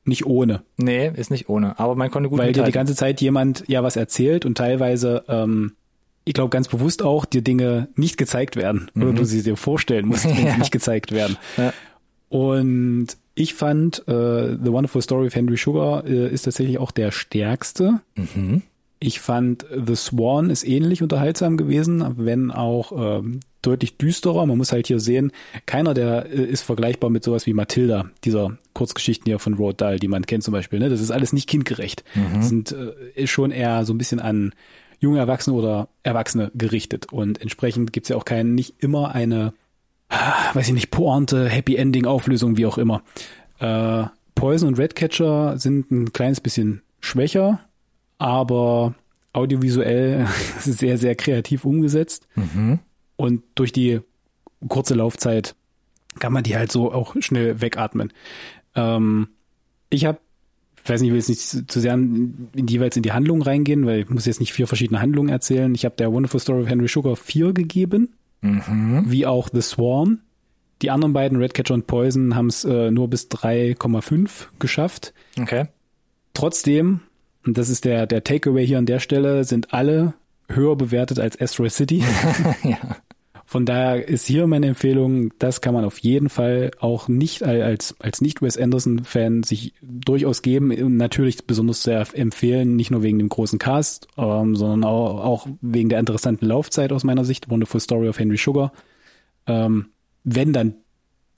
nicht 0.05 0.25
ohne, 0.25 0.63
Nee, 0.77 1.11
ist 1.15 1.29
nicht 1.29 1.49
ohne. 1.49 1.77
Aber 1.77 1.93
man 1.95 2.09
konnte 2.09 2.29
gut 2.29 2.39
weil 2.39 2.53
dir 2.53 2.63
die 2.63 2.71
ganze 2.71 2.95
Zeit 2.95 3.21
jemand 3.21 3.63
ja 3.67 3.83
was 3.83 3.95
erzählt 3.95 4.43
und 4.45 4.57
teilweise, 4.57 5.23
ähm, 5.27 5.73
ich 6.25 6.33
glaube 6.33 6.49
ganz 6.49 6.67
bewusst 6.67 7.03
auch, 7.03 7.25
dir 7.25 7.43
Dinge 7.43 7.89
nicht 7.95 8.17
gezeigt 8.17 8.55
werden 8.55 8.89
oder 8.95 9.13
du 9.13 9.23
sie 9.25 9.43
dir 9.43 9.55
vorstellen 9.57 10.07
musst, 10.07 10.25
wenn 10.25 10.31
Ja. 10.45 10.53
sie 10.53 10.59
nicht 10.59 10.71
gezeigt 10.71 11.11
werden. 11.11 11.37
Ja. 11.57 11.73
Und 12.29 13.07
ich 13.39 13.53
fand 13.53 13.99
äh, 13.99 14.57
The 14.61 14.71
Wonderful 14.71 15.01
Story 15.01 15.27
of 15.27 15.35
Henry 15.35 15.55
Sugar 15.55 16.05
äh, 16.05 16.27
ist 16.27 16.41
tatsächlich 16.41 16.77
auch 16.77 16.91
der 16.91 17.11
stärkste. 17.11 18.01
Mhm. 18.15 18.63
Ich 18.99 19.21
fand 19.21 19.65
The 19.73 19.95
Swan 19.95 20.49
ist 20.49 20.67
ähnlich 20.67 21.01
unterhaltsam 21.01 21.55
gewesen, 21.55 22.03
wenn 22.17 22.51
auch 22.51 22.91
ähm, 22.91 23.39
deutlich 23.61 23.97
düsterer. 23.97 24.45
Man 24.45 24.57
muss 24.57 24.73
halt 24.73 24.87
hier 24.87 24.99
sehen, 24.99 25.31
keiner 25.65 25.93
der 25.93 26.25
äh, 26.25 26.43
ist 26.43 26.63
vergleichbar 26.63 27.09
mit 27.09 27.23
sowas 27.23 27.45
wie 27.45 27.53
Matilda, 27.53 28.09
dieser 28.25 28.57
Kurzgeschichten 28.73 29.25
hier 29.25 29.39
von 29.39 29.53
Roald 29.53 29.79
Dahl, 29.79 29.99
die 29.99 30.09
man 30.09 30.25
kennt 30.25 30.43
zum 30.43 30.51
Beispiel. 30.51 30.79
Ne? 30.79 30.89
Das 30.89 30.99
ist 30.99 31.11
alles 31.11 31.31
nicht 31.31 31.47
kindgerecht. 31.47 32.03
Das 32.35 32.49
sind 32.49 32.73
äh, 32.73 32.91
ist 33.15 33.29
schon 33.29 33.51
eher 33.51 33.85
so 33.85 33.93
ein 33.93 33.97
bisschen 33.97 34.19
an 34.19 34.51
junge 34.99 35.19
Erwachsene 35.19 35.55
oder 35.55 35.87
Erwachsene 36.03 36.51
gerichtet. 36.55 37.13
Und 37.13 37.39
entsprechend 37.39 37.93
gibt's 37.93 38.09
ja 38.09 38.17
auch 38.17 38.25
keinen, 38.25 38.53
nicht 38.53 38.83
immer 38.83 39.15
eine, 39.15 39.53
weiß 40.09 40.67
ich 40.67 40.73
nicht, 40.73 40.91
Pointe, 40.91 41.47
Happy 41.47 41.75
Ending, 41.75 42.05
Auflösung, 42.05 42.57
wie 42.57 42.65
auch 42.65 42.77
immer. 42.77 43.03
Äh, 43.59 44.05
Poison 44.35 44.69
und 44.69 44.79
Redcatcher 44.79 45.57
sind 45.57 45.91
ein 45.91 46.13
kleines 46.13 46.39
bisschen 46.41 46.81
schwächer, 46.99 47.59
aber 48.17 48.95
audiovisuell 49.33 50.27
sehr, 50.59 50.97
sehr 50.97 51.15
kreativ 51.15 51.65
umgesetzt. 51.65 52.27
Und 53.15 53.43
durch 53.55 53.71
die 53.71 53.99
kurze 54.67 54.95
Laufzeit 54.95 55.55
kann 56.19 56.33
man 56.33 56.43
die 56.43 56.55
halt 56.55 56.71
so 56.71 56.91
auch 56.91 57.15
schnell 57.19 57.61
wegatmen. 57.61 58.11
Ähm, 58.75 59.29
ich 59.89 60.05
habe 60.05 60.19
ich 60.83 60.89
weiß 60.89 61.01
nicht, 61.01 61.09
ich 61.09 61.11
will 61.11 61.19
jetzt 61.19 61.29
nicht 61.29 61.71
zu 61.71 61.79
sehr 61.79 61.93
in, 61.93 62.49
in, 62.55 62.67
jeweils 62.67 62.95
in 62.97 63.03
die 63.03 63.11
Handlung 63.11 63.41
reingehen, 63.41 63.85
weil 63.85 63.99
ich 63.99 64.09
muss 64.09 64.25
jetzt 64.25 64.39
nicht 64.39 64.53
vier 64.53 64.65
verschiedene 64.65 65.01
Handlungen 65.01 65.29
erzählen. 65.29 65.75
Ich 65.75 65.85
habe 65.85 65.95
der 65.95 66.11
Wonderful 66.11 66.39
Story 66.39 66.63
of 66.63 66.69
Henry 66.69 66.87
Sugar 66.87 67.15
vier 67.15 67.53
gegeben, 67.53 68.13
mhm. 68.41 69.03
wie 69.07 69.25
auch 69.25 69.49
The 69.51 69.61
Swarm. 69.61 70.19
Die 70.81 70.91
anderen 70.91 71.13
beiden, 71.13 71.37
Redcatcher 71.37 71.73
und 71.73 71.87
Poison, 71.87 72.35
haben 72.35 72.47
es 72.47 72.63
äh, 72.63 72.89
nur 72.89 73.09
bis 73.09 73.27
3,5 73.27 74.47
geschafft. 74.59 75.13
Okay. 75.39 75.67
Trotzdem, 76.33 77.01
und 77.45 77.57
das 77.57 77.67
ist 77.69 77.83
der, 77.83 78.07
der 78.07 78.23
Takeaway 78.23 78.65
hier 78.65 78.77
an 78.77 78.85
der 78.85 78.99
Stelle, 78.99 79.43
sind 79.43 79.73
alle 79.73 80.13
höher 80.47 80.75
bewertet 80.77 81.19
als 81.19 81.39
Asteroid 81.39 81.71
City. 81.71 82.03
ja. 82.63 82.77
Von 83.49 83.65
daher 83.65 84.07
ist 84.07 84.27
hier 84.27 84.45
meine 84.45 84.67
Empfehlung, 84.67 85.33
das 85.39 85.59
kann 85.59 85.73
man 85.73 85.83
auf 85.83 85.97
jeden 85.97 86.29
Fall 86.29 86.69
auch 86.79 87.07
nicht 87.07 87.41
als, 87.41 87.95
als 87.97 88.21
nicht-Wes 88.21 88.59
Anderson-Fan 88.59 89.41
sich 89.41 89.73
durchaus 89.81 90.43
geben. 90.43 90.97
Natürlich 90.97 91.47
besonders 91.47 91.81
sehr 91.81 92.05
empfehlen, 92.13 92.75
nicht 92.75 92.91
nur 92.91 93.01
wegen 93.01 93.17
dem 93.17 93.27
großen 93.27 93.57
Cast, 93.57 94.07
ähm, 94.19 94.55
sondern 94.55 94.83
auch, 94.83 95.25
auch 95.25 95.47
wegen 95.61 95.89
der 95.89 95.97
interessanten 95.97 96.45
Laufzeit 96.45 96.91
aus 96.91 97.03
meiner 97.03 97.25
Sicht. 97.25 97.49
Wonderful 97.49 97.79
Story 97.79 98.07
of 98.07 98.19
Henry 98.19 98.37
Sugar. 98.37 98.71
Ähm, 99.47 99.87
wenn 100.23 100.53
dann 100.53 100.75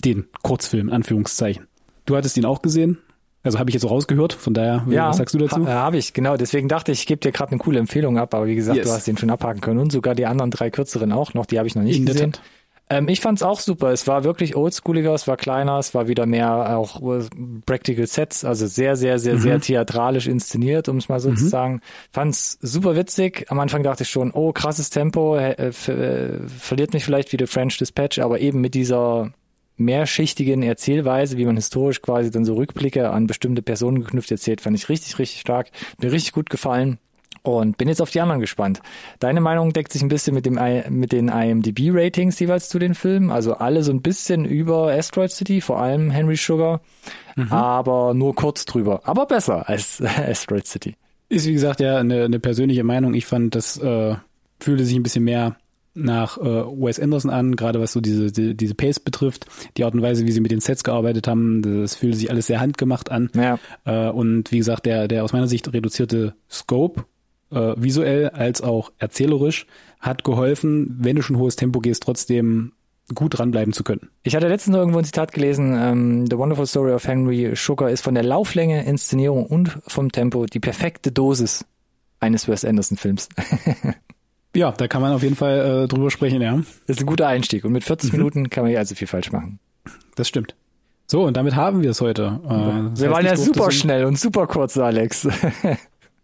den 0.04 0.26
Kurzfilm, 0.44 0.90
Anführungszeichen. 0.90 1.68
Du 2.06 2.18
hattest 2.18 2.36
ihn 2.36 2.44
auch 2.44 2.62
gesehen? 2.62 2.98
Also 3.44 3.58
habe 3.58 3.70
ich 3.70 3.74
jetzt 3.74 3.82
so 3.82 3.88
rausgehört, 3.88 4.34
von 4.34 4.54
daher, 4.54 4.86
ja, 4.90 5.10
was 5.10 5.18
sagst 5.18 5.34
du 5.34 5.40
dazu? 5.40 5.62
Ja, 5.62 5.68
ha, 5.68 5.74
habe 5.74 5.98
ich, 5.98 6.14
genau. 6.14 6.38
Deswegen 6.38 6.68
dachte 6.68 6.92
ich, 6.92 7.00
ich 7.00 7.06
gebe 7.08 7.20
dir 7.20 7.32
gerade 7.32 7.52
eine 7.52 7.60
coole 7.60 7.80
Empfehlung 7.80 8.20
ab, 8.20 8.36
aber 8.36 8.46
wie 8.46 8.56
gesagt, 8.56 8.78
yes. 8.78 8.88
du 8.88 8.94
hast 8.94 9.08
den 9.08 9.18
schon 9.18 9.32
abhaken 9.32 9.62
können 9.62 9.80
und 9.80 9.92
sogar 9.92 10.14
die 10.14 10.28
anderen 10.28 10.52
drei 10.52 10.70
kürzeren 10.70 11.12
auch 11.12 11.34
noch, 11.34 11.48
die 11.48 11.58
habe 11.58 11.68
ich 11.68 11.76
noch 11.76 11.82
nicht 11.82 11.98
In 11.98 12.06
gesehen. 12.06 12.34
Ähm, 12.92 13.08
ich 13.08 13.22
fand's 13.22 13.42
auch 13.42 13.62
super. 13.62 13.92
Es 13.92 14.06
war 14.06 14.26
wirklich 14.26 14.58
oldschooliger, 14.58 15.14
es 15.14 15.26
war 15.26 15.38
kleiner, 15.38 15.80
es 15.80 15.96
war 15.96 16.10
wieder 16.10 16.26
mehr 16.26 16.78
auch 16.78 17.02
äh, 17.02 17.24
Practical 17.66 18.06
Sets, 18.06 18.44
also 18.44 18.68
sehr, 18.68 18.98
sehr, 18.98 19.18
sehr, 19.18 19.36
mhm. 19.36 19.40
sehr 19.40 19.62
theatralisch 19.62 20.28
inszeniert, 20.28 20.90
um 20.90 20.98
es 20.98 21.08
mal 21.08 21.22
so 21.22 21.30
mhm. 21.30 21.38
zu 21.38 21.48
sagen. 21.48 21.82
Fand's 22.12 22.60
super 22.62 22.98
witzig. 22.98 23.46
Am 23.50 23.60
Anfang 23.62 23.82
dachte 23.82 24.04
ich 24.04 24.10
schon, 24.10 24.32
oh, 24.32 24.52
krasses 24.52 24.90
Tempo, 24.90 25.38
äh, 25.38 25.70
äh, 25.70 26.48
verliert 26.48 26.94
mich 26.94 27.06
vielleicht 27.06 27.32
wie 27.32 27.38
The 27.40 27.48
French 27.48 27.78
Dispatch, 27.78 28.20
aber 28.20 28.42
eben 28.42 28.60
mit 28.60 28.74
dieser 28.76 29.32
mehrschichtigen 29.78 30.64
Erzählweise, 30.64 31.38
wie 31.38 31.46
man 31.46 31.56
historisch 31.56 32.02
quasi 32.02 32.32
dann 32.32 32.46
so 32.46 32.56
Rückblicke 32.56 33.10
an 33.10 33.28
bestimmte 33.28 33.62
Personen 33.62 34.02
geknüpft 34.02 34.32
erzählt, 34.32 34.62
fand 34.62 34.78
ich 34.78 34.90
richtig, 34.90 35.18
richtig 35.20 35.42
stark. 35.42 35.72
Mir 36.00 36.12
richtig 36.12 36.34
gut 36.34 36.50
gefallen. 36.50 37.00
Und 37.44 37.78
bin 37.78 37.88
jetzt 37.88 38.02
auf 38.04 38.12
die 38.12 38.22
anderen 38.22 38.40
gespannt. 38.40 38.82
Deine 39.18 39.42
Meinung 39.42 39.74
deckt 39.74 39.92
sich 39.92 40.04
ein 40.04 40.10
bisschen 40.10 40.36
mit, 40.36 40.46
dem, 40.46 40.60
mit 40.90 41.12
den 41.12 41.28
IMDb-Ratings 41.28 42.40
jeweils 42.40 42.70
zu 42.70 42.78
den 42.78 42.94
Filmen. 42.94 43.32
Also 43.32 43.56
alle 43.56 43.82
so 43.82 43.92
ein 43.92 44.04
bisschen 44.04 44.46
über 44.46 44.92
Asteroid 44.92 45.32
City, 45.32 45.60
vor 45.60 45.80
allem 45.80 46.12
Henry 46.12 46.36
Sugar, 46.36 46.82
mhm. 47.36 47.52
aber 47.52 48.14
nur 48.14 48.36
kurz 48.36 48.66
drüber. 48.66 49.02
Aber 49.06 49.26
besser 49.26 49.68
als 49.68 50.02
Asteroid 50.04 50.68
City. 50.68 50.96
Ist 51.30 51.48
wie 51.48 51.54
gesagt 51.54 51.80
ja 51.80 51.98
eine, 51.98 52.26
eine 52.26 52.40
persönliche 52.40 52.84
Meinung. 52.84 53.16
Ich 53.16 53.26
fand, 53.26 53.56
das 53.56 53.78
äh, 53.78 54.16
fühlte 54.60 54.86
sich 54.86 54.96
ein 54.96 55.04
bisschen 55.04 55.24
mehr 55.24 55.56
nach 55.94 56.38
äh, 56.38 56.44
Wes 56.44 57.00
Anderson 57.00 57.32
an, 57.32 57.56
gerade 57.56 57.80
was 57.80 57.92
so 57.92 58.02
diese, 58.02 58.32
die, 58.32 58.56
diese 58.56 58.76
Pace 58.76 59.00
betrifft, 59.00 59.46
die 59.78 59.84
Art 59.84 59.94
und 59.94 60.02
Weise, 60.02 60.26
wie 60.26 60.32
sie 60.32 60.40
mit 60.40 60.52
den 60.52 60.62
Sets 60.62 60.84
gearbeitet 60.84 61.28
haben, 61.28 61.62
das 61.62 61.96
fühlte 61.96 62.18
sich 62.18 62.30
alles 62.30 62.48
sehr 62.48 62.60
handgemacht 62.60 63.12
an. 63.12 63.30
Ja. 63.36 63.60
Äh, 63.86 64.10
und 64.10 64.52
wie 64.52 64.58
gesagt, 64.58 64.86
der, 64.86 65.08
der 65.08 65.24
aus 65.24 65.34
meiner 65.34 65.48
Sicht 65.48 65.72
reduzierte 65.74 66.36
Scope, 66.50 67.06
äh, 67.52 67.74
visuell 67.76 68.30
als 68.30 68.62
auch 68.62 68.92
erzählerisch, 68.98 69.66
hat 70.00 70.24
geholfen, 70.24 70.98
wenn 71.00 71.18
du 71.18 71.22
schon 71.22 71.38
hohes 71.38 71.56
Tempo 71.56 71.80
gehst, 71.80 72.04
trotzdem 72.04 72.72
gut 73.14 73.38
dranbleiben 73.38 73.74
zu 73.74 73.84
können. 73.84 74.10
Ich 74.24 74.36
hatte 74.36 74.48
letztens 74.48 74.78
irgendwo 74.78 75.00
ein 75.00 75.06
Zitat 75.06 75.34
gelesen, 75.34 75.76
ähm, 75.78 76.28
The 76.30 76.38
Wonderful 76.38 76.66
Story 76.66 76.94
of 76.94 77.06
Henry 77.06 77.52
Sugar 77.56 77.90
ist 77.90 78.02
von 78.02 78.14
der 78.14 78.24
Lauflänge, 78.24 78.86
Inszenierung 78.86 79.46
und 79.46 79.80
vom 79.86 80.12
Tempo 80.12 80.46
die 80.46 80.60
perfekte 80.60 81.12
Dosis 81.12 81.66
eines 82.22 82.48
Wes 82.48 82.64
Anderson 82.64 82.98
Films. 82.98 83.28
Ja, 84.56 84.72
da 84.72 84.88
kann 84.88 85.02
man 85.02 85.14
auf 85.14 85.24
jeden 85.24 85.36
Fall 85.36 85.84
äh, 85.84 85.88
drüber 85.88 86.12
sprechen, 86.12 86.42
ja. 86.42 86.58
Das 86.88 86.98
ist 86.98 87.00
ein 87.00 87.06
guter 87.06 87.28
Einstieg. 87.28 87.64
Und 87.64 87.72
mit 87.72 87.84
40 87.84 88.12
mhm. 88.12 88.18
Minuten 88.18 88.50
kann 88.50 88.64
man 88.64 88.74
ja 88.74 88.80
also 88.80 88.96
viel 88.96 89.08
falsch 89.08 89.32
machen. 89.32 89.60
Das 90.16 90.28
stimmt. 90.28 90.56
So, 91.08 91.24
und 91.24 91.36
damit 91.38 91.56
haben 91.56 91.84
wir 91.84 91.92
es 91.92 92.02
heute. 92.02 92.40
Äh, 92.46 93.00
wir 93.00 93.12
waren 93.12 93.26
ja 93.26 93.36
super 93.36 93.72
schnell 93.72 94.06
und 94.06 94.20
super 94.20 94.48
kurz, 94.48 94.78
Alex. 94.78 95.28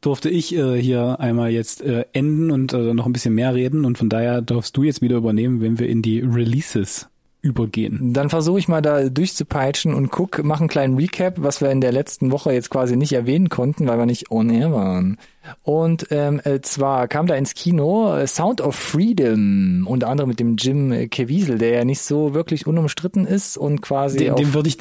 durfte 0.01 0.29
ich 0.29 0.55
äh, 0.55 0.81
hier 0.81 1.19
einmal 1.19 1.51
jetzt 1.51 1.81
äh, 1.81 2.05
enden 2.13 2.51
und 2.51 2.73
äh, 2.73 2.93
noch 2.93 3.05
ein 3.05 3.13
bisschen 3.13 3.33
mehr 3.33 3.55
reden 3.55 3.85
und 3.85 3.97
von 3.97 4.09
daher 4.09 4.41
darfst 4.41 4.77
du 4.77 4.83
jetzt 4.83 5.01
wieder 5.01 5.17
übernehmen, 5.17 5.61
wenn 5.61 5.79
wir 5.79 5.89
in 5.89 6.01
die 6.01 6.19
Releases 6.19 7.09
übergehen. 7.47 8.13
Dann 8.13 8.29
versuche 8.29 8.59
ich 8.59 8.67
mal 8.67 8.81
da 8.81 9.09
durchzupeitschen 9.09 9.93
und 9.93 10.11
guck, 10.11 10.43
mach 10.43 10.59
einen 10.59 10.69
kleinen 10.69 10.97
Recap, 10.97 11.35
was 11.37 11.61
wir 11.61 11.71
in 11.71 11.81
der 11.81 11.91
letzten 11.91 12.31
Woche 12.31 12.51
jetzt 12.53 12.69
quasi 12.69 12.95
nicht 12.95 13.13
erwähnen 13.13 13.49
konnten, 13.49 13.87
weil 13.87 13.97
wir 13.97 14.05
nicht 14.05 14.29
on 14.31 14.49
air 14.49 14.71
waren. 14.71 15.17
Und 15.63 16.07
ähm, 16.11 16.41
äh, 16.43 16.59
zwar 16.61 17.07
kam 17.07 17.25
da 17.27 17.35
ins 17.35 17.53
Kino 17.53 18.15
äh, 18.15 18.27
Sound 18.27 18.59
of 18.59 18.75
Freedom, 18.75 19.87
unter 19.87 20.09
anderem 20.09 20.29
mit 20.29 20.39
dem 20.39 20.57
Jim 20.57 21.09
Caviezel, 21.09 21.57
der 21.57 21.69
ja 21.69 21.85
nicht 21.85 22.01
so 22.01 22.33
wirklich 22.33 22.67
unumstritten 22.67 23.25
ist 23.25 23.57
und 23.57 23.81
quasi 23.81 24.17
den, 24.17 24.35
den 24.35 24.53
würde 24.53 24.67
ich 24.67 24.77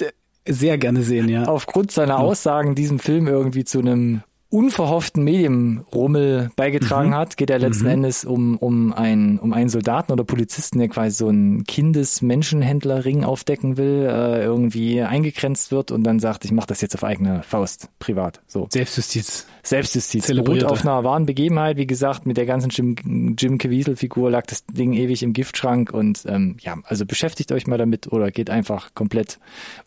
sehr 0.48 0.79
gerne 0.79 1.02
sehen, 1.02 1.29
ja. 1.29 1.44
Aufgrund 1.44 1.90
seiner 1.90 2.18
Aussagen 2.18 2.74
diesem 2.74 2.98
Film 2.98 3.26
irgendwie 3.26 3.64
zu 3.64 3.79
einem 3.81 4.22
unverhofften 4.57 5.23
Medienrummel 5.23 6.51
beigetragen 6.57 7.11
mhm. 7.11 7.14
hat, 7.14 7.37
geht 7.37 7.51
er 7.51 7.59
letzten 7.59 7.85
mhm. 7.85 7.90
Endes 7.90 8.25
um, 8.25 8.57
um, 8.57 8.95
ein, 8.95 9.38
um 9.38 9.53
einen 9.53 9.69
Soldaten 9.69 10.12
oder 10.12 10.25
Polizisten, 10.25 10.79
der 10.79 10.88
quasi 10.88 11.14
so 11.14 11.29
einen 11.29 11.64
Kindesmenschenhändlerring 11.64 13.23
aufdecken 13.23 13.77
will, 13.77 14.09
äh, 14.11 14.42
irgendwie 14.42 15.03
eingegrenzt 15.03 15.73
wird 15.73 15.90
und 15.90 16.05
dann 16.05 16.21
sagt, 16.21 16.47
ich 16.47 16.53
mache 16.53 16.69
das 16.69 16.81
jetzt 16.81 16.95
auf 16.95 17.05
eigene 17.05 17.42
Faust, 17.42 17.90
privat. 17.99 18.40
So. 18.47 18.66
Selbstjustiz. 18.73 19.47
Selbstjustiz. 19.62 20.27
Beruht 20.29 20.64
auf 20.64 20.81
einer 20.81 21.05
wahren 21.05 21.27
Begebenheit, 21.27 21.77
wie 21.77 21.87
gesagt, 21.87 22.25
mit 22.25 22.38
der 22.38 22.47
ganzen 22.47 22.71
Jim, 22.71 23.37
Jim 23.38 23.59
Caviezel-Figur 23.59 24.31
lag 24.31 24.47
das 24.47 24.64
Ding 24.64 24.95
ewig 24.95 25.23
im 25.23 25.35
Giftschrank 25.35 25.92
und 25.92 26.25
ähm, 26.27 26.57
ja, 26.61 26.79
also 26.85 27.05
beschäftigt 27.05 27.53
euch 27.53 27.66
mal 27.66 27.77
damit 27.77 28.11
oder 28.11 28.31
geht 28.31 28.49
einfach 28.49 28.95
komplett 28.95 29.38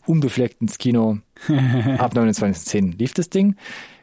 unbefleckt 0.06 0.62
ins 0.62 0.78
Kino. 0.78 1.18
Ab 1.98 2.12
29.10 2.14 2.96
lief 2.98 3.14
das 3.14 3.30
Ding. 3.30 3.56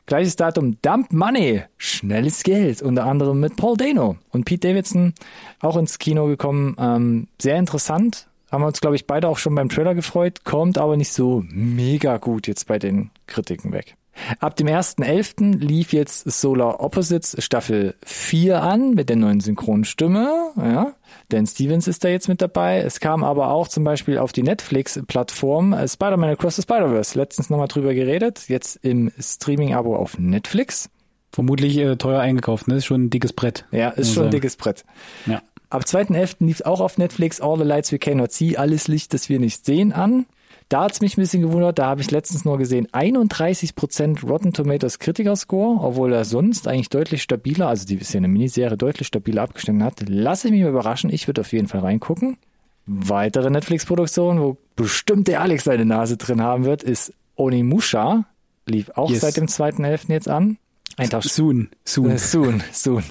Gleiches 0.08 0.38
Datum, 0.38 0.82
Dump 0.82 1.12
Money, 1.12 1.64
schnelles 1.78 2.44
Geld, 2.44 2.82
unter 2.82 3.06
anderem 3.06 3.42
mit 3.42 3.58
Paul 3.58 3.76
Dano 3.76 4.16
und 4.32 4.46
Pete 4.46 4.70
Davidson 4.70 5.14
auch 5.60 5.76
ins 5.76 6.00
Kino 6.00 6.28
gekommen. 6.28 6.78
Ähm, 6.80 7.28
sehr 7.42 7.58
interessant, 7.58 8.30
haben 8.50 8.64
wir 8.64 8.68
uns, 8.68 8.80
glaube 8.80 8.96
ich, 8.96 9.06
beide 9.06 9.28
auch 9.28 9.38
schon 9.38 9.54
beim 9.54 9.68
Trailer 9.68 9.96
gefreut, 9.96 10.46
kommt 10.46 10.78
aber 10.78 10.96
nicht 10.96 11.12
so 11.12 11.44
mega 11.50 12.18
gut 12.20 12.48
jetzt 12.48 12.68
bei 12.68 12.80
den 12.80 13.12
Kritiken 13.28 13.74
weg. 13.74 13.98
Ab 14.40 14.56
dem 14.56 14.68
1.11. 14.68 15.60
lief 15.60 15.94
jetzt 15.94 16.30
Solar 16.30 16.80
Opposites 16.80 17.36
Staffel 17.40 17.96
4 18.04 18.62
an 18.62 18.94
mit 18.94 19.10
der 19.10 19.16
neuen 19.16 19.40
Synchronstimme. 19.40 20.52
Ja, 20.58 20.94
Dan 21.30 21.46
Stevens 21.46 21.88
ist 21.88 22.04
da 22.04 22.10
jetzt 22.10 22.28
mit 22.28 22.42
dabei. 22.42 22.80
Es 22.80 23.00
kam 23.00 23.24
aber 23.24 23.50
auch 23.50 23.68
zum 23.68 23.84
Beispiel 23.84 24.18
auf 24.18 24.32
die 24.32 24.44
Netflix-Plattform 24.44 25.74
äh, 25.74 25.88
Spider-Man 25.88 26.32
Across 26.32 26.58
the 26.58 26.62
Spider-Verse. 26.64 27.18
Letztens 27.18 27.50
nochmal 27.50 27.68
drüber 27.68 27.94
geredet. 27.94 28.46
Jetzt 28.48 28.78
im 28.84 29.12
Streaming-Abo 29.20 29.96
auf 29.96 30.18
Netflix. 30.18 30.90
Vermutlich 31.32 31.78
äh, 31.78 31.98
teuer 31.98 32.20
eingekauft, 32.20 32.68
ne? 32.68 32.76
Ist 32.76 32.86
schon 32.86 33.06
ein 33.06 33.10
dickes 33.10 33.34
Brett. 33.34 33.66
Ja, 33.72 33.90
ist 33.90 34.14
schon 34.14 34.26
ein 34.26 34.32
dickes 34.32 34.56
Brett. 34.56 34.86
Ja. 35.26 35.42
Ab 35.70 35.84
2.11. 35.84 36.38
lief 36.40 36.62
auch 36.62 36.80
auf 36.80 36.98
Netflix 36.98 37.42
All 37.42 37.58
the 37.58 37.64
Lights 37.64 37.92
We 37.92 38.00
Cannot 38.00 38.32
See, 38.32 38.56
alles 38.56 38.88
Licht, 38.88 39.14
das 39.14 39.28
wir 39.28 39.40
nicht 39.40 39.66
sehen 39.66 39.92
an. 39.92 40.26
Da 40.70 40.84
hat's 40.84 41.00
mich 41.00 41.18
ein 41.18 41.22
bisschen 41.22 41.42
gewundert, 41.42 41.80
da 41.80 41.86
habe 41.86 42.02
ich 42.02 42.12
letztens 42.12 42.44
nur 42.44 42.58
gesehen, 42.58 42.88
31% 42.88 44.26
Rotten 44.26 44.52
Tomatoes 44.52 45.00
Kritiker-Score, 45.00 45.80
obwohl 45.82 46.12
er 46.12 46.26
sonst 46.26 46.68
eigentlich 46.68 46.90
deutlich 46.90 47.24
stabiler, 47.24 47.70
also 47.70 47.86
die 47.86 47.96
ist 47.96 48.14
ja 48.14 48.18
eine 48.18 48.28
Miniserie, 48.28 48.76
deutlich 48.76 49.08
stabiler 49.08 49.44
abgestimmt 49.44 49.82
hat. 49.82 50.04
Lass 50.08 50.44
ich 50.44 50.52
mich 50.52 50.62
mal 50.62 50.70
überraschen, 50.70 51.10
ich 51.10 51.28
würde 51.28 51.42
auf 51.42 51.54
jeden 51.54 51.70
Fall 51.70 51.82
reingucken. 51.82 52.38
Weitere 52.86 53.50
Netflix-Produktion, 53.50 54.42
wo 54.42 54.58
bestimmt 54.76 55.30
der 55.30 55.42
Alex 55.42 55.64
seine 55.64 55.86
Nase 55.86 56.18
drin 56.18 56.42
haben 56.42 56.66
wird, 56.66 56.84
ist 56.84 57.14
Onimusha. 57.36 58.26
Lief 58.66 58.92
auch 58.96 59.10
yes. 59.10 59.22
seit 59.22 59.38
dem 59.38 59.46
2.11. 59.46 60.12
jetzt 60.12 60.28
an. 60.28 60.58
Ein 61.00 61.12
Tausch. 61.12 61.28
Soon, 61.28 61.70
soon. 61.86 62.10
Äh, 62.10 62.18
soon, 62.18 62.64
soon. 62.72 63.04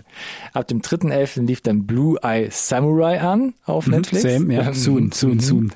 Ab 0.53 0.67
dem 0.67 0.83
3.11. 0.83 1.47
lief 1.47 1.61
dann 1.61 1.87
Blue 1.87 2.19
Eye 2.21 2.49
Samurai 2.51 3.21
an 3.21 3.55
auf 3.65 3.87
mhm, 3.87 3.95
Netflix. 3.95 4.23
Same, 4.23 4.53
ja. 4.53 4.67
Ähm, 4.67 4.75
soon, 4.75 5.13
soon, 5.13 5.35
mhm. 5.35 5.41
soon. 5.41 5.73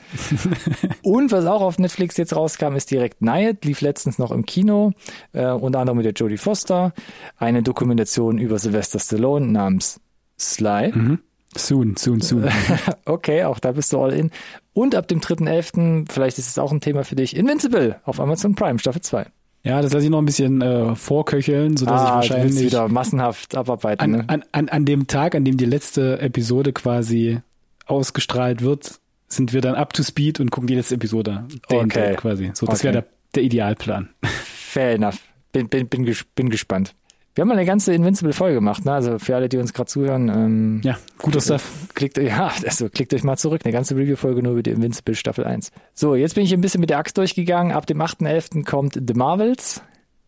Und 1.03 1.31
was 1.31 1.47
auch 1.47 1.63
auf 1.63 1.79
Netflix 1.79 2.17
jetzt 2.17 2.35
rauskam, 2.35 2.75
ist 2.75 2.91
direkt 2.91 3.23
Night, 3.23 3.65
lief 3.65 3.81
letztens 3.81 4.19
noch 4.19 4.33
im 4.33 4.45
Kino, 4.45 4.93
äh, 5.33 5.47
unter 5.47 5.79
anderem 5.79 5.99
mit 5.99 6.05
der 6.05 6.13
Jodie 6.13 6.37
Foster. 6.37 6.93
Eine 7.37 7.63
Dokumentation 7.63 8.39
über 8.39 8.59
Sylvester 8.59 8.99
Stallone 8.99 9.47
namens 9.47 10.01
Sly. 10.37 10.91
Mhm. 10.93 11.21
Soon, 11.57 11.97
soon, 11.97 12.21
soon. 12.21 12.49
okay, 13.05 13.45
auch 13.45 13.61
da 13.61 13.73
bist 13.73 13.93
du 13.93 14.01
all 14.01 14.13
in. 14.13 14.33
Und 14.73 14.97
ab 14.97 15.07
dem 15.07 15.21
3.11., 15.21 16.11
vielleicht 16.11 16.39
ist 16.39 16.49
es 16.49 16.59
auch 16.59 16.73
ein 16.73 16.81
Thema 16.81 17.05
für 17.05 17.15
dich, 17.15 17.37
Invincible 17.37 18.01
auf 18.05 18.19
Amazon 18.19 18.57
Prime, 18.57 18.81
Staffel 18.81 19.03
2. 19.03 19.27
Ja, 19.63 19.83
das 19.83 19.93
lasse 19.93 20.05
ich 20.07 20.11
noch 20.11 20.19
ein 20.19 20.27
bisschen 20.27 20.63
äh, 20.63 20.95
vorköcheln, 20.95 21.77
sodass 21.77 22.01
ah, 22.01 22.05
ich 22.05 22.31
wahrscheinlich 22.31 22.61
wieder 22.61 22.89
massenhaft 22.89 23.55
abarbeiten. 23.55 24.03
An, 24.03 24.11
ne? 24.11 24.25
an, 24.29 24.45
an, 24.53 24.69
an 24.71 24.85
dem 24.87 25.07
Tag, 25.07 25.35
an 25.35 25.45
dem 25.45 25.59
die 25.59 25.67
letzte 25.67 26.19
Episode 26.21 26.73
quasi 26.73 27.41
ausgestrahlt 27.87 28.63
wird, 28.63 29.01
sind 29.29 29.53
wir 29.53 29.61
dann 29.61 29.75
up 29.75 29.93
to 29.93 30.03
speed 30.03 30.41
und 30.41 30.51
gucken 30.51 30.67
die 30.67 30.75
letzte 30.75 30.95
Episode. 30.95 31.47
Okay. 31.69 32.15
quasi. 32.17 32.53
So, 32.55 32.67
das 32.67 32.81
okay. 32.81 32.85
wäre 32.85 32.93
der, 33.03 33.07
der 33.35 33.43
Idealplan. 33.43 34.09
Fair 34.23 34.95
enough. 34.95 35.19
bin, 35.53 35.69
bin, 35.69 35.89
bin, 35.89 36.05
ges 36.05 36.25
bin 36.35 36.49
gespannt. 36.49 36.95
Wir 37.35 37.43
haben 37.43 37.49
mal 37.49 37.55
eine 37.55 37.67
ganze 37.67 37.95
Invincible-Folge 37.95 38.57
gemacht, 38.57 38.85
ne? 38.85 38.93
Also 38.93 39.19
für 39.19 39.37
alle, 39.37 39.49
die 39.49 39.59
uns 39.59 39.73
gerade 39.73 39.89
zuhören. 39.89 40.29
Ähm, 40.29 40.81
ja, 40.83 40.99
guter 41.19 41.41
Stuff. 41.41 41.89
Klickt, 41.95 42.19
ja, 42.23 42.53
also 42.65 42.89
klickt 42.89 43.15
euch 43.15 43.23
mal 43.23 43.37
zurück. 43.37 43.63
Eine 43.65 43.73
ganze 43.73 43.97
Review-Folge 43.97 44.43
nur 44.43 44.53
über 44.53 44.63
die 44.63 44.71
Invincible 44.71 45.15
Staffel 45.15 45.45
1. 45.45 45.71
So, 45.95 46.17
jetzt 46.17 46.35
bin 46.35 46.45
ich 46.45 46.53
ein 46.53 46.61
bisschen 46.61 46.81
mit 46.81 46.91
der 46.91 46.99
Axt 46.99 47.17
durchgegangen. 47.19 47.73
Ab 47.73 47.87
dem 47.87 48.01
8.11. 48.01 48.65
kommt 48.65 48.95
The 48.95 49.15
Marvels 49.15 49.81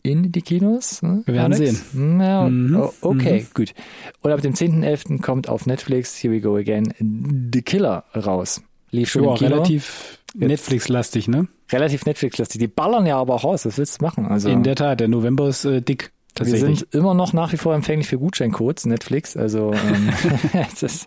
in 0.03 0.32
die 0.32 0.42
Kinos. 0.42 1.03
Ne? 1.03 1.22
Wir 1.24 1.34
werden 1.34 1.55
Alex? 1.55 1.92
sehen. 1.92 2.20
Ja, 2.20 2.48
mhm. 2.48 2.88
okay, 3.00 3.40
mhm. 3.40 3.46
gut. 3.55 3.74
Und 4.20 4.30
ab 4.30 4.40
dem 4.40 4.55
10.11. 4.55 5.20
kommt 5.20 5.48
auf 5.48 5.66
Netflix, 5.66 6.20
here 6.22 6.32
we 6.32 6.40
go 6.40 6.57
again, 6.57 6.92
The 6.98 7.62
Killer 7.62 8.05
raus. 8.14 8.62
Lief 8.90 9.11
schon 9.11 9.24
ja, 9.24 9.32
relativ 9.34 10.18
Netflix-lastig, 10.34 11.28
ne? 11.28 11.48
Relativ 11.70 12.05
Netflix-lastig. 12.05 12.61
Die 12.61 12.68
ballern 12.68 13.07
ja 13.07 13.18
aber 13.18 13.34
auch 13.34 13.44
raus. 13.44 13.64
Was 13.64 13.78
willst 13.78 14.00
du 14.00 14.05
machen? 14.05 14.26
Also, 14.26 14.50
in 14.50 14.62
der 14.62 14.76
Tat, 14.76 15.00
der 15.00 15.09
November 15.09 15.48
ist 15.48 15.64
äh, 15.64 15.80
dick. 15.80 16.12
Wir 16.39 16.59
sind 16.59 16.87
immer 16.93 17.14
noch 17.14 17.33
nach 17.33 17.53
wie 17.53 17.57
vor 17.57 17.74
empfänglich 17.74 18.09
für 18.09 18.18
Gutscheincodes, 18.18 18.87
Netflix. 18.87 19.37
Also 19.37 19.72
ähm, 19.72 20.11
ist, 20.80 21.07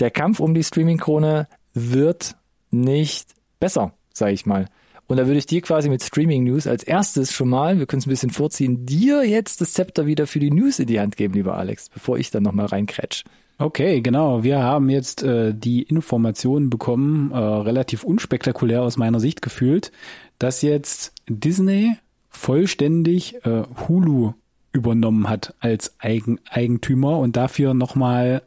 der 0.00 0.10
Kampf 0.10 0.40
um 0.40 0.54
die 0.54 0.64
Streaming-Krone 0.64 1.48
wird 1.74 2.36
nicht 2.70 3.28
besser, 3.60 3.92
sage 4.12 4.32
ich 4.32 4.46
mal. 4.46 4.66
Und 5.06 5.18
da 5.18 5.26
würde 5.26 5.38
ich 5.38 5.46
dir 5.46 5.60
quasi 5.60 5.88
mit 5.88 6.02
Streaming 6.02 6.44
News 6.44 6.66
als 6.66 6.84
erstes 6.84 7.32
schon 7.32 7.48
mal, 7.48 7.78
wir 7.78 7.86
können 7.86 8.00
es 8.00 8.06
ein 8.06 8.10
bisschen 8.10 8.30
vorziehen, 8.30 8.86
dir 8.86 9.24
jetzt 9.24 9.60
das 9.60 9.74
Zepter 9.74 10.06
wieder 10.06 10.26
für 10.26 10.38
die 10.38 10.50
News 10.50 10.78
in 10.78 10.86
die 10.86 11.00
Hand 11.00 11.16
geben, 11.16 11.34
lieber 11.34 11.56
Alex, 11.56 11.90
bevor 11.90 12.18
ich 12.18 12.30
dann 12.30 12.42
nochmal 12.42 12.66
reinkrätsch. 12.66 13.24
Okay, 13.58 14.00
genau. 14.00 14.42
Wir 14.42 14.60
haben 14.60 14.88
jetzt 14.88 15.22
äh, 15.22 15.54
die 15.54 15.82
Informationen 15.82 16.70
bekommen, 16.70 17.30
äh, 17.30 17.36
relativ 17.36 18.04
unspektakulär 18.04 18.82
aus 18.82 18.96
meiner 18.96 19.20
Sicht 19.20 19.42
gefühlt, 19.42 19.92
dass 20.38 20.62
jetzt 20.62 21.12
Disney 21.28 21.96
vollständig 22.30 23.44
äh, 23.44 23.64
Hulu 23.86 24.32
übernommen 24.72 25.28
hat 25.28 25.54
als 25.60 25.94
Eigen 25.98 26.40
Eigentümer 26.48 27.18
und 27.18 27.36
dafür 27.36 27.74
nochmal 27.74 28.42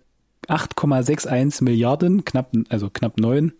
8,61 0.48 1.64
Milliarden, 1.64 2.26
knapp, 2.26 2.52
also 2.70 2.90
knapp 2.90 3.20
neun 3.20 3.54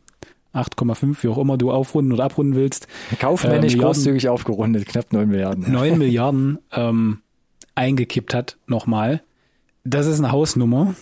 8,5, 0.54 1.22
wie 1.22 1.28
auch 1.28 1.38
immer 1.38 1.58
du 1.58 1.72
aufrunden 1.72 2.14
oder 2.14 2.24
abrunden 2.24 2.56
willst. 2.56 2.88
Kaufmännisch 3.20 3.76
äh, 3.76 3.78
großzügig 3.78 4.30
aufgerundet, 4.30 4.86
knapp 4.86 5.12
9 5.12 5.28
Milliarden. 5.28 5.72
9 5.72 5.98
Milliarden 5.98 6.60
ähm, 6.72 7.20
eingekippt 7.76 8.34
hat 8.34 8.58
nochmal. 8.66 9.22
Das 9.84 10.08
ist 10.08 10.20
eine 10.20 10.32
Hausnummer 10.32 10.96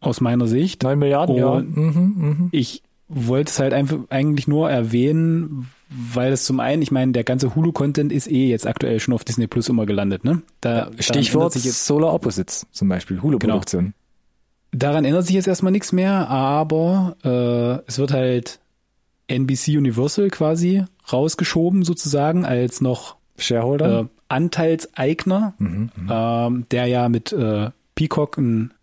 aus 0.00 0.20
meiner 0.20 0.46
Sicht. 0.46 0.82
9 0.82 0.98
Milliarden, 0.98 1.34
Und 1.34 1.40
ja. 1.40 1.60
Mhm, 1.60 2.14
mh. 2.16 2.48
Ich 2.52 2.82
wollte 3.08 3.50
es 3.50 3.58
halt 3.58 3.72
einfach 3.72 3.98
eigentlich 4.10 4.46
nur 4.46 4.70
erwähnen, 4.70 5.68
weil 5.88 6.32
es 6.32 6.44
zum 6.44 6.60
einen, 6.60 6.82
ich 6.82 6.90
meine, 6.90 7.12
der 7.12 7.24
ganze 7.24 7.54
Hulu-Content 7.54 8.12
ist 8.12 8.30
eh 8.30 8.48
jetzt 8.48 8.66
aktuell 8.66 9.00
schon 9.00 9.14
auf 9.14 9.24
Disney 9.24 9.46
Plus 9.46 9.68
immer 9.68 9.86
gelandet, 9.86 10.24
ne? 10.24 10.42
Da, 10.60 10.90
Stichwort 10.98 11.52
sich 11.52 11.64
jetzt 11.64 11.86
Solar 11.86 12.12
Opposites 12.12 12.66
zum 12.72 12.88
Beispiel, 12.88 13.22
Hulu-Produktion. 13.22 13.84
Genau. 13.84 13.94
Daran 14.70 15.04
ändert 15.06 15.24
sich 15.24 15.34
jetzt 15.34 15.48
erstmal 15.48 15.72
nichts 15.72 15.92
mehr, 15.92 16.28
aber 16.28 17.16
äh, 17.24 17.88
es 17.88 17.98
wird 17.98 18.12
halt 18.12 18.60
NBC 19.28 19.78
Universal 19.78 20.28
quasi 20.28 20.84
rausgeschoben 21.10 21.84
sozusagen 21.84 22.44
als 22.44 22.80
noch 22.80 23.16
Shareholder, 23.38 24.00
äh, 24.00 24.04
Anteilseigner, 24.28 25.54
mhm, 25.58 25.90
mhm, 25.96 26.10
ähm, 26.10 26.66
der 26.70 26.86
ja 26.86 27.08
mit 27.08 27.32
äh, 27.32 27.70
Peacock 27.94 28.36
ein 28.36 28.74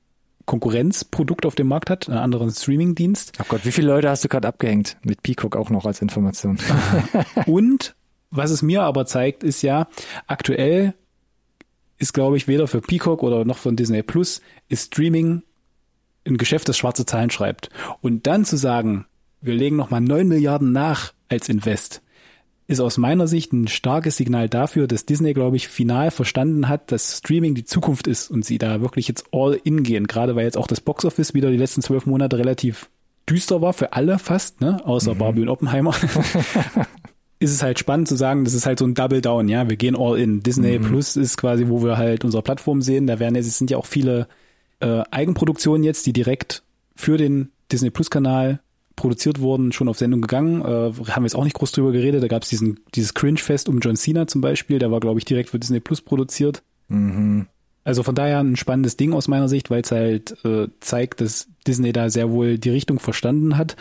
Konkurrenzprodukt 0.46 1.46
auf 1.46 1.56
dem 1.56 1.68
Markt 1.68 1.90
hat, 1.90 2.08
einen 2.08 2.20
anderen 2.20 2.52
Streamingdienst. 2.52 3.34
Ach 3.40 3.48
Gott, 3.48 3.66
wie 3.66 3.72
viele 3.72 3.88
Leute 3.88 4.10
hast 4.10 4.24
du 4.24 4.28
gerade 4.28 4.48
abgehängt? 4.48 4.98
Mit 5.04 5.24
Peacock 5.24 5.56
auch 5.56 5.70
noch 5.70 5.86
als 5.86 6.02
Information. 6.02 6.58
Und 7.46 7.96
was 8.32 8.52
es 8.52 8.62
mir 8.62 8.84
aber 8.84 9.06
zeigt, 9.06 9.44
ist 9.44 9.62
ja, 9.62 9.88
aktuell 10.28 10.94
ist, 11.98 12.14
glaube 12.14 12.38
ich, 12.38 12.48
weder 12.48 12.68
für 12.68 12.82
Peacock 12.82 13.24
oder 13.24 13.46
noch 13.46 13.58
von 13.58 13.76
Disney 13.76 14.04
Plus 14.04 14.42
ist 14.68 14.94
Streaming 14.94 15.44
ein 16.28 16.38
Geschäft, 16.38 16.68
das 16.68 16.78
schwarze 16.78 17.06
Zahlen 17.06 17.30
schreibt. 17.30 17.70
Und 18.02 18.28
dann 18.28 18.46
zu 18.46 18.58
sagen, 18.58 19.06
wir 19.42 19.54
legen 19.54 19.76
nochmal 19.76 20.02
neun 20.02 20.28
Milliarden 20.28 20.72
nach 20.72 21.14
als 21.30 21.50
Invest, 21.50 22.02
ist 22.68 22.80
aus 22.80 22.98
meiner 22.98 23.28
Sicht 23.28 23.54
ein 23.54 23.68
starkes 23.68 24.18
Signal 24.18 24.50
dafür, 24.50 24.88
dass 24.88 25.06
Disney, 25.06 25.34
glaube 25.34 25.56
ich, 25.56 25.68
final 25.68 26.10
verstanden 26.10 26.68
hat, 26.68 26.92
dass 26.92 27.20
Streaming 27.20 27.54
die 27.54 27.66
Zukunft 27.66 28.08
ist 28.08 28.32
und 28.32 28.44
sie 28.44 28.58
da 28.58 28.82
wirklich 28.82 29.08
jetzt 29.08 29.26
all 29.32 29.60
in 29.64 29.84
gehen. 29.84 30.08
Gerade 30.08 30.36
weil 30.36 30.46
jetzt 30.46 30.58
auch 30.58 30.68
das 30.68 30.82
Boxoffice 30.82 31.34
wieder 31.34 31.52
die 31.52 31.58
letzten 31.58 31.82
zwölf 31.82 32.06
Monate 32.06 32.38
relativ 32.38 32.90
düster 33.30 33.62
war 33.62 33.74
für 33.74 33.94
alle 33.94 34.20
fast, 34.20 34.62
ne, 34.62 34.84
außer 34.86 35.14
mhm. 35.14 35.20
Barbie 35.20 35.42
und 35.42 35.50
Oppenheimer. 35.50 35.94
ist 37.40 37.54
es 37.54 37.62
halt 37.62 37.78
spannend 37.78 38.08
zu 38.08 38.16
sagen, 38.16 38.46
das 38.46 38.54
ist 38.54 38.66
halt 38.66 38.80
so 38.80 38.86
ein 38.86 38.96
Double 38.96 39.22
Down, 39.22 39.48
ja, 39.48 39.70
wir 39.70 39.76
gehen 39.76 39.96
all 39.96 40.18
in. 40.18 40.42
Disney 40.42 40.80
mhm. 40.80 40.86
Plus 40.86 41.16
ist 41.16 41.38
quasi, 41.38 41.68
wo 41.68 41.84
wir 41.84 41.98
halt 41.98 42.24
unsere 42.24 42.44
Plattform 42.44 42.82
sehen. 42.82 43.08
Da 43.08 43.20
werden 43.20 43.36
es 43.36 43.58
sind 43.58 43.70
ja 43.70 43.78
auch 43.78 43.86
viele 43.86 44.28
äh, 44.80 45.04
Eigenproduktionen 45.12 45.84
jetzt, 45.84 46.06
die 46.08 46.14
direkt 46.14 46.64
für 46.96 47.18
den 47.18 47.52
Disney 47.72 47.90
Plus 47.90 48.10
Kanal 48.10 48.62
produziert 48.96 49.40
wurden, 49.40 49.72
schon 49.72 49.88
auf 49.88 49.98
Sendung 49.98 50.22
gegangen. 50.22 50.62
Äh, 50.62 50.66
haben 51.12 51.24
wir 51.24 51.24
jetzt 51.24 51.36
auch 51.36 51.44
nicht 51.44 51.56
groß 51.56 51.72
drüber 51.72 51.92
geredet. 51.92 52.24
Da 52.24 52.28
gab 52.28 52.44
es 52.44 52.50
diesen 52.50 52.80
dieses 52.94 53.14
Cringe-Fest 53.14 53.70
um 53.70 53.80
John 53.80 53.96
Cena 53.96 54.28
zum 54.28 54.42
Beispiel. 54.42 54.80
Der 54.80 54.92
war, 54.92 55.00
glaube 55.00 55.20
ich, 55.20 55.26
direkt 55.26 55.50
für 55.50 55.60
Disney 55.60 55.80
Plus 55.80 56.02
produziert. 56.02 56.64
Mhm. 56.88 57.48
Also 57.84 58.02
von 58.02 58.16
daher 58.16 58.40
ein 58.40 58.56
spannendes 58.56 58.98
Ding 58.98 59.14
aus 59.14 59.28
meiner 59.28 59.48
Sicht, 59.48 59.70
weil 59.70 59.82
es 59.82 59.92
halt 59.92 60.44
äh, 60.44 60.68
zeigt, 60.80 61.22
dass 61.22 61.48
Disney 61.68 61.94
da 61.94 62.10
sehr 62.10 62.32
wohl 62.32 62.58
die 62.58 62.72
Richtung 62.72 63.00
verstanden 63.00 63.58
hat. 63.58 63.76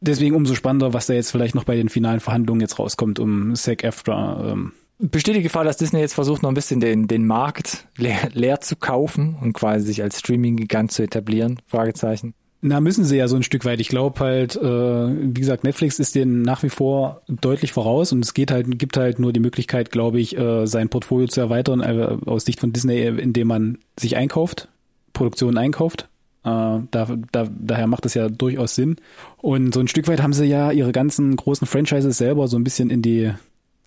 Deswegen 0.00 0.34
umso 0.34 0.54
spannender, 0.54 0.92
was 0.92 1.06
da 1.06 1.14
jetzt 1.14 1.30
vielleicht 1.30 1.54
noch 1.54 1.64
bei 1.64 1.76
den 1.76 1.88
finalen 1.88 2.20
Verhandlungen 2.20 2.60
jetzt 2.60 2.78
rauskommt 2.78 3.18
um 3.18 3.54
Zack 3.54 3.84
After. 3.84 4.52
Ähm, 4.52 4.72
besteht 4.98 5.36
die 5.36 5.42
Gefahr, 5.42 5.64
dass 5.64 5.78
Disney 5.78 6.00
jetzt 6.00 6.12
versucht, 6.14 6.42
noch 6.42 6.50
ein 6.50 6.54
bisschen 6.54 6.80
den, 6.80 7.08
den 7.08 7.26
Markt 7.26 7.86
leer, 7.96 8.28
leer 8.34 8.60
zu 8.60 8.76
kaufen 8.76 9.36
und 9.40 9.54
quasi 9.54 9.86
sich 9.86 10.02
als 10.02 10.18
Streaming-Gigant 10.18 10.92
zu 10.92 11.02
etablieren? 11.02 11.58
Fragezeichen. 11.68 12.34
Na, 12.64 12.80
müssen 12.80 13.04
sie 13.04 13.16
ja 13.16 13.26
so 13.26 13.34
ein 13.34 13.42
Stück 13.42 13.64
weit. 13.64 13.80
Ich 13.80 13.88
glaube 13.88 14.20
halt, 14.20 14.54
äh, 14.54 14.62
wie 14.62 15.40
gesagt, 15.40 15.64
Netflix 15.64 15.98
ist 15.98 16.14
denen 16.14 16.42
nach 16.42 16.62
wie 16.62 16.68
vor 16.68 17.22
deutlich 17.26 17.72
voraus 17.72 18.12
und 18.12 18.24
es 18.24 18.34
geht 18.34 18.52
halt, 18.52 18.78
gibt 18.78 18.96
halt 18.96 19.18
nur 19.18 19.32
die 19.32 19.40
Möglichkeit, 19.40 19.90
glaube 19.90 20.20
ich, 20.20 20.38
äh, 20.38 20.64
sein 20.66 20.88
Portfolio 20.88 21.26
zu 21.26 21.40
erweitern, 21.40 21.80
äh, 21.80 22.16
aus 22.24 22.44
Sicht 22.44 22.60
von 22.60 22.72
Disney, 22.72 23.02
indem 23.02 23.48
man 23.48 23.78
sich 23.98 24.16
einkauft, 24.16 24.68
Produktionen 25.12 25.58
einkauft. 25.58 26.08
Äh, 26.44 26.78
da, 26.88 27.18
da, 27.32 27.48
daher 27.50 27.88
macht 27.88 28.06
es 28.06 28.14
ja 28.14 28.28
durchaus 28.28 28.76
Sinn. 28.76 28.94
Und 29.38 29.74
so 29.74 29.80
ein 29.80 29.88
Stück 29.88 30.06
weit 30.06 30.22
haben 30.22 30.32
sie 30.32 30.44
ja 30.44 30.70
ihre 30.70 30.92
ganzen 30.92 31.34
großen 31.34 31.66
Franchises 31.66 32.16
selber 32.16 32.46
so 32.46 32.56
ein 32.56 32.64
bisschen 32.64 32.90
in 32.90 33.02
die, 33.02 33.32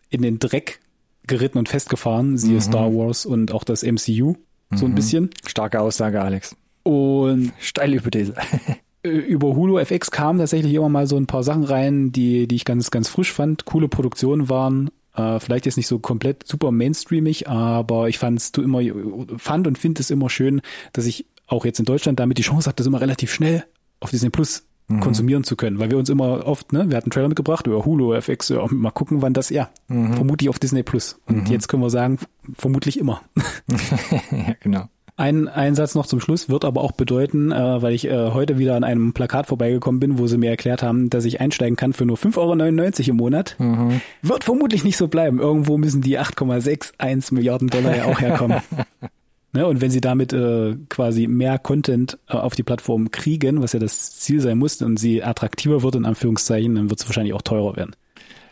in 0.09 0.21
den 0.21 0.37
Dreck 0.37 0.81
geritten 1.27 1.59
und 1.59 1.69
festgefahren, 1.69 2.37
siehe 2.37 2.55
mhm. 2.55 2.61
Star 2.61 2.93
Wars 2.93 3.25
und 3.25 3.53
auch 3.53 3.63
das 3.63 3.83
MCU, 3.83 4.35
so 4.73 4.85
ein 4.85 4.91
mhm. 4.91 4.95
bisschen. 4.95 5.29
Starke 5.45 5.79
Aussage, 5.79 6.21
Alex. 6.21 6.57
Und 6.85 7.51
steile 7.59 7.95
Hypothese. 7.95 8.35
Über 9.03 9.55
Hulu 9.55 9.79
FX 9.79 10.11
kamen 10.11 10.39
tatsächlich 10.39 10.73
immer 10.73 10.89
mal 10.89 11.07
so 11.07 11.17
ein 11.17 11.27
paar 11.27 11.43
Sachen 11.43 11.63
rein, 11.63 12.11
die, 12.11 12.47
die 12.47 12.55
ich 12.55 12.65
ganz, 12.65 12.91
ganz 12.91 13.09
frisch 13.09 13.31
fand. 13.31 13.65
Coole 13.65 13.87
Produktionen 13.87 14.49
waren. 14.49 14.91
Äh, 15.15 15.39
vielleicht 15.39 15.65
jetzt 15.65 15.77
nicht 15.77 15.87
so 15.87 15.99
komplett 15.99 16.47
super 16.47 16.71
mainstreamig, 16.71 17.47
aber 17.47 18.07
ich 18.07 18.19
fand's 18.19 18.51
du 18.51 18.61
immer, 18.61 18.81
fand 19.37 19.65
und 19.65 19.77
finde 19.77 20.01
es 20.01 20.11
immer 20.11 20.29
schön, 20.29 20.61
dass 20.93 21.05
ich 21.05 21.25
auch 21.47 21.65
jetzt 21.65 21.79
in 21.79 21.85
Deutschland 21.85 22.19
damit 22.19 22.37
die 22.37 22.43
Chance 22.43 22.67
habe, 22.67 22.75
das 22.75 22.87
immer 22.87 23.01
relativ 23.01 23.33
schnell 23.33 23.65
auf 23.99 24.11
Disney 24.11 24.29
Plus 24.29 24.65
mhm. 24.87 24.99
konsumieren 24.99 25.43
zu 25.43 25.55
können, 25.55 25.79
weil 25.79 25.89
wir 25.89 25.97
uns 25.97 26.09
immer 26.09 26.45
oft, 26.45 26.73
ne, 26.73 26.89
wir 26.89 26.97
hatten 26.97 27.05
einen 27.05 27.11
Trailer 27.11 27.27
mitgebracht 27.29 27.67
über 27.67 27.85
Hulu, 27.85 28.13
FX, 28.13 28.49
ja, 28.49 28.65
mal 28.69 28.91
gucken, 28.91 29.21
wann 29.21 29.33
das, 29.33 29.49
ja, 29.49 29.69
mhm. 29.87 30.13
vermutlich 30.13 30.49
auf 30.49 30.59
Disney 30.59 30.83
Plus. 30.83 31.19
Und 31.25 31.47
mhm. 31.47 31.51
jetzt 31.51 31.67
können 31.67 31.83
wir 31.83 31.89
sagen, 31.89 32.19
vermutlich 32.53 32.99
immer. 32.99 33.21
ja, 34.31 34.55
genau. 34.59 34.89
Ein, 35.17 35.47
ein 35.47 35.75
Satz 35.75 35.95
noch 35.95 36.05
zum 36.05 36.19
Schluss 36.19 36.49
wird 36.49 36.65
aber 36.65 36.81
auch 36.81 36.91
bedeuten, 36.91 37.53
äh, 37.53 37.81
weil 37.81 37.93
ich 37.93 38.05
äh, 38.05 38.31
heute 38.31 38.57
wieder 38.57 38.75
an 38.75 38.83
einem 38.83 39.13
Plakat 39.13 39.47
vorbeigekommen 39.47 40.01
bin, 40.01 40.19
wo 40.19 40.27
sie 40.27 40.37
mir 40.37 40.49
erklärt 40.49 40.83
haben, 40.83 41.09
dass 41.09 41.23
ich 41.23 41.39
einsteigen 41.39 41.77
kann 41.77 41.93
für 41.93 42.05
nur 42.05 42.17
5,99 42.17 42.37
Euro 42.99 43.09
im 43.11 43.15
Monat. 43.15 43.55
Mhm. 43.57 44.01
Wird 44.21 44.43
vermutlich 44.43 44.83
nicht 44.83 44.97
so 44.97 45.07
bleiben. 45.07 45.39
Irgendwo 45.39 45.77
müssen 45.77 46.01
die 46.01 46.19
8,61 46.19 47.33
Milliarden 47.33 47.69
Dollar 47.69 47.95
ja 47.95 48.05
auch 48.05 48.19
herkommen. 48.19 48.59
Ne, 49.55 49.65
und 49.65 49.79
wenn 49.79 49.89
sie 49.89 50.01
damit 50.01 50.33
äh, 50.33 50.75
quasi 50.89 51.27
mehr 51.27 51.57
Content 51.57 52.17
äh, 52.27 52.33
auf 52.33 52.55
die 52.55 52.63
Plattform 52.63 53.11
kriegen, 53.11 53.61
was 53.61 53.71
ja 53.71 53.79
das 53.79 54.19
Ziel 54.19 54.41
sein 54.41 54.57
muss, 54.57 54.81
und 54.81 54.97
sie 54.97 55.23
attraktiver 55.23 55.81
wird, 55.81 55.95
in 55.95 56.03
Anführungszeichen, 56.03 56.75
dann 56.75 56.89
wird 56.89 56.99
es 56.99 57.07
wahrscheinlich 57.07 57.33
auch 57.33 57.41
teurer 57.41 57.77
werden. 57.77 57.95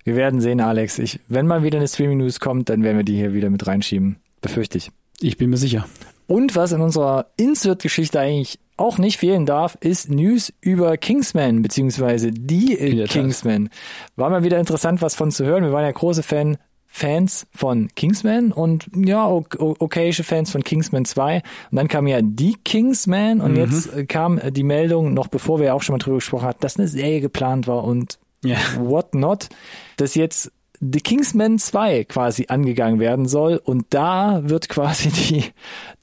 Wir 0.05 0.15
werden 0.15 0.39
sehen, 0.39 0.61
Alex. 0.61 0.99
Ich, 0.99 1.19
wenn 1.27 1.45
mal 1.45 1.61
wieder 1.61 1.77
eine 1.77 1.89
Streaming-News 1.89 2.39
kommt, 2.39 2.69
dann 2.69 2.83
werden 2.83 2.95
wir 2.95 3.03
die 3.03 3.17
hier 3.17 3.33
wieder 3.33 3.49
mit 3.49 3.67
reinschieben. 3.67 4.15
Befürchte 4.39 4.77
ich. 4.77 4.91
Ich 5.19 5.35
bin 5.35 5.49
mir 5.49 5.57
sicher. 5.57 5.85
Und 6.27 6.55
was 6.55 6.71
in 6.71 6.81
unserer 6.81 7.27
Insert-Geschichte 7.37 8.19
eigentlich 8.19 8.59
auch 8.77 8.97
nicht 8.97 9.17
fehlen 9.17 9.45
darf, 9.45 9.77
ist 9.81 10.09
News 10.09 10.51
über 10.61 10.97
Kingsman, 10.97 11.61
beziehungsweise 11.61 12.31
die 12.31 12.75
Kingsman. 13.07 13.69
War 14.15 14.29
mal 14.29 14.43
wieder 14.43 14.59
interessant, 14.59 15.01
was 15.01 15.15
von 15.15 15.31
zu 15.31 15.45
hören. 15.45 15.63
Wir 15.63 15.71
waren 15.71 15.85
ja 15.85 15.91
große 15.91 16.23
Fan 16.23 16.57
Fans 16.95 17.47
von 17.55 17.87
Kingsman 17.95 18.51
und 18.51 18.85
ja, 18.95 19.27
okaysche 19.27 20.23
Fans 20.23 20.51
von 20.51 20.63
Kingsman 20.63 21.05
2. 21.05 21.37
Und 21.71 21.75
dann 21.75 21.87
kam 21.87 22.05
ja 22.05 22.19
die 22.21 22.55
Kingsman 22.63 23.41
und 23.41 23.53
mhm. 23.53 23.57
jetzt 23.57 23.91
äh, 23.91 24.05
kam 24.05 24.37
äh, 24.37 24.51
die 24.51 24.61
Meldung, 24.61 25.15
noch 25.15 25.27
bevor 25.27 25.59
wir 25.59 25.73
auch 25.73 25.81
schon 25.81 25.93
mal 25.93 25.97
drüber 25.97 26.17
gesprochen 26.17 26.45
hatten, 26.45 26.61
dass 26.61 26.77
eine 26.77 26.87
Serie 26.87 27.19
geplant 27.19 27.65
war 27.65 27.83
und 27.83 28.19
yeah. 28.45 28.59
what 28.77 29.15
not, 29.15 29.49
dass 29.97 30.13
jetzt 30.13 30.51
The 30.91 30.99
Kingsman 30.99 31.59
2 31.59 32.03
quasi 32.05 32.45
angegangen 32.49 32.99
werden 32.99 33.27
soll 33.27 33.61
und 33.63 33.85
da 33.91 34.41
wird 34.43 34.67
quasi 34.69 35.09
die, 35.29 35.43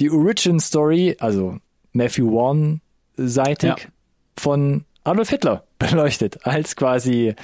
die 0.00 0.10
Origin 0.10 0.58
Story, 0.60 1.16
also 1.20 1.58
Matthew 1.92 2.30
Vaughn 2.30 2.80
seitig 3.16 3.68
Ja. 3.68 3.76
von 4.38 4.84
Adolf 5.04 5.28
Hitler 5.30 5.64
beleuchtet, 5.78 6.46
als 6.46 6.76
quasi 6.76 7.34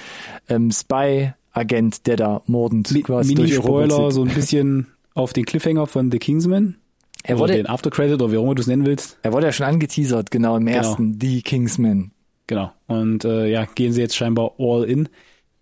ähm, 0.48 0.70
Spy-Agent, 0.70 2.06
der 2.06 2.16
da 2.16 2.42
mordend 2.46 2.90
Mi- 2.92 3.02
quasi 3.02 3.34
Mini-Spoiler, 3.34 4.10
so 4.10 4.22
ein 4.24 4.34
bisschen 4.34 4.86
auf 5.14 5.32
den 5.32 5.44
Cliffhanger 5.44 5.86
von 5.86 6.10
The 6.10 6.18
Kingsman. 6.18 6.76
Er 7.22 7.34
oder 7.36 7.42
wurde, 7.44 7.54
den 7.54 7.66
Aftercredit 7.66 8.14
oder 8.14 8.30
wie 8.32 8.36
auch 8.36 8.44
immer 8.44 8.54
du 8.54 8.60
es 8.60 8.66
nennen 8.68 8.86
willst. 8.86 9.18
er 9.22 9.32
wurde 9.32 9.46
ja 9.46 9.52
schon 9.52 9.66
angeteasert, 9.66 10.30
genau, 10.30 10.56
im 10.56 10.66
ersten, 10.68 11.18
The 11.20 11.42
Kingsman. 11.42 12.12
Genau. 12.46 12.70
Und 12.86 13.24
äh, 13.24 13.48
ja, 13.50 13.64
gehen 13.74 13.92
sie 13.92 14.00
jetzt 14.00 14.14
scheinbar 14.16 14.52
all 14.58 14.84
in. 14.84 15.08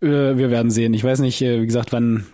Äh, 0.04 0.36
wir 0.38 0.50
werden 0.50 0.70
sehen. 0.70 0.94
Ich 0.94 1.02
weiß 1.04 1.20
nicht, 1.20 1.40
äh, 1.42 1.60
wie 1.60 1.66
gesagt, 1.66 1.92
wann 1.92 2.26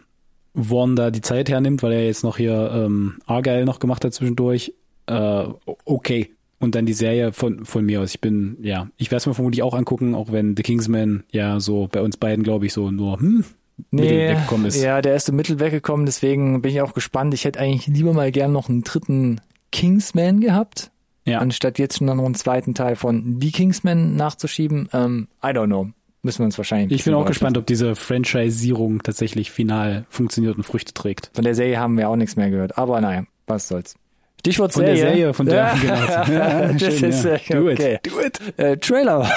Vaughn 0.55 0.97
da 0.97 1.11
die 1.11 1.21
Zeit 1.21 1.49
hernimmt, 1.49 1.83
weil 1.83 1.93
er 1.93 2.05
jetzt 2.05 2.25
noch 2.25 2.37
hier 2.37 2.71
ähm, 2.75 3.19
Argyle 3.27 3.65
noch 3.65 3.79
gemacht 3.79 4.05
hat 4.05 4.13
zwischendurch. 4.13 4.75
Äh, 5.07 5.45
okay. 5.85 6.31
Und 6.59 6.75
dann 6.75 6.85
die 6.85 6.93
Serie 6.93 7.33
von, 7.33 7.65
von 7.65 7.87
mir 7.87 8.01
aus. 8.03 8.11
Ich 8.15 8.21
bin, 8.21 8.59
ja, 8.61 8.89
ich 8.99 9.11
werde 9.11 9.19
es 9.19 9.27
mir 9.27 9.33
vermutlich 9.35 9.63
auch 9.63 9.73
angucken, 9.73 10.15
auch 10.15 10.31
wenn 10.31 10.57
The 10.57 10.63
Kingsman 10.63 11.23
ja 11.33 11.59
so 11.59 11.89
bei 11.91 12.03
uns 12.03 12.19
beiden, 12.19 12.45
glaube 12.45 12.67
ich, 12.67 12.75
so 12.75 12.91
nur 12.91 13.19
hm, 13.19 13.45
Mittel 13.91 14.29
weggekommen 14.29 14.67
ist. 14.67 14.83
ja, 14.83 15.01
der 15.01 15.15
ist 15.17 15.25
so 15.27 15.33
mittel 15.33 15.59
weggekommen, 15.59 16.05
deswegen 16.05 16.61
bin 16.61 16.71
ich 16.71 16.83
auch 16.83 16.93
gespannt. 16.93 17.33
Ich 17.33 17.47
hätte 17.47 17.61
eigentlich 17.61 17.87
lieber 17.87 18.13
mal 18.13 18.31
gern 18.31 18.53
noch 18.53 18.69
einen 18.69 18.83
dritten 18.83 19.41
Kingsman 19.73 20.41
gehabt, 20.41 20.91
Ja. 21.25 21.39
anstatt 21.39 21.79
jetzt 21.79 21.97
schon 21.97 22.09
noch 22.09 22.23
einen 22.23 22.35
zweiten 22.35 22.75
Teil 22.75 22.95
von 22.95 23.39
The 23.41 23.53
Kingsman 23.53 24.17
nachzuschieben. 24.17 24.91
Ähm, 24.93 25.29
I 25.43 25.49
don't 25.49 25.67
know. 25.69 25.89
Müssen 26.23 26.41
wir 26.41 26.45
uns 26.47 26.59
wahrscheinlich. 26.59 26.91
ein 26.91 26.95
Ich 26.97 27.05
bin 27.05 27.15
auch 27.15 27.25
gespannt, 27.25 27.57
ob 27.57 27.67
diese 27.67 27.95
Franchisierung 27.95 29.03
tatsächlich 29.03 29.51
final 29.51 30.05
funktioniert 30.11 30.57
und 30.57 30.65
Früchte 30.65 30.93
trägt. 30.93 31.31
Von 31.33 31.45
der 31.45 31.55
Serie 31.55 31.79
haben 31.81 31.97
wir 31.97 32.11
auch 32.11 32.17
nichts 32.17 32.37
mehr 32.37 32.51
gehört. 32.51 32.77
Aber 32.77 33.01
naja, 33.01 33.25
was 33.47 33.69
soll's. 33.69 33.95
Stichwort 34.41 34.73
Von 34.73 34.85
der 34.85 34.97
Serie. 34.97 35.13
Serie, 35.13 35.35
von 35.35 35.47
der, 35.47 35.57
Ja, 35.85 36.25
genau. 36.25 36.33
Ja, 36.33 36.73
das 36.73 36.99
schön, 36.99 37.11
ist 37.11 37.25
ja. 37.25 37.37
Do 37.51 37.69
it. 37.69 38.01
Do 38.07 38.21
it. 38.21 38.59
Äh, 38.59 38.77
Trailer. 38.79 39.31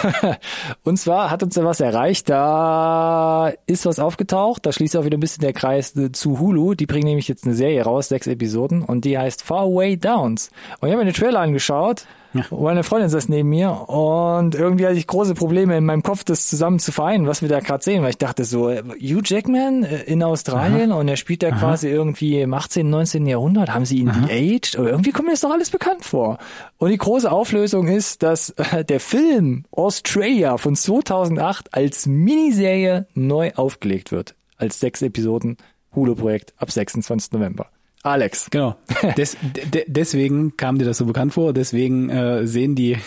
Und 0.83 0.97
zwar 0.97 1.29
hat 1.29 1.43
uns 1.43 1.55
ja 1.55 1.65
was 1.65 1.81
erreicht. 1.81 2.29
Da 2.29 3.51
ist 3.65 3.85
was 3.85 3.99
aufgetaucht. 3.99 4.65
Da 4.65 4.71
schließt 4.71 4.95
auch 4.95 5.03
wieder 5.03 5.17
ein 5.17 5.21
bisschen 5.21 5.41
der 5.41 5.53
Kreis 5.53 5.95
äh, 5.97 6.11
zu 6.13 6.39
Hulu. 6.39 6.73
Die 6.73 6.85
bringen 6.85 7.07
nämlich 7.07 7.27
jetzt 7.27 7.45
eine 7.45 7.53
Serie 7.53 7.83
raus, 7.83 8.07
sechs 8.09 8.27
Episoden, 8.27 8.81
und 8.81 9.03
die 9.03 9.17
heißt 9.17 9.43
Far 9.43 9.63
Away 9.63 9.97
Downs. 9.97 10.51
Und 10.79 10.87
ich 10.87 10.93
habe 10.93 11.03
mir 11.03 11.11
den 11.11 11.19
Trailer 11.19 11.41
angeschaut. 11.41 12.05
Und 12.33 12.63
Meine 12.63 12.83
Freundin 12.83 13.09
saß 13.09 13.29
neben 13.29 13.49
mir 13.49 13.89
und 13.89 14.55
irgendwie 14.55 14.85
hatte 14.85 14.95
ich 14.95 15.07
große 15.07 15.35
Probleme 15.35 15.77
in 15.77 15.85
meinem 15.85 16.03
Kopf, 16.03 16.23
das 16.23 16.47
zusammen 16.47 16.79
zu 16.79 16.91
vereinen, 16.91 17.27
was 17.27 17.41
wir 17.41 17.49
da 17.49 17.59
gerade 17.59 17.83
sehen, 17.83 18.01
weil 18.03 18.11
ich 18.11 18.17
dachte 18.17 18.43
so, 18.43 18.69
äh, 18.69 18.83
Hugh 18.83 19.21
Jackman 19.23 19.83
äh, 19.83 20.03
in 20.03 20.23
Australien 20.23 20.91
und 20.91 21.07
er 21.07 21.17
spielt 21.17 21.43
da 21.43 21.51
quasi 21.51 21.89
irgendwie 21.89 22.41
im 22.41 22.53
18., 22.53 22.89
19. 22.89 23.27
Jahrhundert, 23.27 23.73
haben 23.73 23.85
sie 23.85 23.99
ihn 23.99 24.11
de-aged? 24.11 24.77
Aber 24.77 24.89
irgendwie 24.89 25.11
kommt 25.11 25.27
mir 25.27 25.33
das 25.33 25.41
doch 25.41 25.51
alles 25.51 25.69
bekannt 25.69 26.03
vor. 26.03 26.37
Und 26.77 26.89
die 26.89 26.97
große 26.97 27.31
Auflösung 27.31 27.87
ist, 27.87 28.23
dass 28.23 28.49
äh, 28.51 28.83
der 28.83 28.99
Film 28.99 29.65
Australia 29.71 30.57
von 30.57 30.75
2008 30.75 31.73
als 31.73 32.05
Miniserie 32.05 33.07
neu 33.13 33.51
aufgelegt 33.55 34.11
wird. 34.11 34.35
Als 34.57 34.79
sechs 34.79 35.01
Episoden 35.01 35.57
Hulu-Projekt 35.95 36.53
ab 36.57 36.71
26. 36.71 37.31
November. 37.33 37.67
Alex. 38.03 38.49
Genau. 38.51 38.75
Des, 39.17 39.37
de, 39.73 39.85
deswegen 39.87 40.55
kam 40.57 40.77
dir 40.77 40.85
das 40.85 40.97
so 40.97 41.05
bekannt 41.05 41.33
vor. 41.33 41.53
Deswegen 41.53 42.09
äh, 42.09 42.45
sehen 42.45 42.75
die, 42.75 42.97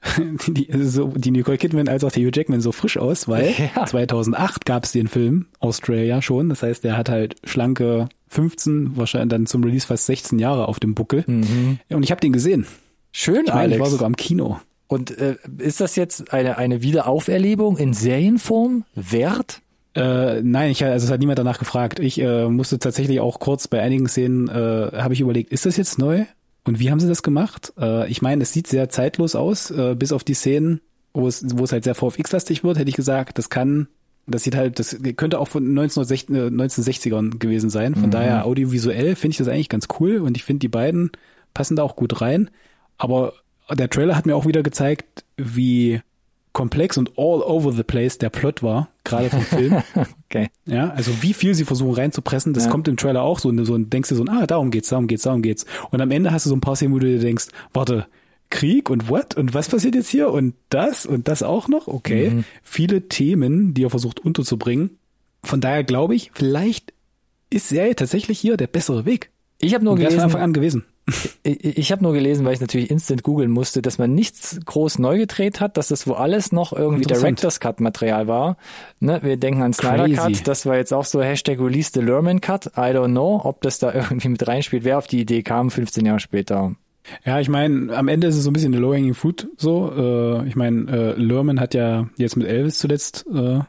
die, 0.46 0.68
so, 0.84 1.08
die 1.08 1.30
Nicole 1.32 1.58
Kidman 1.58 1.88
als 1.88 2.04
auch 2.04 2.12
der 2.12 2.22
Hugh 2.22 2.30
Jackman 2.34 2.60
so 2.60 2.72
frisch 2.72 2.96
aus, 2.96 3.26
weil 3.28 3.52
Ja. 3.76 3.84
2008 3.86 4.64
gab 4.64 4.84
es 4.84 4.92
den 4.92 5.08
Film 5.08 5.46
Australia 5.58 6.22
schon. 6.22 6.48
Das 6.48 6.62
heißt, 6.62 6.84
der 6.84 6.96
hat 6.96 7.08
halt 7.08 7.36
schlanke 7.44 8.08
15, 8.28 8.96
wahrscheinlich 8.96 9.30
dann 9.30 9.46
zum 9.46 9.62
Release 9.64 9.86
fast 9.86 10.06
16 10.06 10.38
Jahre 10.38 10.68
auf 10.68 10.80
dem 10.80 10.94
Buckel. 10.94 11.24
Und 11.26 12.02
ich 12.02 12.10
habe 12.10 12.20
den 12.20 12.32
gesehen. 12.32 12.66
Schön, 13.12 13.44
Ich 13.46 13.52
meine, 13.54 13.66
ich 13.68 13.72
Alex. 13.74 13.80
war 13.80 13.90
sogar 13.90 14.06
am 14.06 14.16
Kino. 14.16 14.60
Und 14.88 15.16
äh, 15.18 15.36
ist 15.58 15.80
das 15.80 15.96
jetzt 15.96 16.32
eine, 16.32 16.58
eine 16.58 16.82
Wiederauferlebung 16.82 17.76
in 17.78 17.94
Serienform 17.94 18.84
wert? 18.94 19.62
Äh, 19.96 20.42
nein, 20.42 20.70
ich, 20.70 20.84
also 20.84 21.06
es 21.06 21.10
hat 21.10 21.20
niemand 21.20 21.38
danach 21.38 21.58
gefragt. 21.58 21.98
Ich 22.00 22.20
äh, 22.20 22.48
musste 22.48 22.78
tatsächlich 22.78 23.20
auch 23.20 23.40
kurz 23.40 23.66
bei 23.66 23.80
einigen 23.80 24.06
Szenen, 24.08 24.48
äh, 24.48 24.90
habe 24.92 25.14
ich 25.14 25.20
überlegt, 25.20 25.50
ist 25.52 25.64
das 25.64 25.78
jetzt 25.78 25.98
neu? 25.98 26.26
Und 26.64 26.80
wie 26.80 26.90
haben 26.90 27.00
sie 27.00 27.08
das 27.08 27.22
gemacht? 27.22 27.72
Äh, 27.80 28.10
ich 28.10 28.20
meine, 28.20 28.42
es 28.42 28.52
sieht 28.52 28.66
sehr 28.66 28.90
zeitlos 28.90 29.34
aus, 29.34 29.70
äh, 29.70 29.94
bis 29.98 30.12
auf 30.12 30.22
die 30.22 30.34
Szenen, 30.34 30.82
wo 31.14 31.26
es, 31.26 31.44
wo 31.56 31.64
es 31.64 31.72
halt 31.72 31.84
sehr 31.84 31.94
VFX-lastig 31.94 32.62
wird, 32.62 32.78
hätte 32.78 32.90
ich 32.90 32.96
gesagt, 32.96 33.38
das 33.38 33.48
kann, 33.48 33.88
das 34.26 34.42
sieht 34.42 34.54
halt, 34.54 34.78
das 34.78 34.98
könnte 35.16 35.38
auch 35.38 35.48
von 35.48 35.62
1960, 35.62 36.28
äh, 36.28 36.48
1960ern 36.48 37.38
gewesen 37.38 37.70
sein. 37.70 37.94
Von 37.94 38.10
daher 38.10 38.44
audiovisuell 38.44 39.16
finde 39.16 39.32
ich 39.32 39.38
das 39.38 39.48
eigentlich 39.48 39.70
ganz 39.70 39.88
cool 39.98 40.18
und 40.18 40.36
ich 40.36 40.44
finde, 40.44 40.60
die 40.60 40.68
beiden 40.68 41.10
passen 41.54 41.76
da 41.76 41.82
auch 41.82 41.96
gut 41.96 42.20
rein. 42.20 42.50
Aber 42.98 43.32
der 43.72 43.88
Trailer 43.88 44.14
hat 44.14 44.26
mir 44.26 44.36
auch 44.36 44.46
wieder 44.46 44.62
gezeigt, 44.62 45.24
wie 45.38 46.02
komplex 46.56 46.96
und 46.96 47.10
all 47.18 47.42
over 47.42 47.70
the 47.70 47.82
place 47.82 48.16
der 48.16 48.30
Plot 48.30 48.62
war, 48.62 48.88
gerade 49.04 49.28
vom 49.28 49.42
Film. 49.42 49.82
Okay. 50.28 50.48
Ja, 50.66 50.88
also 50.90 51.22
wie 51.22 51.32
viel 51.32 51.54
sie 51.54 51.64
versuchen 51.64 51.94
reinzupressen, 51.94 52.52
das 52.52 52.64
Ja. 52.64 52.70
kommt 52.70 52.88
im 52.88 52.96
Trailer 52.96 53.22
auch 53.22 53.38
so, 53.38 53.52
so 53.64 53.74
und 53.74 53.92
denkst 53.92 54.08
du 54.08 54.16
so, 54.16 54.24
ah, 54.28 54.44
darum 54.46 54.72
geht's, 54.72 54.88
darum 54.88 55.06
geht's, 55.06 55.22
darum 55.22 55.40
geht's. 55.40 55.66
Und 55.92 56.00
am 56.00 56.10
Ende 56.10 56.32
hast 56.32 56.46
du 56.46 56.50
so 56.50 56.56
ein 56.56 56.60
paar 56.60 56.74
Szenen, 56.74 56.92
wo 56.94 56.98
du 56.98 57.06
dir 57.06 57.20
denkst, 57.20 57.46
warte, 57.72 58.06
Krieg 58.50 58.90
und 58.90 59.08
what? 59.08 59.36
Und 59.36 59.54
was 59.54 59.68
passiert 59.68 59.94
jetzt 59.94 60.08
hier? 60.08 60.30
Und 60.32 60.54
das 60.68 61.06
und 61.06 61.28
das 61.28 61.42
auch 61.44 61.68
noch? 61.68 61.86
Okay. 61.86 62.42
Viele 62.62 63.06
Themen, 63.08 63.72
die 63.72 63.84
er 63.84 63.90
versucht 63.90 64.18
unterzubringen. 64.18 64.98
Von 65.44 65.60
daher 65.60 65.84
glaube 65.84 66.14
ich, 66.16 66.32
vielleicht 66.34 66.92
ist 67.50 67.68
Serie 67.68 67.94
tatsächlich 67.94 68.40
hier 68.40 68.56
der 68.56 68.66
bessere 68.66 69.04
Weg. 69.06 69.30
Ich 69.60 69.74
habe 69.74 69.84
nur 69.84 69.96
wäre 69.96 70.06
von 70.10 70.16
gelesen, 70.16 70.24
Anfang 70.24 70.42
an 70.42 70.52
gewesen. 70.52 70.84
Ich, 71.44 71.78
ich 71.78 71.92
habe 71.92 72.02
nur 72.02 72.12
gelesen, 72.12 72.44
weil 72.44 72.54
ich 72.54 72.60
natürlich 72.60 72.90
instant 72.90 73.22
googeln 73.22 73.50
musste, 73.50 73.80
dass 73.80 73.98
man 73.98 74.14
nichts 74.14 74.58
groß 74.64 74.98
neu 74.98 75.18
gedreht 75.18 75.60
hat, 75.60 75.76
dass 75.76 75.88
das 75.88 76.06
wo 76.06 76.14
alles 76.14 76.50
noch 76.50 76.72
irgendwie. 76.72 77.04
Director's 77.04 77.60
Cut 77.60 77.80
Material 77.80 78.26
war. 78.26 78.56
Ne, 78.98 79.20
wir 79.22 79.36
denken 79.36 79.62
an 79.62 79.72
Snyder. 79.72 80.08
Cut, 80.08 80.46
das 80.48 80.66
war 80.66 80.76
jetzt 80.76 80.92
auch 80.92 81.04
so 81.04 81.22
Hashtag 81.22 81.60
Release 81.60 81.90
the 81.94 82.00
Lerman 82.00 82.40
Cut. 82.40 82.66
I 82.76 82.92
don't 82.92 83.12
know, 83.12 83.40
ob 83.44 83.62
das 83.62 83.78
da 83.78 83.92
irgendwie 83.94 84.28
mit 84.28 84.46
reinspielt. 84.46 84.84
Wer 84.84 84.98
auf 84.98 85.06
die 85.06 85.20
Idee 85.20 85.42
kam, 85.42 85.70
15 85.70 86.04
Jahre 86.04 86.20
später. 86.20 86.74
Ja, 87.24 87.38
ich 87.38 87.48
meine, 87.48 87.96
am 87.96 88.08
Ende 88.08 88.26
ist 88.26 88.36
es 88.36 88.42
so 88.42 88.50
ein 88.50 88.52
bisschen 88.52 88.74
eine 88.74 88.82
low-hanging 88.82 89.14
fruit 89.14 89.48
so. 89.56 89.92
Äh, 89.96 90.48
ich 90.48 90.56
meine, 90.56 90.90
äh, 90.90 91.20
Lerman 91.20 91.60
hat 91.60 91.74
ja 91.74 92.08
jetzt 92.16 92.36
mit 92.36 92.48
Elvis 92.48 92.78
zuletzt 92.78 93.26
äh, 93.32 93.60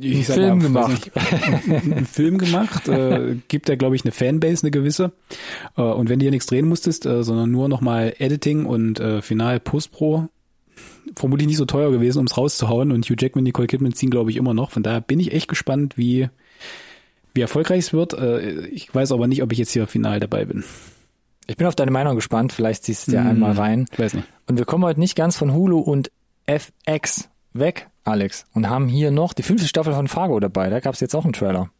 ich 0.00 0.26
sag 0.26 0.36
Film 0.36 0.56
weiß 0.56 0.62
gemacht. 0.62 1.10
einen, 1.68 2.06
Film 2.06 2.38
gemacht. 2.38 2.88
Äh, 2.88 3.36
gibt 3.48 3.68
ja, 3.68 3.76
glaube 3.76 3.96
ich, 3.96 4.04
eine 4.04 4.12
Fanbase, 4.12 4.62
eine 4.62 4.70
gewisse. 4.70 5.12
Äh, 5.76 5.82
und 5.82 6.08
wenn 6.08 6.18
du 6.18 6.24
hier 6.24 6.30
nichts 6.30 6.46
drehen 6.46 6.66
musstest, 6.66 7.04
äh, 7.06 7.22
sondern 7.22 7.50
nur 7.50 7.68
nochmal 7.68 8.14
Editing 8.18 8.64
und 8.64 8.98
äh, 8.98 9.20
Final 9.20 9.60
Post-Pro, 9.60 10.28
vermutlich 11.14 11.46
nicht 11.46 11.58
so 11.58 11.66
teuer 11.66 11.90
gewesen, 11.90 12.18
ums 12.18 12.36
rauszuhauen. 12.36 12.92
Und 12.92 13.04
Hugh 13.08 13.16
Jackman, 13.18 13.44
Nicole 13.44 13.66
Kidman 13.66 13.92
ziehen, 13.92 14.10
glaube 14.10 14.30
ich, 14.30 14.36
immer 14.36 14.54
noch. 14.54 14.70
Von 14.70 14.82
daher 14.82 15.02
bin 15.02 15.20
ich 15.20 15.32
echt 15.32 15.48
gespannt, 15.48 15.98
wie, 15.98 16.28
wie 17.34 17.40
erfolgreich 17.42 17.80
es 17.80 17.92
wird. 17.92 18.14
Äh, 18.14 18.66
ich 18.68 18.94
weiß 18.94 19.12
aber 19.12 19.26
nicht, 19.26 19.42
ob 19.42 19.52
ich 19.52 19.58
jetzt 19.58 19.72
hier 19.72 19.86
final 19.86 20.18
dabei 20.18 20.46
bin. 20.46 20.64
Ich 21.46 21.56
bin 21.56 21.66
auf 21.66 21.76
deine 21.76 21.90
Meinung 21.90 22.14
gespannt, 22.14 22.52
vielleicht 22.54 22.84
ziehst 22.84 23.06
du 23.06 23.12
dir 23.12 23.20
Hm. 23.20 23.28
einmal 23.28 23.52
rein. 23.52 23.86
Ich 23.92 23.98
weiß 23.98 24.14
nicht. 24.14 24.26
Und 24.46 24.56
wir 24.56 24.64
kommen 24.64 24.84
heute 24.84 25.00
nicht 25.00 25.14
ganz 25.14 25.36
von 25.36 25.52
Hulu 25.52 25.78
und 25.78 26.10
FX 26.46 27.28
weg, 27.52 27.88
Alex, 28.04 28.44
und 28.52 28.68
haben 28.68 28.88
hier 28.88 29.10
noch 29.10 29.32
die 29.32 29.42
fünfte 29.42 29.66
Staffel 29.66 29.94
von 29.94 30.08
Fargo 30.08 30.38
dabei. 30.40 30.68
Da 30.70 30.80
gab's 30.80 31.00
jetzt 31.00 31.14
auch 31.14 31.24
einen 31.24 31.32
Trailer. 31.32 31.70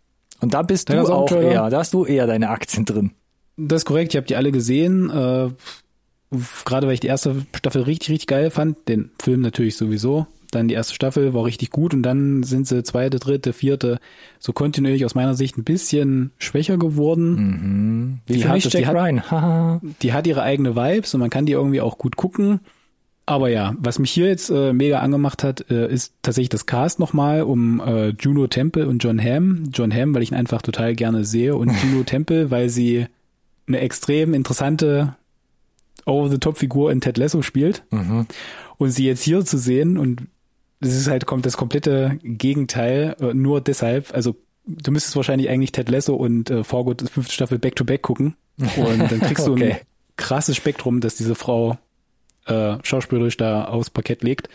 Und 0.41 0.55
da 0.55 0.63
bist 0.63 0.89
Da 0.91 0.95
du 0.95 1.01
auch 1.13 1.31
auch 1.31 1.33
eher, 1.33 1.71
da 1.71 1.79
hast 1.79 1.93
du 1.95 2.05
eher 2.05 2.27
deine 2.27 2.49
Aktien 2.51 2.85
drin. 2.85 3.13
Das 3.57 3.83
ist 3.83 3.85
korrekt, 3.85 4.13
ich 4.13 4.17
habe 4.17 4.27
die 4.27 4.37
alle 4.37 4.51
gesehen. 4.53 5.11
Äh, 5.11 5.51
Gerade 6.65 6.87
weil 6.89 6.95
ich 6.95 7.01
die 7.01 7.07
erste 7.07 7.47
Staffel 7.55 7.83
richtig, 7.83 8.11
richtig 8.11 8.27
geil 8.27 8.51
fand. 8.51 8.89
Den 8.89 9.11
Film 9.23 9.41
natürlich 9.41 9.77
sowieso. 9.77 10.27
Dann 10.51 10.67
die 10.69 10.75
erste 10.75 10.95
Staffel 10.95 11.33
war 11.35 11.45
richtig 11.45 11.71
gut 11.71 11.95
und 11.95 12.03
dann 12.03 12.43
sind 12.43 12.67
sie 12.67 12.83
zweite, 12.83 13.19
dritte, 13.19 13.53
vierte 13.53 13.99
so 14.41 14.53
kontinuierlich 14.53 15.05
aus 15.05 15.15
meiner 15.15 15.35
Sicht 15.35 15.57
ein 15.59 15.65
bisschen 15.65 16.33
schwächer 16.39 16.77
geworden. 16.79 18.21
Wie 18.27 18.35
Die 18.35 18.49
hat 18.49 18.65
das- 18.65 18.73
Jack 18.73 18.83
die 18.83 18.87
hat-. 19.21 19.81
Die 20.03 20.13
hat 20.13 20.27
ihre 20.27 20.43
eigene 20.43 20.75
Vibes 20.75 21.15
und 21.15 21.21
man 21.21 21.31
kann 21.31 21.47
die 21.47 21.53
irgendwie 21.53 21.81
auch 21.81 21.99
gut 21.99 22.17
gucken. 22.17 22.61
Aber 23.27 23.49
ja, 23.49 23.75
was 23.79 23.99
mich 23.99 24.11
hier 24.11 24.27
jetzt 24.27 24.51
äh, 24.51 24.73
mega 24.75 25.01
angemacht 25.01 25.43
hat, 25.45 25.71
äh, 25.71 25.91
ist 25.91 26.13
tatsächlich 26.21 26.51
das 26.51 26.67
Cast 26.67 26.99
nochmal 27.01 27.43
um 27.43 27.81
äh, 27.81 28.09
Juno 28.21 28.47
Temple 28.49 28.87
und 28.87 29.03
John 29.03 29.19
Hamm. 29.19 29.71
John 29.73 29.93
Hamm, 29.95 30.15
weil 30.15 30.23
ich 30.23 30.31
ihn 30.31 30.37
einfach 30.37 30.61
total 30.61 30.95
gerne 30.95 31.25
sehe 31.25 31.57
und 31.57 31.71
Juno 31.83 32.05
Temple, 32.05 32.51
weil 32.51 32.69
sie 32.69 33.07
eine 33.67 33.81
extrem 33.81 34.35
interessante 34.35 35.17
Over-the-Top-Figur 36.05 36.93
in 36.93 37.01
Ted 37.01 37.17
Lasso 37.17 37.41
spielt. 37.43 37.83
Mhm. 37.91 38.27
Und 38.77 38.91
sie 38.91 39.07
jetzt 39.07 39.23
hier 39.23 39.45
zu 39.45 39.57
sehen 39.57 39.97
und 39.97 40.23
das 40.81 40.95
ist 40.95 41.09
halt 41.09 41.25
kommt 41.25 41.47
das 41.47 41.57
komplette 41.57 42.19
Gegenteil, 42.23 43.17
äh, 43.21 43.33
nur 43.33 43.63
deshalb, 43.63 44.13
also 44.13 44.37
du 44.67 44.91
müsstest 44.91 45.17
wahrscheinlich 45.17 45.49
eigentlich 45.49 45.73
Ted 45.73 45.89
Lasso 45.89 46.15
und 46.15 46.51
äh, 46.51 46.63
Fargo 46.63 46.93
die 46.93 47.07
fünfte 47.07 47.33
Staffel 47.33 47.59
back-to-back 47.59 48.03
gucken 48.03 48.37
und 48.59 49.11
dann 49.11 49.21
kriegst 49.21 49.47
du 49.47 49.55
ein 49.55 49.63
Okay. 49.63 49.77
krasses 50.17 50.57
Spektrum, 50.57 51.01
das 51.01 51.15
diese 51.15 51.35
Frau 51.35 51.79
äh, 52.47 52.77
schauspielerisch 52.83 53.37
da 53.37 53.65
aufs 53.67 53.91
Parkett 53.91 54.23
legt. 54.23 54.49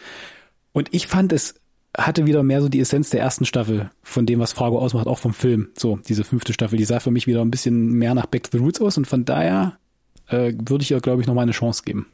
Und 0.73 0.89
ich 0.93 1.07
fand 1.07 1.33
es 1.33 1.55
hatte 1.97 2.27
wieder 2.27 2.43
mehr 2.43 2.61
so 2.61 2.69
die 2.69 2.79
Essenz 2.79 3.09
der 3.09 3.19
ersten 3.19 3.45
Staffel 3.45 3.89
von 4.03 4.27
dem, 4.27 4.39
was 4.39 4.53
Fargo 4.53 4.77
ausmacht, 4.77 5.07
auch 5.07 5.17
vom 5.17 5.33
Film. 5.33 5.69
So, 5.75 5.97
diese 6.07 6.23
fünfte 6.23 6.53
Staffel, 6.53 6.77
die 6.77 6.85
sah 6.85 6.99
für 6.99 7.09
mich 7.09 7.25
wieder 7.25 7.41
ein 7.41 7.49
bisschen 7.49 7.93
mehr 7.93 8.13
nach 8.13 8.27
Back 8.27 8.43
to 8.43 8.57
the 8.57 8.63
Roots 8.63 8.79
aus 8.79 8.97
und 8.97 9.07
von 9.07 9.25
daher 9.25 9.77
äh, 10.27 10.53
würde 10.67 10.83
ich 10.83 10.91
ihr, 10.91 10.99
glaube 10.99 11.21
ich, 11.21 11.27
nochmal 11.27 11.43
eine 11.43 11.51
Chance 11.51 11.81
geben. 11.83 12.05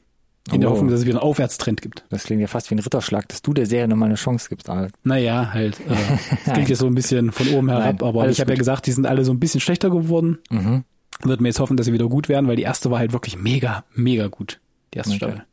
In 0.53 0.61
der 0.61 0.69
Oh. 0.69 0.73
Hoffnung, 0.73 0.89
dass 0.91 0.99
es 1.01 1.05
wieder 1.05 1.15
einen 1.17 1.27
Aufwärtstrend 1.27 1.81
gibt. 1.81 2.05
Das 2.09 2.23
klingt 2.23 2.39
ja 2.39 2.47
fast 2.47 2.69
wie 2.71 2.75
ein 2.75 2.79
Ritterschlag, 2.79 3.27
dass 3.27 3.41
du 3.41 3.53
der 3.53 3.65
Serie 3.65 3.87
nochmal 3.89 4.07
eine 4.09 4.15
Chance 4.15 4.47
gibst, 4.47 4.69
Alter. 4.69 4.93
Naja, 5.03 5.51
halt. 5.53 5.79
Äh, 5.81 5.83
das 6.45 6.53
klingt 6.53 6.69
jetzt 6.69 6.79
so 6.79 6.87
ein 6.87 6.95
bisschen 6.95 7.31
von 7.33 7.49
oben 7.49 7.67
herab, 7.69 7.99
Nein, 7.99 8.07
aber 8.07 8.29
ich 8.29 8.39
habe 8.39 8.51
ja 8.53 8.57
gesagt, 8.57 8.85
die 8.85 8.91
sind 8.93 9.05
alle 9.05 9.25
so 9.25 9.33
ein 9.33 9.39
bisschen 9.41 9.59
schlechter 9.59 9.89
geworden. 9.89 10.37
Mhm. 10.49 10.83
Wird 11.23 11.41
mir 11.41 11.49
jetzt 11.49 11.59
hoffen, 11.59 11.75
dass 11.75 11.85
sie 11.87 11.93
wieder 11.93 12.07
gut 12.07 12.29
werden, 12.29 12.47
weil 12.47 12.55
die 12.55 12.63
erste 12.63 12.91
war 12.91 12.99
halt 12.99 13.11
wirklich 13.11 13.37
mega, 13.37 13.83
mega 13.93 14.27
gut. 14.27 14.61
Die 14.93 14.99
erste 14.99 15.11
Okay. 15.11 15.17
Staffel. 15.17 15.43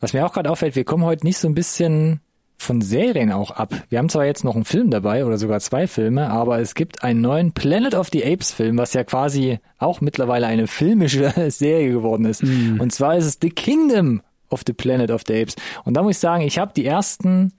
Was 0.00 0.12
mir 0.12 0.26
auch 0.26 0.32
gerade 0.32 0.50
auffällt, 0.50 0.76
wir 0.76 0.84
kommen 0.84 1.04
heute 1.04 1.26
nicht 1.26 1.38
so 1.38 1.48
ein 1.48 1.54
bisschen 1.54 2.20
von 2.58 2.80
Serien 2.82 3.30
auch 3.30 3.52
ab. 3.52 3.72
Wir 3.88 3.98
haben 3.98 4.08
zwar 4.08 4.26
jetzt 4.26 4.44
noch 4.44 4.56
einen 4.56 4.64
Film 4.64 4.90
dabei 4.90 5.24
oder 5.24 5.38
sogar 5.38 5.60
zwei 5.60 5.86
Filme, 5.86 6.28
aber 6.28 6.58
es 6.58 6.74
gibt 6.74 7.04
einen 7.04 7.20
neuen 7.20 7.52
Planet 7.52 7.94
of 7.94 8.08
the 8.12 8.24
Apes 8.24 8.52
Film, 8.52 8.76
was 8.78 8.94
ja 8.94 9.04
quasi 9.04 9.60
auch 9.78 10.00
mittlerweile 10.00 10.46
eine 10.48 10.66
filmische 10.66 11.32
Serie 11.50 11.92
geworden 11.92 12.24
ist. 12.26 12.42
Und 12.42 12.92
zwar 12.92 13.16
ist 13.16 13.26
es 13.26 13.38
The 13.40 13.50
Kingdom 13.50 14.22
of 14.50 14.62
the 14.66 14.72
Planet 14.72 15.10
of 15.10 15.22
the 15.26 15.40
Apes. 15.40 15.54
Und 15.84 15.94
da 15.94 16.02
muss 16.02 16.16
ich 16.16 16.18
sagen, 16.18 16.42
ich 16.42 16.58
habe 16.58 16.72
die 16.74 16.84
ersten 16.84 17.52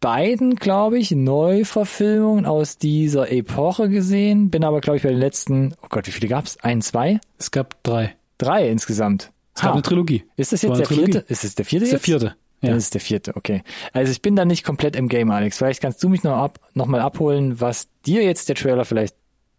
beiden, 0.00 0.56
glaube 0.56 0.98
ich, 0.98 1.12
Neuverfilmungen 1.12 2.46
aus 2.46 2.78
dieser 2.78 3.30
Epoche 3.30 3.88
gesehen, 3.88 4.50
bin 4.50 4.64
aber, 4.64 4.80
glaube 4.80 4.96
ich, 4.96 5.02
bei 5.02 5.10
den 5.10 5.18
letzten, 5.18 5.74
oh 5.82 5.86
Gott, 5.90 6.06
wie 6.06 6.12
viele 6.12 6.28
gab's? 6.28 6.56
Ein, 6.62 6.82
zwei? 6.82 7.20
Es 7.38 7.50
gab 7.50 7.82
drei. 7.82 8.16
Drei 8.38 8.68
insgesamt. 8.68 9.30
Es 9.60 9.64
gab 9.64 9.70
Ha. 9.70 9.74
eine 9.74 9.82
Trilogie. 9.82 10.24
Ist 10.36 10.52
das 10.52 10.62
jetzt 10.62 10.78
der 10.78 10.86
vierte? 10.86 11.10
Trilogie. 11.10 11.24
Ist 11.32 11.44
es 11.44 11.54
der 11.54 11.64
vierte 11.66 11.84
Das 11.84 11.92
ist 11.92 11.92
der 11.92 11.98
jetzt? 11.98 12.04
vierte. 12.22 12.36
Dann 12.62 12.70
Ja. 12.70 12.76
ist 12.76 12.84
es 12.84 12.90
der 12.90 13.00
vierte, 13.00 13.36
okay. 13.36 13.62
Also 13.92 14.10
ich 14.12 14.22
bin 14.22 14.36
da 14.36 14.44
nicht 14.44 14.64
komplett 14.64 14.96
im 14.96 15.08
Game, 15.08 15.30
Alex. 15.30 15.58
Vielleicht 15.58 15.80
kannst 15.82 16.02
du 16.02 16.08
mich 16.08 16.22
noch, 16.22 16.36
ab, 16.36 16.58
noch 16.74 16.86
mal 16.86 17.00
abholen, 17.00 17.60
was 17.60 17.88
dir 18.06 18.22
jetzt 18.22 18.48
der 18.48 18.56
Trailer 18.56 18.84
vielleicht 18.84 19.14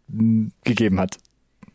mh, 0.08 0.50
gegeben 0.64 0.98
hat. 1.00 1.18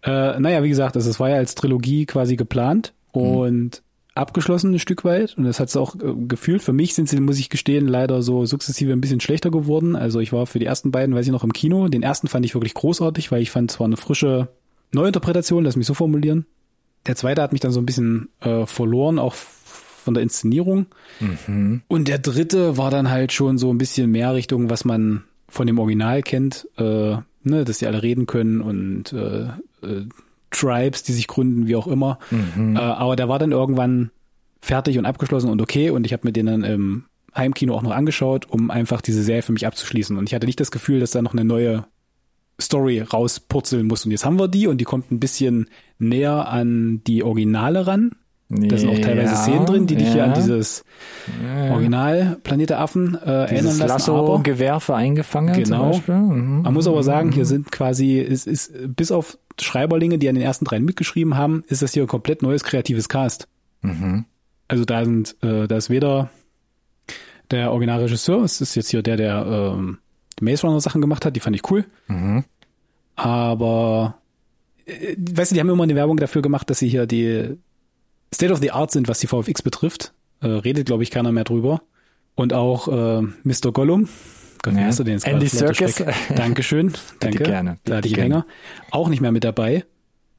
Äh, 0.04 0.40
naja, 0.40 0.62
wie 0.64 0.70
gesagt, 0.70 0.96
also 0.96 1.10
es 1.10 1.20
war 1.20 1.30
ja 1.30 1.36
als 1.38 1.56
Trilogie 1.56 2.06
quasi 2.06 2.36
geplant 2.36 2.94
und 3.12 3.82
abgeschlossen 4.14 4.74
ein 4.74 4.80
Stück 4.80 5.04
weit. 5.06 5.38
Und 5.38 5.44
das 5.46 5.60
hat 5.60 5.70
es 5.70 5.76
auch 5.78 5.96
äh, 5.96 6.14
gefühlt. 6.28 6.62
Für 6.62 6.74
mich 6.74 6.94
sind 6.96 7.10
sie, 7.10 7.20
muss 7.20 7.40
ich 7.40 7.50
gestehen, 7.50 7.88
leider 7.88 8.22
so 8.22 8.46
sukzessive 8.46 8.92
ein 8.94 9.02
bisschen 9.02 9.20
schlechter 9.20 9.52
geworden. 9.52 9.96
Also 9.96 10.20
ich 10.20 10.32
war 10.34 10.46
für 10.48 10.60
die 10.60 10.66
ersten 10.66 10.92
beiden, 10.92 11.14
weiß 11.16 11.26
ich 11.26 11.32
noch, 11.32 11.44
im 11.44 11.54
Kino. 11.54 11.88
Den 11.88 12.04
ersten 12.04 12.28
fand 12.28 12.46
ich 12.46 12.54
wirklich 12.56 12.74
großartig, 12.74 13.32
weil 13.32 13.42
ich 13.42 13.52
fand, 13.52 13.72
es 13.72 13.80
war 13.80 13.86
eine 13.86 13.98
frische 13.98 14.48
Neuinterpretation, 14.94 15.64
lass 15.66 15.76
mich 15.76 15.86
so 15.88 15.94
formulieren. 15.94 16.46
Der 17.08 17.16
zweite 17.16 17.41
hat 17.41 17.51
mich 17.51 17.62
dann 17.62 17.72
so 17.72 17.80
ein 17.80 17.86
bisschen 17.86 18.30
äh, 18.41 18.66
verloren, 18.66 19.20
auch 19.20 19.34
von 19.34 20.14
der 20.14 20.24
Inszenierung. 20.24 20.86
Und 21.88 22.08
der 22.08 22.20
dritte 22.20 22.78
war 22.78 22.91
dann 22.91 23.10
halt 23.10 23.34
schon 23.34 23.58
so 23.58 23.72
ein 23.72 23.78
bisschen 23.78 24.12
mehr 24.12 24.34
Richtung, 24.34 24.70
was 24.70 24.86
man 24.86 25.24
von 25.49 25.68
dem 25.68 25.80
Original 25.80 26.22
kennt, 26.22 26.68
äh, 26.78 27.18
ne, 27.43 27.66
dass 27.66 27.80
die 27.80 27.88
alle 27.88 28.03
reden 28.03 28.26
können 28.26 28.62
und 28.62 29.14
äh, 29.14 29.47
äh, 29.86 30.05
Tribes, 30.51 31.03
die 31.03 31.14
sich 31.14 31.28
gründen, 31.28 31.68
wie 31.68 31.76
auch 31.76 31.88
immer. 31.88 32.20
Äh, 32.76 32.80
aber 32.80 33.16
der 33.16 33.30
war 33.30 33.39
dann 33.39 33.51
irgendwann 33.51 34.12
fertig 34.62 34.97
und 34.97 35.05
abgeschlossen 35.05 35.49
und 35.49 35.62
okay 35.62 35.89
und 35.89 36.05
ich 36.05 36.14
habe 36.14 36.26
mir 36.26 36.34
den 36.34 36.45
dann 36.47 36.64
im 36.64 37.05
Heimkino 37.36 37.76
auch 37.76 37.84
noch 37.84 37.91
angeschaut, 37.91 38.47
um 38.49 38.72
einfach 38.72 39.01
diese 39.01 39.24
Serie 39.24 39.43
für 39.43 39.51
mich 39.51 39.68
abzuschließen. 39.68 40.18
Und 40.18 40.28
ich 40.28 40.34
hatte 40.34 40.47
nicht 40.47 40.60
das 40.60 40.72
Gefühl, 40.72 40.99
dass 40.99 41.12
da 41.12 41.22
noch 41.22 41.34
eine 41.34 41.45
neue 41.45 41.86
Story 42.60 42.99
rauspurzeln 43.01 43.88
muss. 43.88 44.05
Und 44.05 44.12
jetzt 44.12 44.26
haben 44.26 44.39
wir 44.39 44.47
die 44.47 44.68
und 44.68 44.80
die 44.80 44.86
kommt 44.86 45.12
ein 45.12 45.20
bisschen 45.20 45.68
näher 46.00 46.48
an 46.50 47.02
die 47.08 47.24
Originale 47.24 47.88
ran. 47.88 48.12
Da 48.50 48.78
sind 48.78 48.89
auch 48.89 49.00
teilweise 49.00 49.34
Ja, 49.34 49.36
Szenen 49.36 49.66
drin, 49.66 49.88
die 49.88 49.98
dich 49.98 50.08
hier 50.08 50.20
ja. 50.20 50.24
an 50.26 50.34
dieses 50.34 50.86
Original 51.70 52.38
Planet 52.43 52.70
der 52.70 52.80
Affen 52.80 53.16
äh, 53.16 53.26
erinnern 53.30 53.66
Dieses 53.66 53.80
lassen. 53.80 54.12
Aber 54.12 54.22
Lasso-Gewehr 54.22 54.80
für 54.80 54.95
Eingefangen 54.95 55.54
Genau. 55.54 56.00
Mhm. 56.08 56.62
man 56.62 56.74
muss 56.74 56.88
aber 56.88 57.04
sagen, 57.04 57.34
hier 57.34 57.45
sind 57.45 57.72
quasi, 57.74 58.20
es 58.20 58.48
ist 58.48 58.72
bis 58.95 59.12
auf 59.12 59.38
Schreiberlinge, 59.60 60.18
die 60.18 60.30
an 60.30 60.36
den 60.36 60.43
ersten 60.45 60.64
dreien 60.64 60.86
mitgeschrieben 60.86 61.36
haben, 61.36 61.64
ist 61.68 61.82
das 61.82 61.93
hier 61.93 62.04
ein 62.04 62.08
komplett 62.08 62.41
neues 62.41 62.64
kreatives 62.64 63.10
Cast. 63.10 63.50
Mhm. 63.82 64.24
Also 64.70 64.86
da 64.86 65.04
sind, 65.04 65.36
äh, 65.41 65.68
da 65.68 65.76
ist 65.76 65.89
weder 65.89 66.30
der 67.52 67.72
Originalregisseur, 67.72 68.43
es 68.43 68.62
ist 68.62 68.76
jetzt 68.76 68.89
hier 68.91 69.02
der, 69.02 69.18
der 69.18 69.45
ähm, 69.45 69.98
die 70.39 70.45
Maze 70.45 70.66
Runner 70.68 70.80
Sachen 70.80 71.02
gemacht 71.02 71.26
hat, 71.26 71.36
die 71.36 71.39
fand 71.41 71.56
ich 71.56 71.70
cool. 71.70 71.84
Mhm. 72.08 72.45
Aber 73.18 74.16
weißt 74.88 75.52
du, 75.52 75.56
die 75.56 75.60
haben 75.60 75.70
immer 75.70 75.84
eine 75.84 75.96
Werbung 75.96 76.18
dafür 76.18 76.42
gemacht, 76.42 76.70
dass 76.70 76.80
sie 76.80 76.88
hier 76.90 77.06
die 77.06 77.58
State 78.34 78.52
of 78.54 78.60
the 78.60 78.72
Art 78.72 78.92
sind, 78.92 79.08
was 79.08 79.20
die 79.20 79.28
VFX 79.28 79.62
betrifft. 79.62 80.14
Äh, 80.42 80.48
redet, 80.48 80.86
glaube 80.86 81.04
ich, 81.04 81.12
keiner 81.12 81.32
mehr 81.32 81.44
drüber. 81.44 81.82
Und 82.36 82.54
auch 82.54 82.88
äh, 82.88 83.22
Mr. 83.44 83.72
Gollum. 83.72 84.08
Gott, 84.62 84.76
wie 84.76 84.80
Ja. 84.80 84.86
hast 84.86 85.00
du 85.00 85.04
den 85.04 85.14
jetzt 85.14 85.28
Andy. 85.28 85.50
Schreck. 85.50 86.06
Dankeschön. 86.36 86.94
Danke. 87.20 87.44
gerne, 87.44 87.78
Da 87.84 87.98
hatte 87.98 88.08
ich 88.08 88.16
länger. 88.16 88.46
Auch 88.92 89.10
nicht 89.10 89.22
mehr 89.22 89.32
mit 89.32 89.44
dabei. 89.44 89.86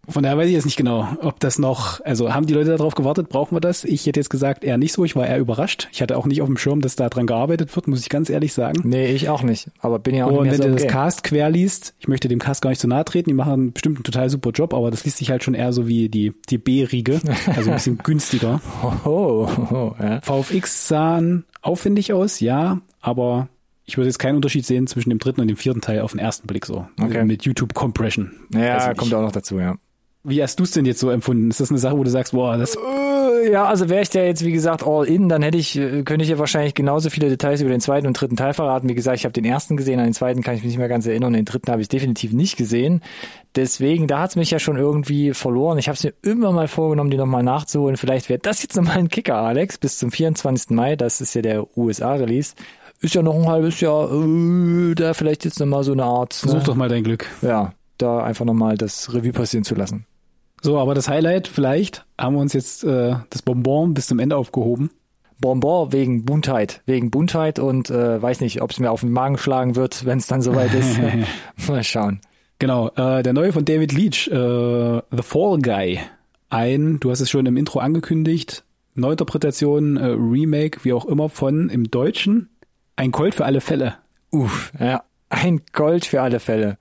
Von 0.09 0.23
daher 0.23 0.39
weiß 0.39 0.49
ich 0.49 0.55
jetzt 0.55 0.65
nicht 0.65 0.77
genau, 0.77 1.07
ob 1.21 1.39
das 1.41 1.59
noch, 1.59 2.01
also 2.05 2.33
haben 2.33 2.47
die 2.47 2.55
Leute 2.55 2.77
darauf 2.77 2.95
gewartet, 2.95 3.29
brauchen 3.29 3.55
wir 3.55 3.61
das? 3.61 3.85
Ich 3.85 4.07
hätte 4.07 4.21
jetzt 4.21 4.31
gesagt, 4.31 4.65
eher 4.65 4.79
nicht 4.79 4.93
so, 4.93 5.05
ich 5.05 5.15
war 5.17 5.27
eher 5.27 5.39
überrascht. 5.39 5.89
Ich 5.93 6.01
hatte 6.03 6.17
auch 6.17 6.27
nicht 6.27 6.41
auf 6.41 6.49
dem 6.49 6.57
Schirm, 6.57 6.81
dass 6.81 6.97
da 6.97 7.09
dran 7.09 7.27
gearbeitet 7.27 7.75
wird, 7.77 7.89
muss 7.89 8.01
ich 8.01 8.09
ganz 8.09 8.31
ehrlich 8.31 8.53
sagen. 8.55 8.81
Nee, 8.85 9.09
ich 9.13 9.29
auch 9.29 9.43
nicht. 9.43 9.71
Aber 9.81 9.99
bin 9.99 10.15
ja 10.15 10.25
auch 10.27 10.31
Und 10.31 10.45
nicht 10.45 10.53
wenn 10.53 10.59
mehr 10.59 10.59
du 10.59 10.73
so 10.73 10.75
das 10.75 10.83
im 10.83 10.89
Game. 10.89 10.97
Cast 10.97 11.25
quer 11.25 11.51
liest, 11.51 11.95
ich 11.99 12.09
möchte 12.09 12.29
dem 12.29 12.39
Cast 12.39 12.63
gar 12.63 12.71
nicht 12.71 12.81
zu 12.81 12.89
nahe 12.89 13.05
treten, 13.05 13.31
die 13.31 13.35
machen 13.35 13.73
bestimmt 13.73 13.99
einen 13.99 14.05
total 14.05 14.31
super 14.31 14.51
Job, 14.51 14.75
aber 14.75 14.91
das 14.91 15.05
liest 15.05 15.19
sich 15.19 15.31
halt 15.31 15.45
schon 15.45 15.55
eher 15.55 15.73
so 15.73 15.87
wie 15.87 16.09
die, 16.09 16.33
die 16.49 16.59
B-Riege, 16.59 17.21
also 17.47 17.71
ein 17.71 17.77
bisschen 17.77 17.99
günstiger. 18.03 18.61
Oh, 18.83 19.09
oh, 19.09 19.49
oh, 19.71 19.95
ja. 20.01 20.21
VFX 20.23 20.89
sahen 20.89 21.45
aufwendig 21.63 22.13
aus, 22.13 22.41
ja, 22.41 22.81
aber 23.01 23.49
ich 23.85 23.97
würde 23.97 24.09
jetzt 24.09 24.19
keinen 24.19 24.37
Unterschied 24.37 24.67
sehen 24.67 24.87
zwischen 24.87 25.11
dem 25.11 25.19
dritten 25.19 25.41
und 25.41 25.49
dem 25.49 25.57
vierten 25.57 25.81
Teil 25.81 26.01
auf 26.01 26.13
den 26.13 26.21
ersten 26.21 26.47
Blick 26.47 26.67
so. 26.67 26.87
Okay. 27.01 27.25
Mit 27.25 27.45
YouTube 27.45 27.75
Compression. 27.75 28.33
Ja, 28.53 28.93
kommt 28.95 29.15
auch 29.15 29.23
noch 29.23 29.33
dazu, 29.33 29.59
ja. 29.59 29.77
Wie 30.25 30.43
hast 30.43 30.59
du 30.59 30.65
es 30.65 30.73
denn 30.73 30.85
jetzt 30.85 31.01
so 31.01 31.11
empfunden? 31.11 31.51
Ist 31.51 31.61
das 31.61 31.71
eine 31.71 31.79
Sache, 31.79 31.97
wo 31.97 32.05
du 32.05 32.11
sagst, 32.11 32.33
boah, 32.33 32.57
das 32.57 32.77
Ja, 33.51 33.67
also 33.67 33.89
wäre 33.89 34.03
ich 34.03 34.11
da 34.11 34.21
jetzt, 34.21 34.45
wie 34.45 34.53
gesagt, 34.53 34.85
all 34.85 35.07
in, 35.07 35.29
dann 35.29 35.43
hätte 35.43 35.59
ich, 35.59 35.79
äh, 35.79 36.03
könnte 36.03 36.25
ich 36.25 36.31
ja 36.31 36.39
wahrscheinlich 36.39 36.75
genauso 36.75 37.09
viele 37.09 37.29
Details 37.29 37.61
über 37.61 37.71
den 37.71 37.81
zweiten 37.81 38.07
und 38.07 38.21
dritten 38.21 38.37
Teil 38.37 38.53
verraten. 38.53 38.89
Wie 38.89 38.95
gesagt, 38.95 39.19
ich 39.19 39.25
habe 39.25 39.33
den 39.33 39.45
ersten 39.45 39.77
gesehen, 39.77 40.01
an 40.01 40.07
den 40.07 40.15
zweiten 40.15 40.43
kann 40.43 40.55
ich 40.55 40.63
mich 40.63 40.71
nicht 40.71 40.79
mehr 40.79 40.89
ganz 40.89 41.07
erinnern, 41.07 41.33
den 41.33 41.45
dritten 41.45 41.71
habe 41.71 41.81
ich 41.81 41.89
definitiv 41.89 42.33
nicht 42.33 42.57
gesehen. 42.57 43.03
Deswegen, 43.55 44.07
da 44.07 44.21
hat's 44.21 44.37
mich 44.37 44.51
ja 44.51 44.59
schon 44.59 44.77
irgendwie 44.77 45.35
verloren. 45.35 45.79
Ich 45.79 45.89
habe 45.89 45.97
es 45.97 46.05
mir 46.05 46.13
immer 46.23 46.53
mal 46.53 46.69
vorgenommen, 46.69 47.11
die 47.11 47.17
nochmal 47.17 47.43
nachzuholen. 47.43 47.97
Vielleicht 47.97 48.29
wäre 48.29 48.41
das 48.41 48.63
jetzt 48.63 48.77
nochmal 48.77 48.99
ein 48.99 49.09
Kicker, 49.09 49.37
Alex, 49.37 49.79
bis 49.79 49.99
zum 49.99 50.11
24. 50.11 50.71
Mai, 50.71 50.97
das 50.97 51.21
ist 51.21 51.35
ja 51.35 51.43
der 51.43 51.77
USA-Release. 51.77 52.55
Ist 53.01 53.15
ja 53.15 53.23
noch 53.23 53.37
ein 53.37 53.47
halbes 53.47 53.81
Jahr, 53.81 54.11
äh, 54.13 54.95
da 54.95 55.15
vielleicht 55.15 55.45
jetzt 55.45 55.61
nochmal 55.61 55.85
so 55.85 55.93
eine 55.93 56.05
Art, 56.05 56.35
versuch 56.35 56.65
doch 56.65 56.75
mal 56.75 56.89
dein 56.89 57.05
Glück. 57.05 57.27
ja, 57.43 57.73
da 57.99 58.23
einfach 58.23 58.45
nochmal 58.45 58.77
das 58.77 59.13
Revue 59.13 59.33
passieren 59.33 59.65
zu 59.65 59.75
lassen. 59.75 60.07
So, 60.61 60.79
aber 60.79 60.95
das 60.95 61.09
Highlight, 61.09 61.47
vielleicht 61.47 62.05
haben 62.19 62.35
wir 62.35 62.41
uns 62.41 62.53
jetzt 62.53 62.83
äh, 62.85 63.15
das 63.31 63.43
Bonbon 63.43 63.95
bis 63.95 64.07
zum 64.07 64.19
Ende 64.19 64.37
aufgehoben. 64.37 64.91
Bonbon 65.41 65.93
wegen 65.93 66.25
Buntheit, 66.25 66.83
wegen 66.87 67.11
Buntheit 67.11 67.61
und 67.61 67.91
äh, 67.91 68.21
weiß 68.21 68.41
nicht, 68.41 68.61
ob 68.61 68.73
es 68.73 68.81
mir 68.81 68.91
auf 68.91 69.01
den 69.01 69.13
Magen 69.13 69.39
schlagen 69.39 69.77
wird, 69.77 70.05
wenn 70.05 70.19
es 70.19 70.27
dann 70.27 70.43
soweit 70.43 70.75
ist. 70.75 70.99
Mal 71.69 71.85
schauen. 71.85 72.21
Genau, 72.59 72.89
äh, 72.97 73.23
der 73.23 73.33
neue 73.33 73.53
von 73.53 73.65
David 73.65 73.93
Leach, 73.93 74.27
äh, 74.29 75.03
The 75.11 75.23
Fall 75.23 75.59
Guy. 75.59 76.01
Ein, 76.51 76.99
du 76.99 77.11
hast 77.11 77.21
es 77.21 77.31
schon 77.31 77.47
im 77.47 77.57
Intro 77.57 77.79
angekündigt, 77.79 78.65
Neuinterpretation, 78.95 79.97
äh, 79.97 80.07
Remake, 80.07 80.81
wie 80.83 80.93
auch 80.93 81.05
immer, 81.05 81.29
von 81.29 81.69
im 81.69 81.91
Deutschen 81.91 82.49
Ein 82.97 83.13
Colt 83.13 83.37
für 83.37 83.45
alle 83.45 83.61
Fälle. 83.61 83.95
Uff, 84.33 84.73
ja, 84.81 85.05
ein 85.29 85.61
Gold 85.73 86.05
für 86.05 86.21
alle 86.21 86.41
Fälle. 86.41 86.79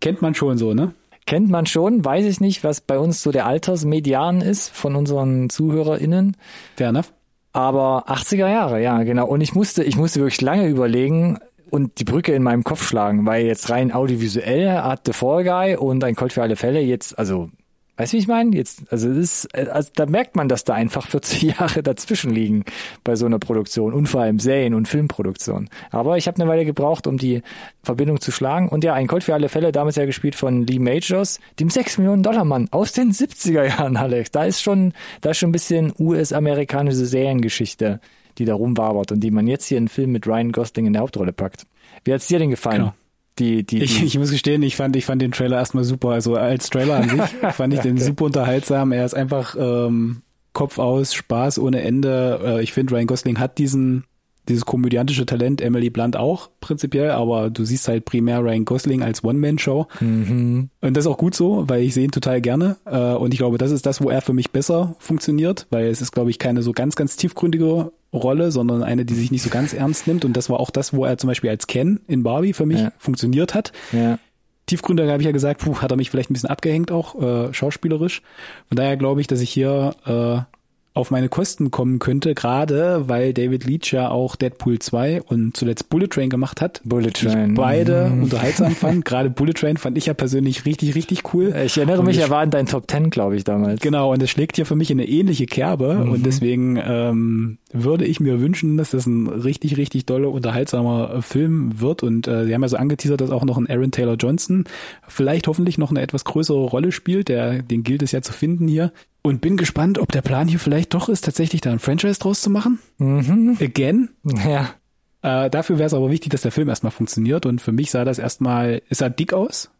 Kennt 0.00 0.22
man 0.22 0.34
schon 0.34 0.58
so, 0.58 0.74
ne? 0.74 0.94
Kennt 1.26 1.50
man 1.50 1.66
schon, 1.66 2.04
weiß 2.04 2.24
ich 2.24 2.40
nicht, 2.40 2.64
was 2.64 2.80
bei 2.80 2.98
uns 2.98 3.22
so 3.22 3.30
der 3.32 3.46
Altersmedian 3.46 4.40
ist 4.40 4.70
von 4.70 4.96
unseren 4.96 5.50
ZuhörerInnen. 5.50 6.36
Fair 6.76 6.88
enough. 6.88 7.12
Aber 7.52 8.08
80er 8.08 8.48
Jahre, 8.48 8.82
ja, 8.82 9.02
genau. 9.02 9.26
Und 9.26 9.40
ich 9.40 9.54
musste, 9.54 9.84
ich 9.84 9.96
musste 9.96 10.20
wirklich 10.20 10.40
lange 10.40 10.68
überlegen 10.68 11.38
und 11.70 11.98
die 11.98 12.04
Brücke 12.04 12.32
in 12.32 12.42
meinem 12.42 12.64
Kopf 12.64 12.82
schlagen, 12.82 13.26
weil 13.26 13.44
jetzt 13.44 13.68
rein 13.68 13.92
audiovisuell 13.92 14.70
hat 14.70 15.02
The 15.06 15.12
Fall 15.12 15.44
Guy 15.44 15.76
und 15.76 16.02
ein 16.04 16.14
Colt 16.14 16.32
für 16.32 16.42
alle 16.42 16.56
Fälle 16.56 16.80
jetzt, 16.80 17.18
also, 17.18 17.50
weißt 17.98 18.12
du, 18.12 18.16
wie 18.16 18.20
ich 18.20 18.28
meine? 18.28 18.56
Jetzt, 18.56 18.90
also, 18.90 19.08
das 19.08 19.44
ist, 19.44 19.54
also 19.54 19.90
da 19.94 20.06
merkt 20.06 20.36
man, 20.36 20.48
dass 20.48 20.64
da 20.64 20.74
einfach 20.74 21.06
40 21.06 21.42
Jahre 21.58 21.82
dazwischen 21.82 22.30
liegen 22.30 22.64
bei 23.04 23.16
so 23.16 23.26
einer 23.26 23.38
Produktion 23.38 23.92
und 23.92 24.06
vor 24.06 24.22
allem 24.22 24.38
Serien- 24.38 24.74
und 24.74 24.88
Filmproduktion. 24.88 25.68
Aber 25.90 26.16
ich 26.16 26.26
habe 26.26 26.40
eine 26.40 26.50
Weile 26.50 26.64
gebraucht, 26.64 27.06
um 27.06 27.18
die 27.18 27.42
Verbindung 27.82 28.20
zu 28.20 28.30
schlagen. 28.30 28.68
Und 28.68 28.84
ja, 28.84 28.94
ein 28.94 29.08
Colt 29.08 29.24
für 29.24 29.34
alle 29.34 29.48
Fälle, 29.48 29.72
damals 29.72 29.96
ja 29.96 30.06
gespielt 30.06 30.36
von 30.36 30.66
Lee 30.66 30.78
Majors, 30.78 31.40
dem 31.60 31.68
6 31.68 31.98
Millionen 31.98 32.22
Dollar 32.22 32.44
Mann 32.44 32.68
aus 32.70 32.92
den 32.92 33.12
70er 33.12 33.64
Jahren, 33.64 33.96
Alex. 33.96 34.30
Da 34.30 34.44
ist 34.44 34.62
schon, 34.62 34.92
da 35.20 35.30
ist 35.30 35.38
schon 35.38 35.50
ein 35.50 35.52
bisschen 35.52 35.92
US-amerikanische 35.98 37.04
Seriengeschichte, 37.04 38.00
die 38.38 38.44
da 38.44 38.54
rumwabert 38.54 39.12
und 39.12 39.20
die 39.20 39.32
man 39.32 39.46
jetzt 39.48 39.66
hier 39.66 39.76
in 39.76 39.82
einen 39.82 39.88
Film 39.88 40.12
mit 40.12 40.26
Ryan 40.26 40.52
Gosling 40.52 40.86
in 40.86 40.92
der 40.92 41.02
Hauptrolle 41.02 41.32
packt. 41.32 41.66
Wie 42.04 42.14
hat's 42.14 42.28
dir 42.28 42.38
denn 42.38 42.50
gefallen? 42.50 42.78
Genau. 42.78 42.94
Die, 43.38 43.64
die, 43.64 43.82
Ich, 43.82 43.98
die, 43.98 44.04
ich 44.04 44.18
muss 44.18 44.30
gestehen, 44.30 44.62
ich 44.62 44.76
fand, 44.76 44.96
ich 44.96 45.06
fand 45.06 45.22
den 45.22 45.32
Trailer 45.32 45.58
erstmal 45.58 45.84
super. 45.84 46.10
Also 46.10 46.36
als 46.36 46.70
Trailer 46.70 46.96
an 46.96 47.08
sich 47.08 47.20
fand 47.54 47.74
ich 47.74 47.80
den 47.80 47.98
super 47.98 48.26
unterhaltsam. 48.26 48.92
Er 48.92 49.04
ist 49.04 49.14
einfach 49.14 49.56
ähm, 49.58 50.22
Kopf 50.52 50.78
aus, 50.78 51.14
Spaß 51.14 51.58
ohne 51.58 51.82
Ende. 51.82 52.40
Äh, 52.44 52.62
ich 52.62 52.72
finde, 52.72 52.94
Ryan 52.94 53.06
Gosling 53.06 53.38
hat 53.38 53.58
diesen 53.58 54.04
dieses 54.48 54.64
komödiantische 54.64 55.26
Talent 55.26 55.60
Emily 55.60 55.90
Blunt 55.90 56.16
auch 56.16 56.50
prinzipiell, 56.60 57.10
aber 57.10 57.50
du 57.50 57.64
siehst 57.64 57.86
halt 57.88 58.04
primär 58.04 58.40
Ryan 58.40 58.64
Gosling 58.64 59.02
als 59.02 59.22
One-Man-Show. 59.22 59.86
Mhm. 60.00 60.70
Und 60.80 60.96
das 60.96 61.04
ist 61.04 61.10
auch 61.10 61.18
gut 61.18 61.34
so, 61.34 61.64
weil 61.68 61.82
ich 61.82 61.94
sehe 61.94 62.04
ihn 62.04 62.10
total 62.10 62.40
gerne. 62.40 62.76
Äh, 62.86 63.14
und 63.14 63.34
ich 63.34 63.38
glaube, 63.38 63.58
das 63.58 63.70
ist 63.70 63.86
das, 63.86 64.00
wo 64.02 64.10
er 64.10 64.22
für 64.22 64.32
mich 64.32 64.50
besser 64.50 64.96
funktioniert, 64.98 65.66
weil 65.70 65.86
es 65.86 66.00
ist, 66.00 66.12
glaube 66.12 66.30
ich, 66.30 66.38
keine 66.38 66.62
so 66.62 66.72
ganz, 66.72 66.96
ganz 66.96 67.16
tiefgründige 67.16 67.92
Rolle, 68.12 68.50
sondern 68.52 68.82
eine, 68.82 69.04
die 69.04 69.14
sich 69.14 69.30
nicht 69.30 69.42
so 69.42 69.50
ganz 69.50 69.72
ernst 69.74 70.06
nimmt. 70.06 70.24
Und 70.24 70.32
das 70.36 70.48
war 70.48 70.60
auch 70.60 70.70
das, 70.70 70.94
wo 70.94 71.04
er 71.04 71.18
zum 71.18 71.28
Beispiel 71.28 71.50
als 71.50 71.66
Ken 71.66 72.00
in 72.06 72.22
Barbie 72.22 72.52
für 72.52 72.66
mich 72.66 72.80
Ja. 72.80 72.92
funktioniert 72.98 73.54
hat. 73.54 73.72
Ja. 73.92 74.18
Tiefgründiger 74.66 75.10
habe 75.12 75.22
ich 75.22 75.26
ja 75.26 75.32
gesagt, 75.32 75.62
puh, 75.62 75.76
hat 75.76 75.90
er 75.90 75.96
mich 75.96 76.10
vielleicht 76.10 76.30
ein 76.30 76.34
bisschen 76.34 76.50
abgehängt 76.50 76.90
auch, 76.90 77.20
äh, 77.20 77.52
schauspielerisch. 77.54 78.22
Von 78.68 78.76
daher 78.76 78.96
glaube 78.96 79.20
ich, 79.20 79.26
dass 79.26 79.40
ich 79.40 79.50
hier 79.50 79.94
äh, 80.06 80.57
auf 80.94 81.12
meine 81.12 81.28
Kosten 81.28 81.70
kommen 81.70 82.00
könnte, 82.00 82.34
gerade 82.34 83.04
weil 83.08 83.32
David 83.32 83.64
Leach 83.64 83.92
ja 83.92 84.10
auch 84.10 84.34
Deadpool 84.34 84.80
2 84.80 85.22
und 85.22 85.56
zuletzt 85.56 85.88
Bullet 85.90 86.08
Train 86.08 86.28
gemacht 86.28 86.60
hat. 86.60 86.80
Bullet 86.84 87.12
Train. 87.12 87.54
beide 87.54 88.10
Mhm. 88.10 88.24
unterhaltsam 88.24 88.70
fand. 88.74 89.04
Gerade 89.04 89.30
Bullet 89.30 89.52
Train 89.52 89.76
fand 89.76 89.96
ich 89.96 90.06
ja 90.06 90.14
persönlich 90.14 90.64
richtig, 90.64 90.96
richtig 90.96 91.22
cool. 91.34 91.54
Ich 91.64 91.76
erinnere 91.76 92.00
Und 92.00 92.06
mich, 92.06 92.16
ich- 92.16 92.22
er 92.22 92.30
war 92.30 92.42
in 92.42 92.50
deinen 92.50 92.66
Top 92.66 92.88
Ten, 92.88 93.10
glaube 93.10 93.36
ich, 93.36 93.44
damals. 93.44 93.80
Genau, 93.80 94.12
und 94.12 94.20
es 94.22 94.30
schlägt 94.30 94.56
hier 94.56 94.66
für 94.66 94.74
mich 94.74 94.90
in 94.90 94.98
eine 94.98 95.08
ähnliche 95.08 95.46
Kerbe 95.46 95.94
Mhm. 96.04 96.10
und 96.10 96.26
deswegen 96.26 96.80
ähm, 96.84 97.58
würde 97.72 98.04
ich 98.04 98.18
mir 98.18 98.40
wünschen, 98.40 98.76
dass 98.76 98.90
das 98.90 99.06
ein 99.06 99.28
richtig, 99.28 99.76
richtig 99.76 100.04
dolle, 100.06 100.28
unterhaltsamer 100.30 101.14
äh, 101.18 101.22
Film 101.22 101.80
wird 101.80 102.02
und 102.02 102.26
äh, 102.26 102.44
sie 102.46 102.54
haben 102.54 102.62
ja 102.62 102.68
so 102.68 102.76
angeteasert, 102.76 103.20
dass 103.20 103.30
auch 103.30 103.44
noch 103.44 103.56
ein 103.58 103.68
Aaron 103.70 103.92
Taylor 103.92 104.16
Johnson 104.16 104.64
vielleicht 105.06 105.46
hoffentlich 105.46 105.78
noch 105.78 105.90
eine 105.90 106.00
etwas 106.02 106.24
größere 106.24 106.58
Rolle 106.64 106.90
spielt, 106.90 107.28
der, 107.28 107.62
den 107.62 107.84
gilt 107.84 108.02
es 108.02 108.10
ja 108.10 108.20
zu 108.20 108.32
finden 108.32 108.66
hier 108.66 108.90
und 109.22 109.40
bin 109.40 109.56
gespannt, 109.56 109.98
ob 109.98 110.12
der 110.12 110.22
Plan 110.22 110.48
hier 110.48 110.58
vielleicht 110.58 110.94
doch 110.94 111.08
ist, 111.08 111.24
tatsächlich 111.24 111.60
da 111.60 111.70
ein 111.70 111.78
Franchise 111.78 112.18
draus 112.18 112.40
zu 112.40 112.50
machen. 112.50 112.78
Mhm. 112.98 113.56
Again. 113.60 114.10
Ja. 114.24 114.74
Äh, 115.22 115.50
dafür 115.50 115.78
wäre 115.78 115.86
es 115.86 115.94
aber 115.94 116.10
wichtig, 116.10 116.30
dass 116.30 116.42
der 116.42 116.52
Film 116.52 116.68
erstmal 116.68 116.92
funktioniert 116.92 117.44
und 117.46 117.60
für 117.60 117.72
mich 117.72 117.90
sah 117.90 118.04
das 118.04 118.18
erstmal, 118.18 118.82
es 118.88 118.98
sah 118.98 119.08
dick 119.08 119.32
aus. 119.32 119.70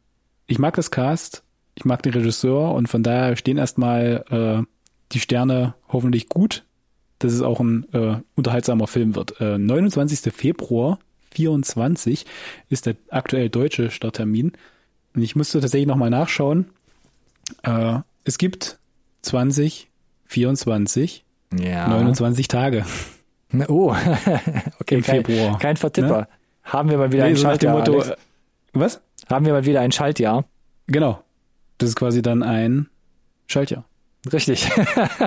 Ich 0.47 0.59
mag 0.59 0.74
das 0.74 0.91
Cast, 0.91 1.45
ich 1.74 1.84
mag 1.84 2.03
den 2.03 2.12
Regisseur 2.12 2.74
und 2.74 2.89
von 2.89 3.03
daher 3.03 3.36
stehen 3.36 3.59
erstmal 3.59 4.24
äh, 4.30 4.66
die 5.12 5.20
Sterne 5.20 5.74
hoffentlich 5.89 6.28
gut, 6.28 6.64
dass 7.20 7.32
es 7.32 7.43
auch 7.43 7.61
ein 7.61 7.86
äh, 7.93 8.16
unterhaltsamer 8.34 8.86
Film 8.86 9.14
wird. 9.14 9.41
Äh, 9.41 9.59
29. 9.59 10.32
Februar 10.32 10.99
24 11.32 12.26
ist 12.68 12.86
der 12.86 12.97
aktuell 13.11 13.49
deutsche 13.49 13.91
Starttermin 13.91 14.53
und 15.14 15.22
ich 15.22 15.36
musste 15.36 15.61
tatsächlich 15.61 15.89
nochmal 15.89 16.11
nachschauen. 16.11 16.66
Äh, 17.62 18.01
es 18.24 18.39
gibt 18.39 18.78
2024 19.29 21.24
Ja. 21.59 21.89
29 21.89 22.49
Tage 22.49 22.85
Oh, 23.68 23.95
okay, 24.81 24.97
im 24.97 25.03
kein, 25.03 25.24
Februar. 25.24 25.59
kein 25.59 25.76
Vertipper. 25.79 26.29
Haben 26.64 26.91
wir 26.91 26.99
mal 26.99 27.11
wieder 27.12 27.24
Nee, 27.24 27.31
ein 27.31 27.37
so 27.37 27.43
Schaltjahr, 27.43 27.79
Motto, 27.79 28.01
Alex? 28.01 28.12
was? 28.74 29.01
Haben 29.31 29.47
wir 29.47 29.55
mal 29.55 29.64
wieder 29.64 29.81
ein 29.81 29.91
Schaltjahr? 29.91 30.45
Genau. 30.87 31.22
Das 31.79 31.89
ist 31.89 31.97
quasi 31.97 32.20
dann 32.20 32.43
ein 32.43 32.89
Schaltjahr. 33.47 33.85
Richtig. 34.31 34.68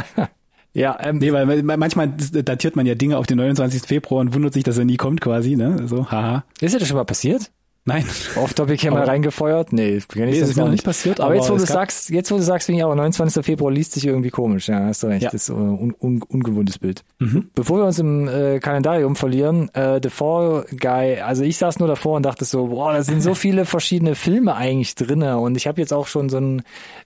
ja, 0.73 0.97
ähm, 1.01 1.17
Nee, 1.17 1.33
weil 1.33 1.47
weil 1.47 1.63
manchmal 1.77 2.09
datiert 2.09 2.75
man 2.75 2.85
ja 2.85 2.93
Dinge 2.93 3.17
auf 3.17 3.25
den 3.25 3.37
29. 3.37 3.81
Februar 3.87 4.21
und 4.21 4.35
wundert 4.35 4.53
sich, 4.53 4.63
dass 4.63 4.77
er 4.77 4.85
nie 4.85 4.97
kommt 4.97 5.19
quasi, 5.21 5.55
ne? 5.55 5.87
So, 5.87 6.11
haha. 6.11 6.43
ist 6.59 6.75
dir 6.75 6.79
das 6.79 6.87
schon 6.87 6.97
mal 6.97 7.05
passiert? 7.05 7.49
Nein. 7.83 8.05
Off-Topic 8.35 8.79
hier 8.79 8.91
mal 8.91 9.03
reingefeuert? 9.03 9.73
Nee, 9.73 9.99
kenn 10.07 10.29
ich 10.29 10.35
Nee, 10.35 10.41
ist 10.41 10.55
mir 10.55 10.63
noch 10.63 10.71
nicht 10.71 10.85
passiert, 10.85 11.19
Aber, 11.19 11.29
aber 11.29 11.35
jetzt, 11.35 11.49
wo 11.49 11.55
du 11.55 11.65
sagst, 11.65 12.11
jetzt, 12.11 12.31
wo 12.31 12.37
du 12.37 12.43
sagst, 12.43 12.67
finde 12.67 12.77
ich 12.79 12.83
aber 12.83 12.93
29. 12.95 13.43
Februar 13.43 13.71
liest 13.71 13.93
sich 13.93 14.05
irgendwie 14.05 14.29
komisch. 14.29 14.69
Ja, 14.69 14.85
hast 14.85 15.01
du 15.01 15.07
recht. 15.07 15.23
Ja. 15.23 15.31
Das 15.31 15.41
ist 15.43 15.49
äh, 15.49 15.53
un 15.53 15.95
un 15.99 16.21
ungewohntes 16.21 16.77
Bild. 16.77 17.03
Mhm. 17.19 17.49
Bevor 17.55 17.79
wir 17.79 17.85
uns 17.85 17.97
im 17.97 18.27
äh, 18.27 18.59
Kalendarium 18.59 19.15
verlieren, 19.15 19.73
äh, 19.73 19.99
The 20.01 20.09
Fall 20.09 20.65
Guy, 20.79 21.21
also 21.21 21.43
ich 21.43 21.57
saß 21.57 21.79
nur 21.79 21.87
davor 21.87 22.17
und 22.17 22.23
dachte 22.23 22.45
so, 22.45 22.67
boah, 22.67 22.93
da 22.93 23.01
sind 23.03 23.21
so 23.21 23.33
viele 23.35 23.65
verschiedene 23.65 24.13
Filme 24.13 24.55
eigentlich 24.55 24.93
drinne 24.93 25.39
und 25.39 25.57
ich 25.57 25.65
habe 25.65 25.81
jetzt 25.81 25.93
auch 25.93 26.05
schon 26.05 26.29
so 26.29 26.37
ein 26.37 26.61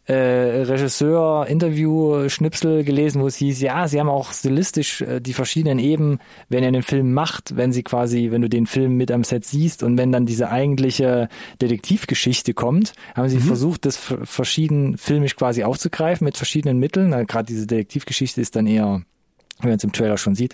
äh, 0.08 0.14
Regisseur-Interview-Schnipsel 0.14 2.84
gelesen, 2.84 3.22
wo 3.22 3.28
es 3.28 3.38
hieß, 3.38 3.62
ja, 3.62 3.88
sie 3.88 4.00
haben 4.00 4.10
auch 4.10 4.34
stilistisch 4.34 5.02
äh, 5.02 5.22
die 5.22 5.34
verschiedenen 5.34 5.80
Eben, 5.80 6.20
wenn 6.50 6.64
ihr 6.64 6.72
den 6.72 6.84
Film 6.84 7.14
macht, 7.14 7.56
wenn 7.56 7.72
sie 7.72 7.84
quasi, 7.84 8.30
wenn 8.32 8.42
du 8.42 8.50
den 8.50 8.66
Film 8.68 8.98
mit 8.98 9.12
am 9.12 9.24
Set 9.24 9.46
siehst 9.46 9.84
und 9.84 9.98
wenn 9.98 10.12
dann 10.12 10.26
diese 10.26 10.50
eigentliche 10.66 11.30
Detektivgeschichte 11.61 12.53
kommt, 12.53 12.93
haben 13.16 13.30
sie 13.30 13.39
versucht, 13.39 13.86
das 13.86 13.97
verschieden 13.97 14.97
filmisch 14.97 15.36
quasi 15.36 15.63
aufzugreifen 15.63 16.26
mit 16.26 16.38
verschiedenen 16.38 16.80
Mitteln. 16.80 17.11
Gerade 17.28 17.45
diese 17.45 17.68
Detektivgeschichte 17.68 18.41
ist 18.41 18.55
dann 18.55 18.68
eher 18.68 19.01
wie 19.61 19.68
man 19.68 19.78
es 19.78 19.86
im 19.86 19.93
Trailer 19.93 20.18
schon 20.18 20.36
sieht, 20.36 20.53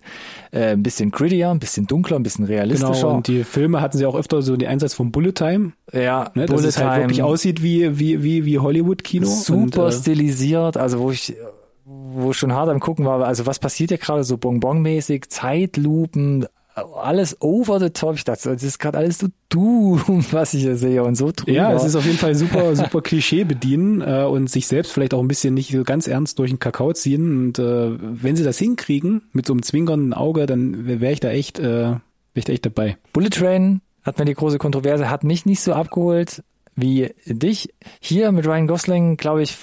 äh, 0.51 0.73
ein 0.73 0.83
bisschen 0.83 1.09
grittier, 1.09 1.49
ein 1.49 1.57
bisschen 1.57 1.87
dunkler, 1.87 2.19
ein 2.19 2.23
bisschen 2.23 2.45
realistischer. 2.45 2.93
Genau, 2.93 3.15
und 3.15 3.27
die 3.27 3.43
Filme 3.43 3.81
hatten 3.81 3.97
sie 3.97 4.05
auch 4.05 4.15
öfter 4.15 4.43
so 4.43 4.55
den 4.55 4.69
Einsatz 4.69 4.93
von 4.93 5.11
Bullet 5.11 5.31
Time, 5.31 5.71
ja, 5.91 6.29
ne? 6.35 6.45
dass 6.45 6.55
Bullet 6.55 6.67
es 6.67 6.77
halt 6.77 6.91
Time, 6.91 7.03
wirklich 7.05 7.23
aussieht 7.23 7.63
wie, 7.63 7.97
wie, 7.97 8.21
wie, 8.21 8.45
wie 8.45 8.59
Hollywood-Kino. 8.59 9.25
super 9.25 9.85
und, 9.85 9.91
äh, 9.91 9.91
stilisiert, 9.91 10.77
also 10.77 10.99
wo 10.99 11.09
ich 11.09 11.35
wo 11.83 12.31
schon 12.31 12.53
hart 12.53 12.69
am 12.69 12.79
gucken 12.79 13.05
war, 13.05 13.25
also 13.25 13.47
was 13.47 13.57
passiert 13.57 13.89
hier 13.89 13.97
gerade 13.97 14.23
so 14.23 14.37
Bonbon-mäßig, 14.37 15.29
Zeitlupen, 15.29 16.45
alles 16.75 17.41
over 17.41 17.79
the 17.79 17.89
top. 17.89 18.15
Ich 18.15 18.23
dachte, 18.23 18.49
das 18.53 18.63
ist 18.63 18.79
gerade 18.79 18.97
alles 18.97 19.19
so 19.19 19.27
dumm, 19.49 20.25
was 20.31 20.53
ich 20.53 20.61
hier 20.61 20.75
sehe 20.75 21.03
und 21.03 21.15
so 21.15 21.31
drüber. 21.35 21.51
Ja, 21.51 21.73
es 21.73 21.83
ist 21.83 21.95
auf 21.95 22.05
jeden 22.05 22.17
Fall 22.17 22.35
super, 22.35 22.75
super 22.75 23.01
Klischee 23.01 23.43
bedienen 23.43 24.01
äh, 24.01 24.23
und 24.23 24.49
sich 24.49 24.67
selbst 24.67 24.91
vielleicht 24.91 25.13
auch 25.13 25.19
ein 25.19 25.27
bisschen 25.27 25.53
nicht 25.53 25.71
so 25.71 25.83
ganz 25.83 26.07
ernst 26.07 26.39
durch 26.39 26.51
den 26.51 26.59
Kakao 26.59 26.93
ziehen. 26.93 27.47
Und 27.47 27.59
äh, 27.59 27.89
wenn 27.99 28.35
sie 28.35 28.43
das 28.43 28.57
hinkriegen 28.57 29.23
mit 29.33 29.45
so 29.45 29.53
einem 29.53 29.63
zwinkernden 29.63 30.13
Auge, 30.13 30.45
dann 30.45 30.85
wäre 30.87 31.11
ich 31.11 31.19
da 31.19 31.29
echt, 31.29 31.59
äh, 31.59 31.63
wär 31.63 32.01
ich 32.35 32.45
da 32.45 32.53
echt 32.53 32.65
dabei. 32.65 32.97
Bullet 33.13 33.29
Train 33.29 33.81
hat 34.03 34.17
mir 34.17 34.25
die 34.25 34.33
große 34.33 34.57
Kontroverse, 34.57 35.09
hat 35.09 35.23
mich 35.23 35.45
nicht 35.45 35.61
so 35.61 35.73
abgeholt 35.73 36.43
wie 36.75 37.13
dich. 37.25 37.73
Hier 37.99 38.31
mit 38.31 38.47
Ryan 38.47 38.65
Gosling, 38.65 39.17
glaube 39.17 39.43
ich, 39.43 39.55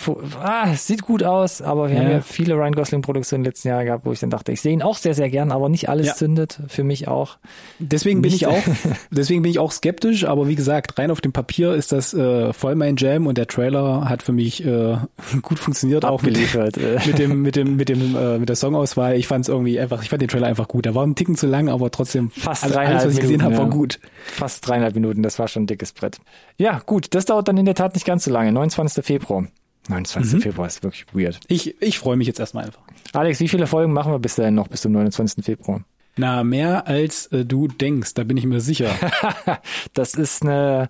ah, 0.42 0.68
es 0.72 0.86
sieht 0.86 1.02
gut 1.02 1.22
aus, 1.22 1.62
aber 1.62 1.88
wir 1.88 1.96
Ja. 1.96 2.02
haben 2.02 2.10
ja 2.10 2.20
viele 2.20 2.54
Ryan 2.54 2.74
Gosling-Produktionen 2.74 3.44
letzten 3.44 3.68
Jahren 3.68 3.86
gehabt, 3.86 4.04
wo 4.04 4.12
ich 4.12 4.20
dann 4.20 4.30
dachte, 4.30 4.52
ich 4.52 4.60
sehe 4.60 4.72
ihn 4.72 4.82
auch 4.82 4.96
sehr, 4.98 5.14
sehr 5.14 5.30
gern, 5.30 5.50
aber 5.50 5.68
nicht 5.70 5.88
alles 5.88 6.08
Ja. 6.08 6.14
zündet, 6.14 6.60
für 6.68 6.84
mich 6.84 7.08
auch. 7.08 7.38
Deswegen 7.78 8.20
bin 8.20 8.30
Nicht- 8.32 8.42
ich 8.42 8.46
auch, 8.46 8.62
deswegen 9.10 9.42
bin 9.42 9.50
ich 9.50 9.58
auch 9.58 9.72
skeptisch, 9.72 10.24
aber 10.26 10.48
wie 10.48 10.54
gesagt, 10.54 10.98
rein 10.98 11.10
auf 11.10 11.20
dem 11.20 11.32
Papier 11.32 11.72
ist 11.74 11.92
das 11.92 12.12
äh, 12.12 12.52
voll 12.52 12.74
mein 12.74 12.96
Jam 12.96 13.26
und 13.26 13.38
der 13.38 13.46
Trailer 13.46 14.08
hat 14.08 14.22
für 14.22 14.32
mich 14.32 14.64
äh, 14.64 14.96
gut 15.42 15.58
funktioniert, 15.58 16.04
auch 16.04 16.22
mit, 16.22 16.32
Abgeliefert. 16.36 16.76
mit 17.06 17.18
dem, 17.18 17.42
mit 17.42 17.56
dem, 17.56 17.76
mit 17.76 17.88
dem, 17.88 18.16
äh, 18.16 18.38
mit 18.38 18.48
der 18.50 18.56
Songauswahl. 18.56 19.16
Ich 19.16 19.26
fand 19.26 19.44
es 19.44 19.48
irgendwie 19.48 19.80
einfach, 19.80 20.02
ich 20.02 20.10
fand 20.10 20.20
den 20.20 20.28
Trailer 20.28 20.46
einfach 20.46 20.68
gut. 20.68 20.84
Der 20.84 20.94
war 20.94 21.06
ein 21.06 21.14
Ticken 21.14 21.36
zu 21.36 21.46
lang, 21.46 21.68
aber 21.70 21.90
trotzdem 21.90 22.30
Fast 22.30 22.64
alles, 22.76 23.04
was 23.06 23.14
ich 23.14 23.20
gesehen 23.20 23.42
habe, 23.42 23.56
war 23.56 23.70
gut. 23.70 23.98
Fast 24.26 24.66
dreieinhalb 24.68 24.94
Minuten, 24.94 25.22
das 25.22 25.38
war 25.38 25.48
schon 25.48 25.62
ein 25.62 25.66
dickes 25.66 25.92
Brett. 25.92 26.18
Ja, 26.58 26.80
gut, 26.84 26.97
das 27.00 27.24
dauert 27.24 27.48
dann 27.48 27.56
in 27.56 27.66
der 27.66 27.74
Tat 27.74 27.94
nicht 27.94 28.06
ganz 28.06 28.24
so 28.24 28.30
lange. 28.30 28.52
29. 28.52 29.04
Februar. 29.04 29.46
29. 29.88 30.34
Mhm. 30.34 30.40
Februar 30.40 30.66
ist 30.66 30.82
wirklich 30.82 31.06
weird. 31.12 31.40
Ich, 31.48 31.80
ich 31.80 31.98
freue 31.98 32.16
mich 32.16 32.26
jetzt 32.26 32.40
erstmal 32.40 32.66
einfach. 32.66 32.82
Alex, 33.12 33.40
wie 33.40 33.48
viele 33.48 33.66
Folgen 33.66 33.92
machen 33.92 34.12
wir 34.12 34.18
bis 34.18 34.34
dahin 34.34 34.54
noch 34.54 34.68
bis 34.68 34.82
zum 34.82 34.92
29. 34.92 35.44
Februar? 35.44 35.82
Na, 36.16 36.42
mehr 36.44 36.86
als 36.86 37.26
äh, 37.28 37.44
du 37.44 37.68
denkst, 37.68 38.14
da 38.14 38.24
bin 38.24 38.36
ich 38.36 38.44
mir 38.44 38.60
sicher. 38.60 38.90
Das 39.94 40.14
ist 40.14 40.42
eine 40.42 40.88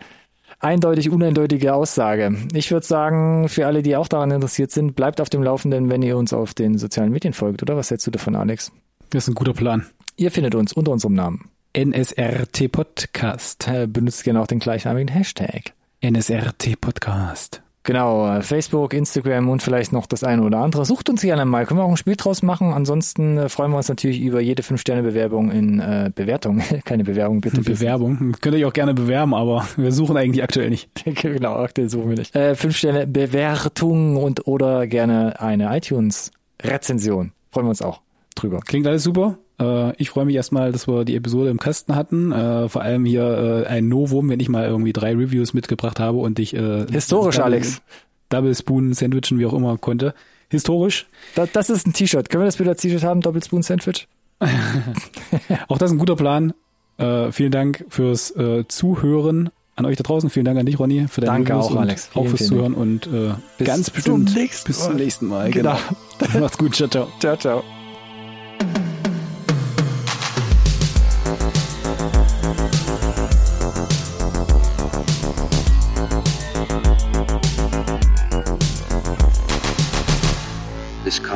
eindeutig 0.61 1.11
uneindeutige 1.11 1.75
Aussage. 1.75 2.37
Ich 2.53 2.71
würde 2.71 2.87
sagen, 2.87 3.49
für 3.49 3.67
alle, 3.67 3.83
die 3.83 3.97
auch 3.97 4.09
daran 4.09 4.31
interessiert 4.31 4.71
sind, 4.71 4.97
bleibt 4.97 5.21
auf 5.21 5.31
dem 5.31 5.43
Laufenden, 5.43 5.91
wenn 5.91 6.03
ihr 6.03 6.17
uns 6.17 6.33
auf 6.33 6.55
den 6.55 6.79
sozialen 6.79 7.13
Medien 7.13 7.35
folgt, 7.35 7.63
oder? 7.63 7.77
Was 7.77 7.91
hältst 7.91 8.07
du 8.07 8.11
davon, 8.11 8.35
Alex? 8.35 8.73
Das 9.11 9.25
ist 9.25 9.29
ein 9.29 9.35
guter 9.35 9.55
Plan. 9.55 9.87
Ihr 10.17 10.31
findet 10.31 10.55
uns 10.55 10.73
unter 10.73 10.93
unserem 10.93 11.15
Namen. 11.15 11.51
NSRT 11.77 12.73
Podcast. 12.73 13.69
Äh, 13.69 13.87
benutzt 13.87 14.25
gerne 14.25 14.41
auch 14.41 14.47
den 14.47 14.59
gleichnamigen 14.59 15.09
Hashtag. 15.09 15.75
NSRT 16.01 16.81
Podcast. 16.81 17.63
Genau, 17.83 18.29
äh, 18.29 18.43
Facebook, 18.43 18.93
Instagram 18.93 19.49
und 19.49 19.63
vielleicht 19.63 19.93
noch 19.93 20.07
das 20.07 20.23
eine 20.23 20.43
oder 20.43 20.59
andere. 20.59 20.85
Sucht 20.85 21.09
uns 21.09 21.23
gerne 21.23 21.45
mal. 21.45 21.65
Können 21.65 21.81
wir 21.81 21.85
auch 21.85 21.91
ein 21.91 21.97
Spiel 21.97 22.17
draus 22.17 22.43
machen. 22.43 22.73
Ansonsten 22.73 23.39
äh, 23.39 23.49
freuen 23.49 23.71
wir 23.71 23.79
uns 23.79 23.89
natürlich 23.89 24.21
über 24.21 24.41
jede 24.41 24.63
5-Sterne-Bewerbung 24.63 25.51
in 25.51 25.81
äh, 25.81 26.11
Bewertung. 26.15 26.63
Keine 26.85 27.05
Bewerbung, 27.05 27.41
bitte. 27.41 27.57
bitte. 27.57 27.71
Bewerbung. 27.73 28.37
Könnt 28.41 28.55
ihr 28.55 28.61
euch 28.61 28.65
auch 28.67 28.75
gerne 28.75 28.95
bewerben, 28.95 29.35
aber 29.35 29.67
wir 29.77 29.91
suchen 29.91 30.17
eigentlich 30.17 30.43
aktuell 30.43 30.71
nicht. 30.71 30.91
genau, 31.23 31.55
aktuell 31.55 31.89
suchen 31.89 32.11
wir 32.11 32.19
nicht. 32.19 32.37
Äh, 32.37 32.53
5-Sterne-Bewertung 32.53 34.17
und 34.19 34.47
oder 34.47 34.87
gerne 34.87 35.41
eine 35.41 35.75
iTunes-Rezension. 35.75 37.33
Freuen 37.51 37.67
wir 37.67 37.71
uns 37.71 37.83
auch 37.83 38.03
drüber. 38.35 38.61
Klingt 38.61 38.87
alles 38.87 39.03
super. 39.03 39.39
Äh, 39.61 39.97
ich 39.97 40.11
freue 40.11 40.25
mich 40.25 40.37
erstmal, 40.37 40.73
dass 40.73 40.87
wir 40.89 41.05
die 41.05 41.17
Episode 41.17 41.51
im 41.51 41.59
Kasten 41.59 41.95
hatten. 41.95 42.33
Äh, 42.33 42.69
vor 42.69 42.83
allem 42.83 43.05
hier 43.05 43.65
äh, 43.67 43.69
ein 43.69 43.89
Novum, 43.89 44.29
wenn 44.29 44.41
ich 44.41 44.49
mal 44.49 44.67
irgendwie 44.67 44.93
drei 44.93 45.15
Reviews 45.15 45.55
mitgebracht 45.55 46.01
habe 46.01 46.19
und 46.19 46.39
ich 46.39 46.55
äh, 46.55 46.87
Historisch, 46.91 47.37
Double, 47.37 47.53
Alex. 47.53 47.83
Double 48.29 48.55
Spoon 48.55 48.93
Sandwichen, 48.93 49.39
wie 49.39 49.47
auch 49.47 49.55
immer 49.55 49.77
konnte. 49.79 50.15
Historisch. 50.49 51.07
Das, 51.35 51.51
das 51.53 51.71
ist 51.71 51.87
ein 51.87 51.93
T-Shirt. 51.93 52.31
Können 52.31 52.43
wir 52.43 52.47
das 52.47 52.57
bitte 52.57 52.71
als 52.71 52.81
T-Shirt 52.81 53.03
haben? 53.03 53.21
Doppel 53.21 53.43
Spoon 53.43 53.63
Sandwich? 53.63 54.09
Auch 55.69 55.79
das 55.79 55.91
ist 55.91 55.97
ein 55.97 55.99
guter 55.99 56.17
Plan. 56.17 56.55
Vielen 56.97 57.53
Dank 57.53 57.85
fürs 57.89 58.35
Zuhören. 58.69 59.51
An 59.79 59.87
euch 59.87 59.97
da 59.97 60.03
draußen, 60.03 60.29
vielen 60.29 60.45
Dank 60.45 60.59
an 60.59 60.67
dich, 60.67 60.77
Ronny, 60.77 61.07
für 61.07 61.21
deine 61.21 61.45
Danke 61.45 61.53
Reviews 61.53 61.71
auch, 61.71 61.77
Alex. 61.77 62.09
Auch 62.09 62.23
Vielen, 62.23 62.29
fürs 62.29 62.39
vielen 62.39 62.51
Zuhören 62.51 62.75
und 62.75 63.07
äh, 63.07 63.35
Bis 63.59 63.67
ganz 63.69 63.85
zum 63.87 63.95
bestimmt 63.95 64.35
nächsten 64.35 64.67
bis 64.67 64.83
zum 64.83 64.97
nächsten 64.97 65.27
Mal. 65.29 65.51
Genau. 65.53 65.79
Macht's 66.41 66.59
gut, 66.59 66.75
ciao, 66.75 66.89
ciao. 66.89 67.07
Ciao, 67.21 67.37
ciao. 67.37 67.63